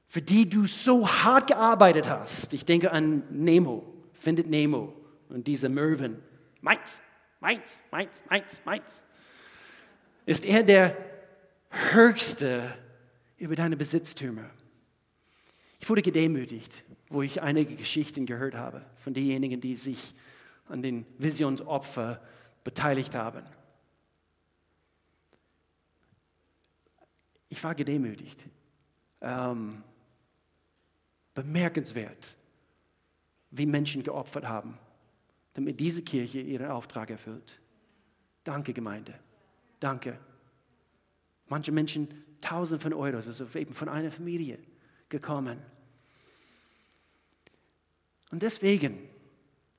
Für 0.07 0.23
die 0.23 0.49
du 0.49 0.67
so 0.67 1.09
hart 1.09 1.49
gearbeitet 1.49 2.09
hast. 2.09 2.53
Ich 2.53 2.65
denke 2.65 2.93
an 2.93 3.25
Nemo, 3.31 3.85
findet 4.13 4.49
Nemo 4.49 4.95
und 5.29 5.47
diese 5.47 5.69
Möwen. 5.69 6.23
Meins, 6.61 7.03
meins, 7.41 7.81
meins, 7.91 8.23
meins, 8.29 8.63
meins. 8.65 9.04
Ist 10.27 10.45
er 10.45 10.63
der 10.63 10.97
Höchste 11.71 12.75
über 13.37 13.57
deine 13.57 13.77
Besitztümer? 13.77 14.49
Ich 15.81 15.89
wurde 15.89 16.03
gedemütigt, 16.03 16.85
wo 17.09 17.23
ich 17.23 17.43
einige 17.43 17.77
Geschichten 17.77 18.25
gehört 18.25 18.55
habe 18.55 18.85
von 18.97 19.13
denjenigen, 19.13 19.61
die 19.61 19.77
sich 19.77 20.15
an 20.69 20.83
den 20.83 21.05
Visionsopfer 21.19 22.23
beteiligt 22.63 23.15
haben. 23.15 23.43
Ich 27.51 27.63
war 27.63 27.75
gedemütigt. 27.75 28.43
Ähm, 29.21 29.83
bemerkenswert, 31.35 32.35
wie 33.51 33.67
Menschen 33.67 34.03
geopfert 34.03 34.49
haben, 34.49 34.79
damit 35.53 35.79
diese 35.81 36.03
Kirche 36.03 36.41
ihren 36.41 36.71
Auftrag 36.71 37.11
erfüllt. 37.11 37.61
Danke, 38.45 38.73
Gemeinde. 38.73 39.15
Danke. 39.85 40.19
Manche 41.47 41.71
Menschen 41.71 42.09
tausend 42.41 42.81
von 42.81 42.95
Euros, 42.95 43.27
also 43.27 43.47
eben 43.55 43.75
von 43.75 43.91
einer 43.91 44.11
Familie 44.11 44.59
gekommen. 45.11 45.59
Und 48.31 48.43
deswegen, 48.43 48.99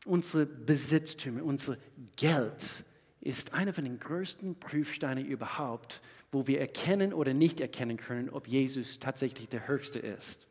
unsere 0.05 0.45
Besitztümer, 0.45 1.43
unser 1.43 1.77
Geld 2.17 2.85
ist 3.19 3.55
einer 3.55 3.73
von 3.73 3.83
den 3.83 3.99
größten 3.99 4.59
Prüfsteinen 4.59 5.25
überhaupt, 5.25 6.03
wo 6.31 6.45
wir 6.45 6.59
erkennen 6.59 7.11
oder 7.11 7.33
nicht 7.33 7.59
erkennen 7.59 7.97
können, 7.97 8.29
ob 8.29 8.47
Jesus 8.47 8.99
tatsächlich 8.99 9.49
der 9.49 9.67
Höchste 9.67 9.97
ist. 9.97 10.47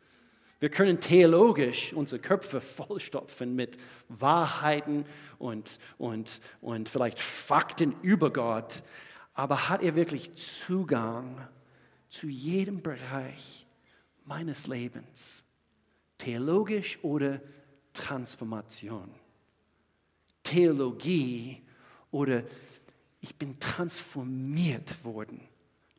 Wir 0.59 0.68
können 0.68 0.98
theologisch 0.98 1.92
unsere 1.92 2.20
Köpfe 2.20 2.61
vollstopfen 2.61 3.55
mit 3.55 3.76
Wahrheiten 4.09 5.05
und, 5.38 5.78
und, 5.96 6.40
und 6.61 6.88
vielleicht 6.88 7.20
Fakten 7.20 7.94
über 8.02 8.32
Gott, 8.32 8.82
aber 9.35 9.68
hat 9.68 9.82
er 9.82 9.97
wirklich 9.97 10.35
Zugang 10.35 11.47
zu 12.09 12.28
jedem 12.28 12.82
Bereich 12.82 13.66
meines 14.24 14.66
Lebens? 14.66 15.45
Theologisch 16.18 16.99
oder 17.03 17.41
Transformation. 17.93 19.11
Theologie 20.45 21.62
oder 22.11 22.45
ich 23.20 23.35
bin 23.35 23.59
transformiert 23.59 25.05
worden 25.05 25.41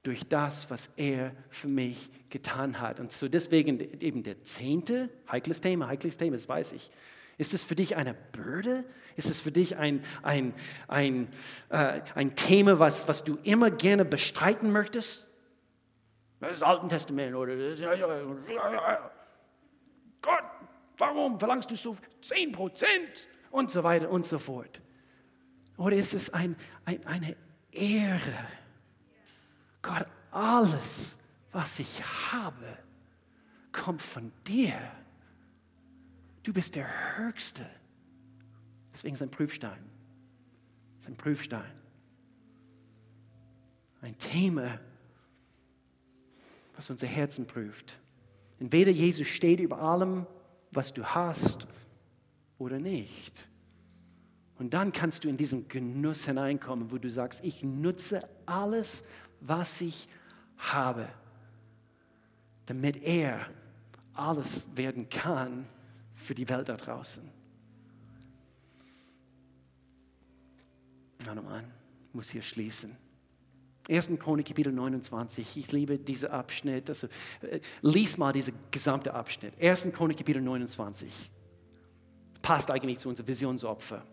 durch 0.04 0.28
das, 0.28 0.70
was 0.70 0.90
er 0.96 1.36
für 1.50 1.68
mich 1.68 2.10
getan 2.30 2.80
hat. 2.80 3.00
Und 3.00 3.12
so 3.12 3.28
deswegen 3.28 3.80
eben 4.00 4.22
der 4.22 4.44
Zehnte, 4.44 5.10
heikles 5.30 5.60
Thema, 5.60 5.88
heikles 5.88 6.16
Thema, 6.16 6.36
das 6.36 6.48
weiß 6.48 6.74
ich. 6.74 6.92
Ist 7.38 7.54
es 7.54 7.64
für 7.64 7.76
dich 7.76 7.96
eine 7.96 8.14
Bürde? 8.14 8.86
Ist 9.16 9.30
es 9.30 9.42
für 9.42 9.52
dich 9.52 9.78
ein, 9.78 10.04
ein, 10.24 10.54
ein, 10.88 11.28
äh, 11.70 12.02
ein 12.16 12.36
Thema, 12.36 12.80
was, 12.80 13.08
was 13.08 13.24
du 13.24 13.38
immer 13.44 13.72
gerne 13.72 14.06
bestreiten 14.06 14.72
möchtest? 14.72 15.30
Das 16.40 16.62
Alte 16.62 16.88
Testament 16.88 17.36
oder 17.36 17.56
das, 17.56 17.80
Gott, 20.22 20.44
Warum 20.98 21.40
verlangst 21.40 21.72
du 21.72 21.76
so 21.76 21.98
10 22.22 22.52
Prozent? 22.52 23.28
Und 23.52 23.72
so 23.72 23.84
weiter 23.84 24.10
und 24.10 24.26
so 24.26 24.38
fort. 24.38 24.82
Oder 25.78 25.96
ist 25.96 26.14
es 26.14 26.34
ein, 26.34 26.56
ein, 26.84 27.06
eine 27.06 27.36
Ehre? 27.72 28.48
Gott, 29.82 30.08
alles, 30.32 31.18
was 31.52 31.80
ich 31.80 32.04
habe, 32.32 32.78
kommt 33.72 34.02
von 34.02 34.32
dir. 34.46 34.78
Du 36.46 36.54
bist 36.54 36.76
der 36.76 37.18
Höchste. 37.18 37.66
Deswegen 38.94 39.16
ist 39.16 39.24
ein 39.24 39.32
Prüfstein. 39.32 39.80
ist 41.00 41.08
ein 41.08 41.18
Prüfstein. 41.18 41.72
Ein 44.02 44.16
Thema, 44.20 44.80
was 46.76 46.92
unser 46.92 47.08
Herzen 47.08 47.48
prüft. 47.48 48.00
Entweder 48.60 48.92
Jesus 48.92 49.28
steht 49.28 49.60
über 49.60 49.82
allem 49.82 50.28
was 50.72 50.94
du 50.94 51.04
hast 51.04 51.68
oder 52.60 52.78
nicht. 52.78 53.48
Und 54.60 54.76
dann 54.76 54.92
kannst 54.92 55.24
du 55.24 55.30
in 55.30 55.38
diesen 55.38 55.68
Genuss 55.68 56.26
hineinkommen, 56.26 56.92
wo 56.92 57.00
du 57.00 57.10
sagst, 57.10 57.44
ich 57.44 57.64
nutze 57.64 58.28
alles, 58.46 59.04
was 59.42 59.82
ich 59.82 60.08
habe, 60.58 61.08
damit 62.68 63.02
er 63.02 63.48
alles 64.14 64.68
werden 64.76 65.10
kann 65.10 65.66
für 66.26 66.36
die 66.36 66.50
Welt 66.50 66.68
da 66.68 66.76
draußen. 66.76 67.24
Warte 71.24 71.42
mal, 71.42 71.64
ich 72.08 72.14
muss 72.14 72.30
hier 72.30 72.42
schließen. 72.42 72.96
1. 73.90 74.10
Chronik, 74.20 74.48
Kapitel 74.48 74.74
29. 74.74 75.58
Ich 75.58 75.72
liebe 75.72 75.98
diesen 75.98 76.30
Abschnitt. 76.30 76.90
Also, 76.90 77.08
äh, 77.42 77.60
lies 77.82 78.18
mal 78.18 78.32
diesen 78.32 78.56
gesamten 78.72 79.10
Abschnitt. 79.10 79.54
1. 79.62 79.92
Chronik, 79.94 80.18
Kapitel 80.18 80.42
29. 80.42 81.32
Passt 82.42 82.72
eigentlich 82.72 83.00
zu 83.00 83.10
unserem 83.10 83.28
Visionsopfer. 83.28 84.04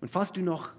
Und 0.00 0.08
falls 0.08 0.32
du 0.32 0.40
noch 0.40 0.72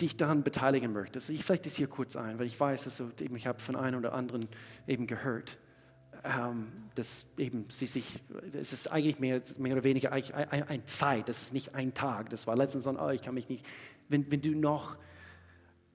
dich 0.00 0.16
daran 0.16 0.42
beteiligen 0.42 0.92
möchtest, 0.92 1.30
ich 1.30 1.44
flechte 1.44 1.68
es 1.68 1.76
hier 1.76 1.86
kurz 1.86 2.16
ein, 2.16 2.38
weil 2.38 2.46
ich 2.46 2.58
weiß, 2.58 2.84
also, 2.86 3.10
ich 3.18 3.46
habe 3.46 3.60
von 3.60 3.76
einem 3.76 3.98
oder 3.98 4.12
anderen 4.12 4.48
eben 4.86 5.06
gehört, 5.06 5.58
ähm, 6.24 6.68
dass 6.94 7.26
eben 7.36 7.66
sie 7.68 7.86
sich, 7.86 8.04
es 8.52 8.72
ist 8.72 8.90
eigentlich 8.90 9.18
mehr, 9.18 9.42
mehr 9.58 9.72
oder 9.72 9.84
weniger 9.84 10.12
ein, 10.12 10.22
ein, 10.32 10.86
Zeit, 10.86 11.28
das 11.28 11.42
ist 11.42 11.52
nicht 11.52 11.74
ein 11.74 11.94
Tag. 11.94 12.30
Das 12.30 12.46
war 12.46 12.56
letztens 12.56 12.84
so, 12.84 12.90
oh, 12.90 13.08
ich 13.10 13.22
kann 13.22 13.34
mich 13.34 13.48
nicht, 13.48 13.64
wenn, 14.08 14.30
wenn 14.30 14.40
du 14.40 14.50
noch 14.50 14.96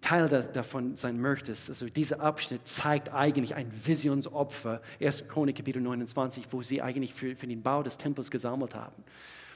Teil 0.02 0.30
davon 0.54 0.96
sein 0.96 1.20
möchtest. 1.20 1.70
Also 1.70 1.90
dieser 1.90 2.20
Abschnitt 2.20 2.68
zeigt 2.68 3.14
eigentlich 3.14 3.56
ein 3.56 3.72
Visionsopfer, 3.86 4.82
1. 5.02 5.28
Chronik 5.28 5.56
Kapitel 5.58 5.82
29, 5.82 6.46
wo 6.52 6.62
sie 6.62 6.82
eigentlich 6.82 7.14
für, 7.14 7.36
für 7.36 7.48
den 7.48 7.62
Bau 7.64 7.82
des 7.84 7.98
Tempels 7.98 8.30
gesammelt 8.30 8.76
haben. 8.76 9.04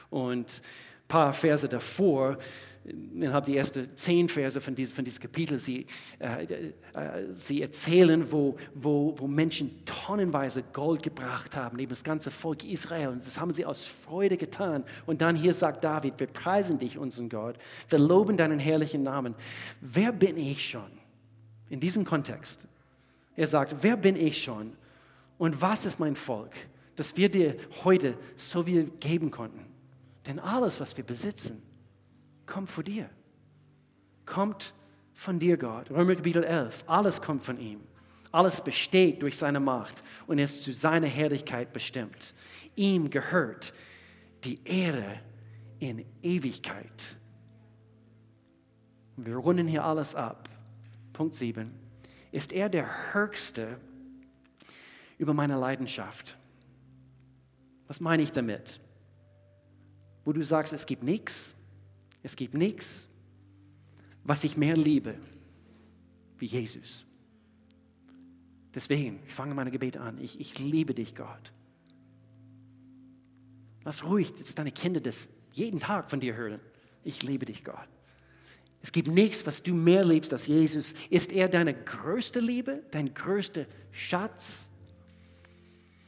Und 0.10 0.62
ein 0.62 1.08
paar 1.08 1.34
Verse 1.34 1.68
davor 1.68 2.38
innerhalb 2.84 3.46
die 3.46 3.56
ersten 3.56 3.96
zehn 3.96 4.28
Verse 4.28 4.60
von 4.60 4.74
diesem, 4.74 4.96
von 4.96 5.06
diesem 5.06 5.22
Kapitel, 5.22 5.60
sie, 5.60 5.86
äh, 6.20 6.44
äh, 6.44 7.28
sie 7.34 7.62
erzählen, 7.62 8.32
wo, 8.32 8.58
wo, 8.74 9.16
wo 9.18 9.28
Menschen 9.28 9.86
tonnenweise 9.86 10.64
Gold 10.74 11.04
gebracht 11.04 11.56
haben, 11.56 11.78
neben 11.78 11.90
das 11.90 12.04
ganze 12.04 12.32
Volk 12.32 12.64
Israel. 12.64 13.10
Und 13.10 13.26
das 13.26 13.40
haben 13.40 13.54
sie 13.54 13.66
aus 13.66 13.88
Freude 13.88 14.38
getan. 14.38 14.84
Und 15.06 15.22
dann 15.22 15.36
hier 15.36 15.54
sagt 15.54 15.84
David, 15.84 16.20
wir 16.20 16.28
preisen 16.28 16.80
dich, 16.80 16.98
unseren 16.98 17.30
Gott, 17.30 17.58
wir 17.90 18.00
loben 18.00 18.36
deinen 18.36 18.60
herrlichen 18.60 19.04
Namen. 19.04 19.36
Wer 19.80 20.12
bin 20.12 20.38
ich 20.38 20.68
schon? 20.68 20.90
In 21.70 21.80
diesem 21.80 22.04
Kontext. 22.04 22.68
Er 23.36 23.48
sagt, 23.48 23.76
wer 23.82 23.96
bin 23.96 24.16
ich 24.16 24.44
schon? 24.44 24.74
Und 25.38 25.62
was 25.62 25.86
ist 25.86 26.00
mein 26.00 26.16
Volk, 26.16 26.54
dass 26.96 27.16
wir 27.16 27.30
dir 27.30 27.56
heute 27.84 28.16
so 28.36 28.64
viel 28.64 28.92
geben 29.00 29.32
konnten? 29.32 29.66
Denn 30.28 30.40
alles, 30.40 30.80
was 30.80 30.98
wir 30.98 31.04
besitzen, 31.04 31.62
kommt 32.52 32.70
von 32.70 32.84
dir. 32.84 33.10
Kommt 34.26 34.74
von 35.14 35.40
dir, 35.40 35.58
Gott. 35.58 35.90
Römer 35.90 36.16
Kapitel 36.16 36.44
11. 36.44 36.84
Alles 36.86 37.22
kommt 37.22 37.44
von 37.44 37.58
ihm. 37.58 37.82
Alles 38.32 38.62
besteht 38.62 39.22
durch 39.22 39.38
seine 39.38 39.60
Macht 39.60 40.04
und 40.28 40.38
ist 40.38 40.64
zu 40.64 40.74
seiner 40.74 41.08
Herrlichkeit 41.08 41.72
bestimmt. 41.74 42.34
Ihm 42.76 43.10
gehört 43.10 43.74
die 44.44 44.60
Ehre 44.66 45.20
in 45.80 46.06
Ewigkeit. 46.22 47.18
Wir 49.16 49.38
runden 49.38 49.68
hier 49.68 49.84
alles 49.84 50.16
ab. 50.16 50.50
Punkt 51.14 51.36
7. 51.36 51.72
Ist 52.32 52.52
er 52.52 52.70
der 52.70 53.14
Höchste 53.14 53.78
über 55.18 55.34
meine 55.34 55.58
Leidenschaft? 55.58 56.38
Was 57.88 58.00
meine 58.00 58.24
ich 58.24 58.32
damit? 58.32 58.82
Wo 60.26 60.34
du 60.34 60.44
sagst, 60.44 60.74
es 60.74 60.86
gibt 60.86 61.04
nichts, 61.04 61.54
es 62.24 62.36
gibt 62.36 62.54
nichts, 62.54 63.08
was 64.24 64.44
ich 64.44 64.58
mehr 64.58 64.78
liebe 64.78 65.16
wie 66.38 66.46
Jesus. 66.46 67.06
Deswegen, 68.74 69.20
ich 69.28 69.34
fange 69.34 69.54
meine 69.54 69.72
Gebete 69.72 70.00
an. 70.00 70.18
Ich, 70.20 70.40
ich 70.40 70.58
liebe 70.60 70.94
dich, 70.94 71.16
Gott. 71.16 71.52
Lass 73.84 74.04
ruhig, 74.04 74.34
dass 74.34 74.56
deine 74.56 74.72
Kinder 74.72 75.02
das 75.02 75.28
jeden 75.52 75.80
Tag 75.80 76.10
von 76.10 76.20
dir 76.20 76.36
hören. 76.36 76.60
Ich 77.04 77.24
liebe 77.24 77.46
dich, 77.46 77.64
Gott. 77.64 77.88
Es 78.84 78.92
gibt 78.92 79.08
nichts, 79.08 79.46
was 79.46 79.62
du 79.62 79.74
mehr 79.74 80.06
liebst 80.06 80.34
als 80.34 80.48
Jesus. 80.48 80.94
Ist 81.10 81.32
er 81.32 81.50
deine 81.50 81.74
größte 81.74 82.40
Liebe, 82.40 82.84
dein 82.92 83.14
größter 83.14 83.66
Schatz, 83.92 84.70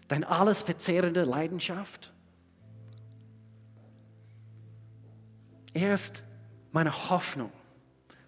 deine 0.08 0.28
alles 0.28 0.62
verzehrende 0.62 1.24
Leidenschaft? 1.24 2.14
Er 5.74 5.94
ist 5.94 6.24
meine 6.72 7.10
Hoffnung, 7.10 7.52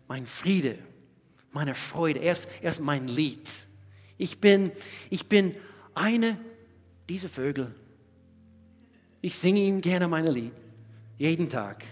mein 0.08 0.26
Friede, 0.26 0.78
meine 1.52 1.76
Freude. 1.76 2.20
Er 2.20 2.32
ist, 2.32 2.48
er 2.62 2.70
ist 2.70 2.80
mein 2.80 3.08
Lied. 3.08 3.50
Ich 4.18 4.40
bin, 4.40 4.72
ich 5.10 5.28
bin 5.28 5.56
eine 5.94 6.38
dieser 7.10 7.30
Vögel. 7.30 7.74
Ich 9.22 9.36
singe 9.36 9.62
ihm 9.62 9.82
gerne 9.82 10.08
meine 10.08 10.32
Lied, 10.32 10.54
jeden 11.18 11.50
Tag. 11.50 11.84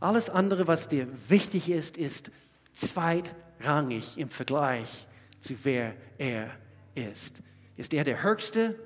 Alles 0.00 0.28
andere, 0.28 0.66
was 0.66 0.88
dir 0.88 1.08
wichtig 1.28 1.70
ist, 1.70 1.96
ist 1.96 2.30
zweitrangig 2.74 4.18
im 4.18 4.28
Vergleich 4.28 5.06
zu 5.40 5.54
wer 5.62 5.94
er 6.18 6.50
ist. 6.94 7.42
Ist 7.76 7.94
er 7.94 8.04
der 8.04 8.22
Höchste? 8.22 8.78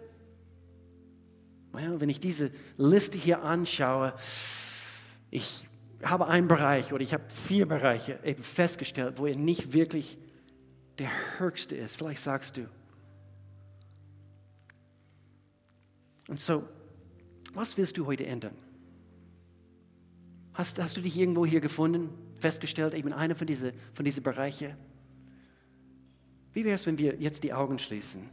Well, 1.73 2.01
wenn 2.01 2.09
ich 2.09 2.21
diese 2.21 2.51
Liste 2.77 3.19
hier 3.19 3.43
anschaue, 3.43 4.15
ich 5.31 5.69
habe 6.03 6.27
einen 6.29 6.49
Bereich 6.49 6.93
oder 6.93 7.03
ich 7.03 7.13
habe 7.13 7.29
vier 7.29 7.67
Bereiche 7.67 8.19
eben 8.25 8.43
festgestellt, 8.43 9.19
wo 9.19 9.27
er 9.27 9.37
nicht 9.37 9.73
wirklich 9.73 10.19
der 10.99 11.11
Höchste 11.39 11.77
ist. 11.77 11.97
Vielleicht 11.97 12.21
sagst 12.21 12.57
du. 12.57 12.69
Und 16.29 16.41
so, 16.41 16.65
was 17.55 17.77
willst 17.77 17.97
du 17.97 18.07
heute 18.07 18.27
ändern? 18.27 18.55
Hast, 20.55 20.79
hast 20.81 20.97
du 20.97 21.01
dich 21.01 21.17
irgendwo 21.17 21.47
hier 21.47 21.61
gefunden, 21.61 22.11
festgestellt, 22.41 22.95
eben 22.95 23.13
einer 23.13 23.35
von 23.35 23.47
diesen 23.47 23.73
von 23.95 24.05
diese 24.05 24.21
Bereichen? 24.21 24.77
Wie 26.53 26.65
wäre 26.65 26.75
es, 26.75 26.87
wenn 26.87 26.99
wir 26.99 27.17
jetzt 27.17 27.45
die 27.45 27.53
Augen 27.53 27.79
schließen, 27.79 28.29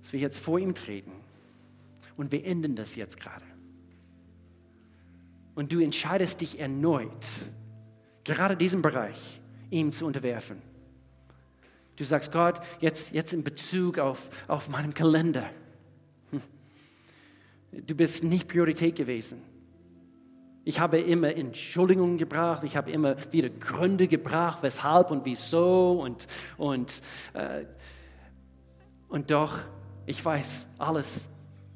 dass 0.00 0.12
wir 0.12 0.20
jetzt 0.20 0.38
vor 0.38 0.58
ihm 0.58 0.74
treten 0.74 1.12
und 2.16 2.32
wir 2.32 2.44
enden 2.44 2.76
das 2.76 2.96
jetzt 2.96 3.18
gerade? 3.18 3.44
Und 5.54 5.72
du 5.72 5.80
entscheidest 5.80 6.40
dich 6.40 6.58
erneut, 6.58 7.26
gerade 8.24 8.56
diesen 8.56 8.82
Bereich 8.82 9.40
ihm 9.70 9.92
zu 9.92 10.06
unterwerfen. 10.06 10.62
Du 11.96 12.04
sagst, 12.04 12.32
Gott, 12.32 12.60
jetzt, 12.80 13.12
jetzt 13.12 13.32
in 13.32 13.44
Bezug 13.44 13.98
auf, 13.98 14.30
auf 14.48 14.68
meinen 14.68 14.94
Kalender. 14.94 15.48
Hm. 16.30 16.42
Du 17.86 17.94
bist 17.94 18.24
nicht 18.24 18.48
Priorität 18.48 18.96
gewesen. 18.96 19.42
Ich 20.64 20.78
habe 20.78 21.00
immer 21.00 21.34
Entschuldigungen 21.34 22.18
gebracht, 22.18 22.62
ich 22.64 22.76
habe 22.76 22.90
immer 22.90 23.16
wieder 23.32 23.50
Gründe 23.50 24.06
gebracht, 24.06 24.60
weshalb 24.62 25.10
und 25.10 25.24
wieso 25.24 26.00
und, 26.00 26.28
und, 26.56 27.02
äh, 27.34 27.64
und 29.08 29.30
doch, 29.30 29.58
ich 30.06 30.24
weiß, 30.24 30.68
alles 30.78 31.28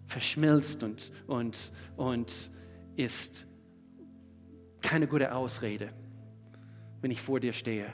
verschmilzt 0.07 0.85
und, 0.85 1.11
und, 1.27 1.73
und 1.97 2.51
ist 2.95 3.47
keine 4.87 5.09
gute 5.09 5.35
Ausrede, 5.35 5.89
wenn 7.01 7.11
ich 7.11 7.21
vor 7.21 7.41
dir 7.41 7.53
stehe. 7.53 7.87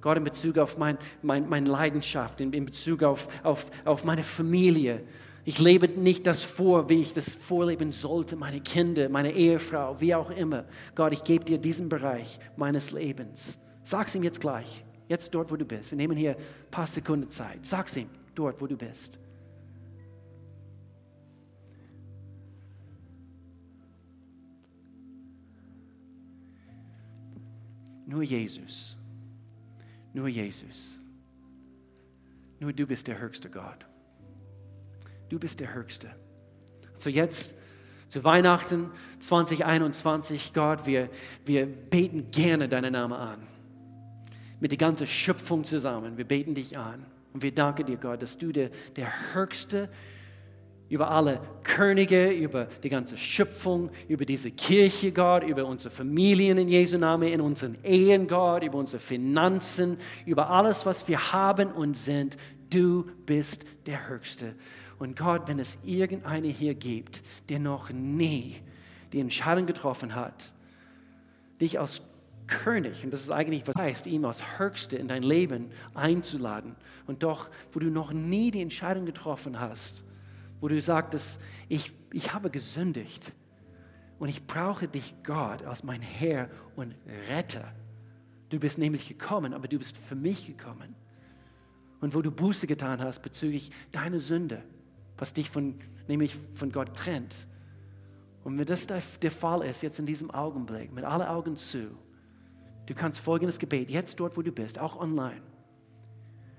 Gott, 0.00 0.16
in 0.16 0.22
Bezug 0.22 0.58
auf 0.58 0.78
mein, 0.78 0.96
mein, 1.22 1.48
meine 1.48 1.68
Leidenschaft, 1.68 2.40
in, 2.40 2.52
in 2.52 2.64
Bezug 2.64 3.02
auf, 3.02 3.26
auf, 3.42 3.66
auf 3.84 4.04
meine 4.04 4.22
Familie, 4.22 5.02
ich 5.44 5.58
lebe 5.58 5.88
nicht 5.88 6.24
das 6.26 6.44
vor, 6.44 6.88
wie 6.88 7.00
ich 7.00 7.12
das 7.12 7.34
vorleben 7.34 7.90
sollte, 7.90 8.36
meine 8.36 8.60
Kinder, 8.60 9.08
meine 9.08 9.32
Ehefrau, 9.32 10.00
wie 10.00 10.14
auch 10.14 10.30
immer. 10.30 10.64
Gott, 10.94 11.12
ich 11.12 11.24
gebe 11.24 11.44
dir 11.44 11.58
diesen 11.58 11.88
Bereich 11.88 12.38
meines 12.56 12.92
Lebens. 12.92 13.58
Sag's 13.82 14.14
ihm 14.14 14.22
jetzt 14.22 14.40
gleich, 14.40 14.84
jetzt 15.08 15.34
dort, 15.34 15.50
wo 15.50 15.56
du 15.56 15.64
bist. 15.64 15.90
Wir 15.90 15.96
nehmen 15.96 16.16
hier 16.16 16.36
ein 16.36 16.70
paar 16.70 16.86
Sekunden 16.86 17.30
Zeit. 17.30 17.60
Sag's 17.62 17.96
ihm 17.96 18.08
dort, 18.36 18.60
wo 18.60 18.68
du 18.68 18.76
bist. 18.76 19.18
Nur 28.16 28.22
Jesus. 28.22 28.96
Nur 30.14 30.28
Jesus. 30.28 30.98
Nur 32.58 32.72
du 32.72 32.86
bist 32.86 33.06
der 33.08 33.18
höchste 33.18 33.50
Gott. 33.50 33.84
Du 35.28 35.38
bist 35.38 35.60
der 35.60 35.74
Höchste. 35.74 36.08
So 36.96 37.10
jetzt 37.10 37.54
zu 38.08 38.24
Weihnachten 38.24 38.90
2021, 39.20 40.54
Gott, 40.54 40.86
wir, 40.86 41.10
wir 41.44 41.66
beten 41.66 42.30
gerne 42.30 42.70
deinen 42.70 42.94
Namen 42.94 43.12
an. 43.12 43.46
Mit 44.60 44.70
der 44.70 44.78
ganzen 44.78 45.06
Schöpfung 45.06 45.64
zusammen. 45.64 46.16
Wir 46.16 46.24
beten 46.24 46.54
dich 46.54 46.78
an. 46.78 47.04
Und 47.34 47.42
wir 47.42 47.52
danken 47.52 47.84
dir, 47.84 47.98
Gott, 47.98 48.22
dass 48.22 48.38
du 48.38 48.50
der, 48.50 48.70
der 48.96 49.34
Höchste 49.34 49.90
über 50.88 51.10
alle 51.10 51.40
Könige, 51.64 52.30
über 52.30 52.66
die 52.82 52.88
ganze 52.88 53.18
Schöpfung, 53.18 53.90
über 54.08 54.24
diese 54.24 54.50
Kirche, 54.50 55.10
Gott, 55.12 55.42
über 55.42 55.66
unsere 55.66 55.92
Familien 55.92 56.58
in 56.58 56.68
Jesu 56.68 56.96
Namen, 56.96 57.28
in 57.28 57.40
unseren 57.40 57.76
Ehen, 57.82 58.28
Gott, 58.28 58.62
über 58.62 58.78
unsere 58.78 59.00
Finanzen, 59.00 59.98
über 60.24 60.50
alles, 60.50 60.86
was 60.86 61.08
wir 61.08 61.32
haben 61.32 61.72
und 61.72 61.96
sind. 61.96 62.36
Du 62.70 63.06
bist 63.26 63.64
der 63.86 64.08
Höchste. 64.08 64.54
Und 64.98 65.18
Gott, 65.18 65.42
wenn 65.46 65.58
es 65.58 65.78
irgendeine 65.84 66.48
hier 66.48 66.74
gibt, 66.74 67.22
der 67.48 67.58
noch 67.58 67.90
nie 67.90 68.56
die 69.12 69.20
Entscheidung 69.20 69.66
getroffen 69.66 70.14
hat, 70.14 70.52
dich 71.60 71.78
als 71.80 72.00
König, 72.46 73.02
und 73.04 73.12
das 73.12 73.22
ist 73.22 73.30
eigentlich, 73.30 73.66
was 73.66 73.74
heißt, 73.76 74.06
ihn 74.06 74.24
als 74.24 74.58
Höchste 74.58 74.96
in 74.96 75.08
dein 75.08 75.24
Leben 75.24 75.70
einzuladen, 75.94 76.76
und 77.06 77.22
doch, 77.22 77.48
wo 77.72 77.80
du 77.80 77.90
noch 77.90 78.12
nie 78.12 78.50
die 78.50 78.62
Entscheidung 78.62 79.04
getroffen 79.04 79.60
hast, 79.60 80.04
wo 80.60 80.68
du 80.68 80.80
sagtest, 80.80 81.40
ich, 81.68 81.92
ich 82.12 82.32
habe 82.32 82.50
gesündigt 82.50 83.32
und 84.18 84.28
ich 84.28 84.46
brauche 84.46 84.88
dich, 84.88 85.14
Gott, 85.24 85.62
als 85.62 85.82
mein 85.82 86.00
Herr 86.00 86.48
und 86.74 86.94
Retter. 87.28 87.72
Du 88.48 88.58
bist 88.58 88.78
nämlich 88.78 89.08
gekommen, 89.08 89.52
aber 89.52 89.68
du 89.68 89.78
bist 89.78 89.96
für 89.96 90.14
mich 90.14 90.46
gekommen. 90.46 90.94
Und 92.00 92.14
wo 92.14 92.22
du 92.22 92.30
Buße 92.30 92.66
getan 92.66 93.00
hast 93.00 93.20
bezüglich 93.20 93.70
deiner 93.92 94.18
Sünde 94.18 94.62
was 95.18 95.32
dich 95.32 95.50
von, 95.50 95.74
nämlich 96.08 96.36
von 96.54 96.70
Gott 96.70 96.94
trennt. 96.94 97.46
Und 98.44 98.58
wenn 98.58 98.66
das 98.66 98.86
der 98.86 99.30
Fall 99.30 99.62
ist, 99.62 99.82
jetzt 99.82 99.98
in 99.98 100.06
diesem 100.06 100.30
Augenblick, 100.30 100.92
mit 100.92 101.04
allen 101.04 101.26
Augen 101.26 101.56
zu, 101.56 101.90
du 102.86 102.94
kannst 102.94 103.18
folgendes 103.18 103.58
Gebet, 103.58 103.90
jetzt 103.90 104.20
dort, 104.20 104.36
wo 104.36 104.42
du 104.42 104.52
bist, 104.52 104.78
auch 104.78 105.00
online, 105.00 105.42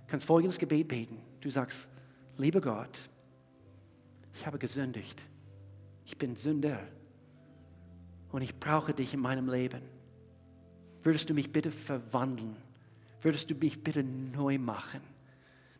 kannst 0.07 0.25
folgendes 0.25 0.57
Gebet 0.57 0.87
beten. 0.87 1.17
Du 1.41 1.49
sagst, 1.49 1.89
lieber 2.37 2.59
Gott, 2.59 3.09
ich 4.37 4.45
habe 4.45 4.59
gesündigt. 4.59 5.25
Ich 6.05 6.17
bin 6.17 6.35
Sünder. 6.35 6.79
Und 8.31 8.41
ich 8.41 8.59
brauche 8.59 8.93
dich 8.93 9.13
in 9.13 9.19
meinem 9.19 9.49
Leben. 9.49 9.81
Würdest 11.01 11.29
du 11.29 11.33
mich 11.33 11.51
bitte 11.51 11.71
verwandeln? 11.71 12.55
Würdest 13.21 13.49
du 13.49 13.55
mich 13.55 13.83
bitte 13.83 14.03
neu 14.03 14.59
machen, 14.59 15.01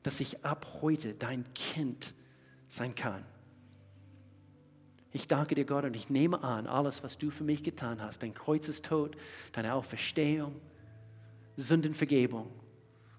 dass 0.04 0.20
ich 0.20 0.44
ab 0.44 0.66
heute 0.82 1.14
dein 1.14 1.54
Kind 1.54 2.16
sein 2.68 2.96
kann. 2.96 3.26
Ich 5.12 5.28
danke 5.28 5.56
dir, 5.56 5.66
Gott, 5.66 5.86
und 5.86 5.96
ich 5.96 6.10
nehme 6.10 6.44
an, 6.44 6.68
alles, 6.68 7.04
was 7.04 7.18
du 7.18 7.30
für 7.30 7.44
mich 7.44 7.64
getan 7.64 8.02
hast, 8.02 8.24
dein 8.24 8.34
Kreuzestod, 8.34 9.18
deine 9.52 9.74
Auferstehung, 9.74 10.60
Sündenvergebung. 11.56 12.50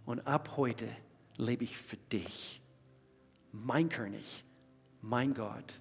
Und 0.05 0.27
ab 0.27 0.57
heute 0.57 0.89
lebe 1.37 1.65
ich 1.65 1.77
für 1.77 1.97
dich, 1.97 2.63
mein 3.53 3.89
König, 3.89 4.45
mein 5.03 5.35
Gott, 5.35 5.81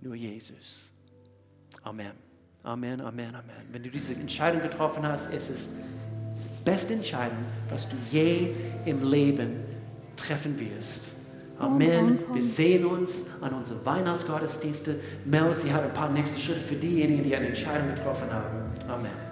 nur 0.00 0.14
Jesus. 0.14 0.92
Amen. 1.82 2.12
Amen, 2.62 3.00
Amen, 3.00 3.34
Amen. 3.34 3.66
Wenn 3.72 3.82
du 3.82 3.90
diese 3.90 4.12
Entscheidung 4.14 4.60
getroffen 4.60 5.06
hast, 5.06 5.30
ist 5.30 5.48
es 5.48 5.68
die 5.68 6.64
beste 6.64 6.94
Entscheidung, 6.94 7.38
was 7.70 7.88
du 7.88 7.96
je 8.10 8.54
im 8.84 9.08
Leben 9.08 9.64
treffen 10.16 10.58
wirst. 10.58 11.14
Amen. 11.58 12.18
Wir 12.32 12.42
sehen 12.42 12.86
uns 12.86 13.24
an 13.40 13.52
unseren 13.52 13.84
Weihnachtsgottesdiensten. 13.84 14.96
Mel, 15.26 15.54
sie 15.54 15.72
hat 15.72 15.84
ein 15.84 15.92
paar 15.92 16.10
nächste 16.10 16.40
Schritte 16.40 16.60
für 16.60 16.76
diejenigen, 16.76 17.22
die 17.22 17.36
eine 17.36 17.48
Entscheidung 17.48 17.94
getroffen 17.94 18.32
haben. 18.32 18.72
Amen. 18.88 19.29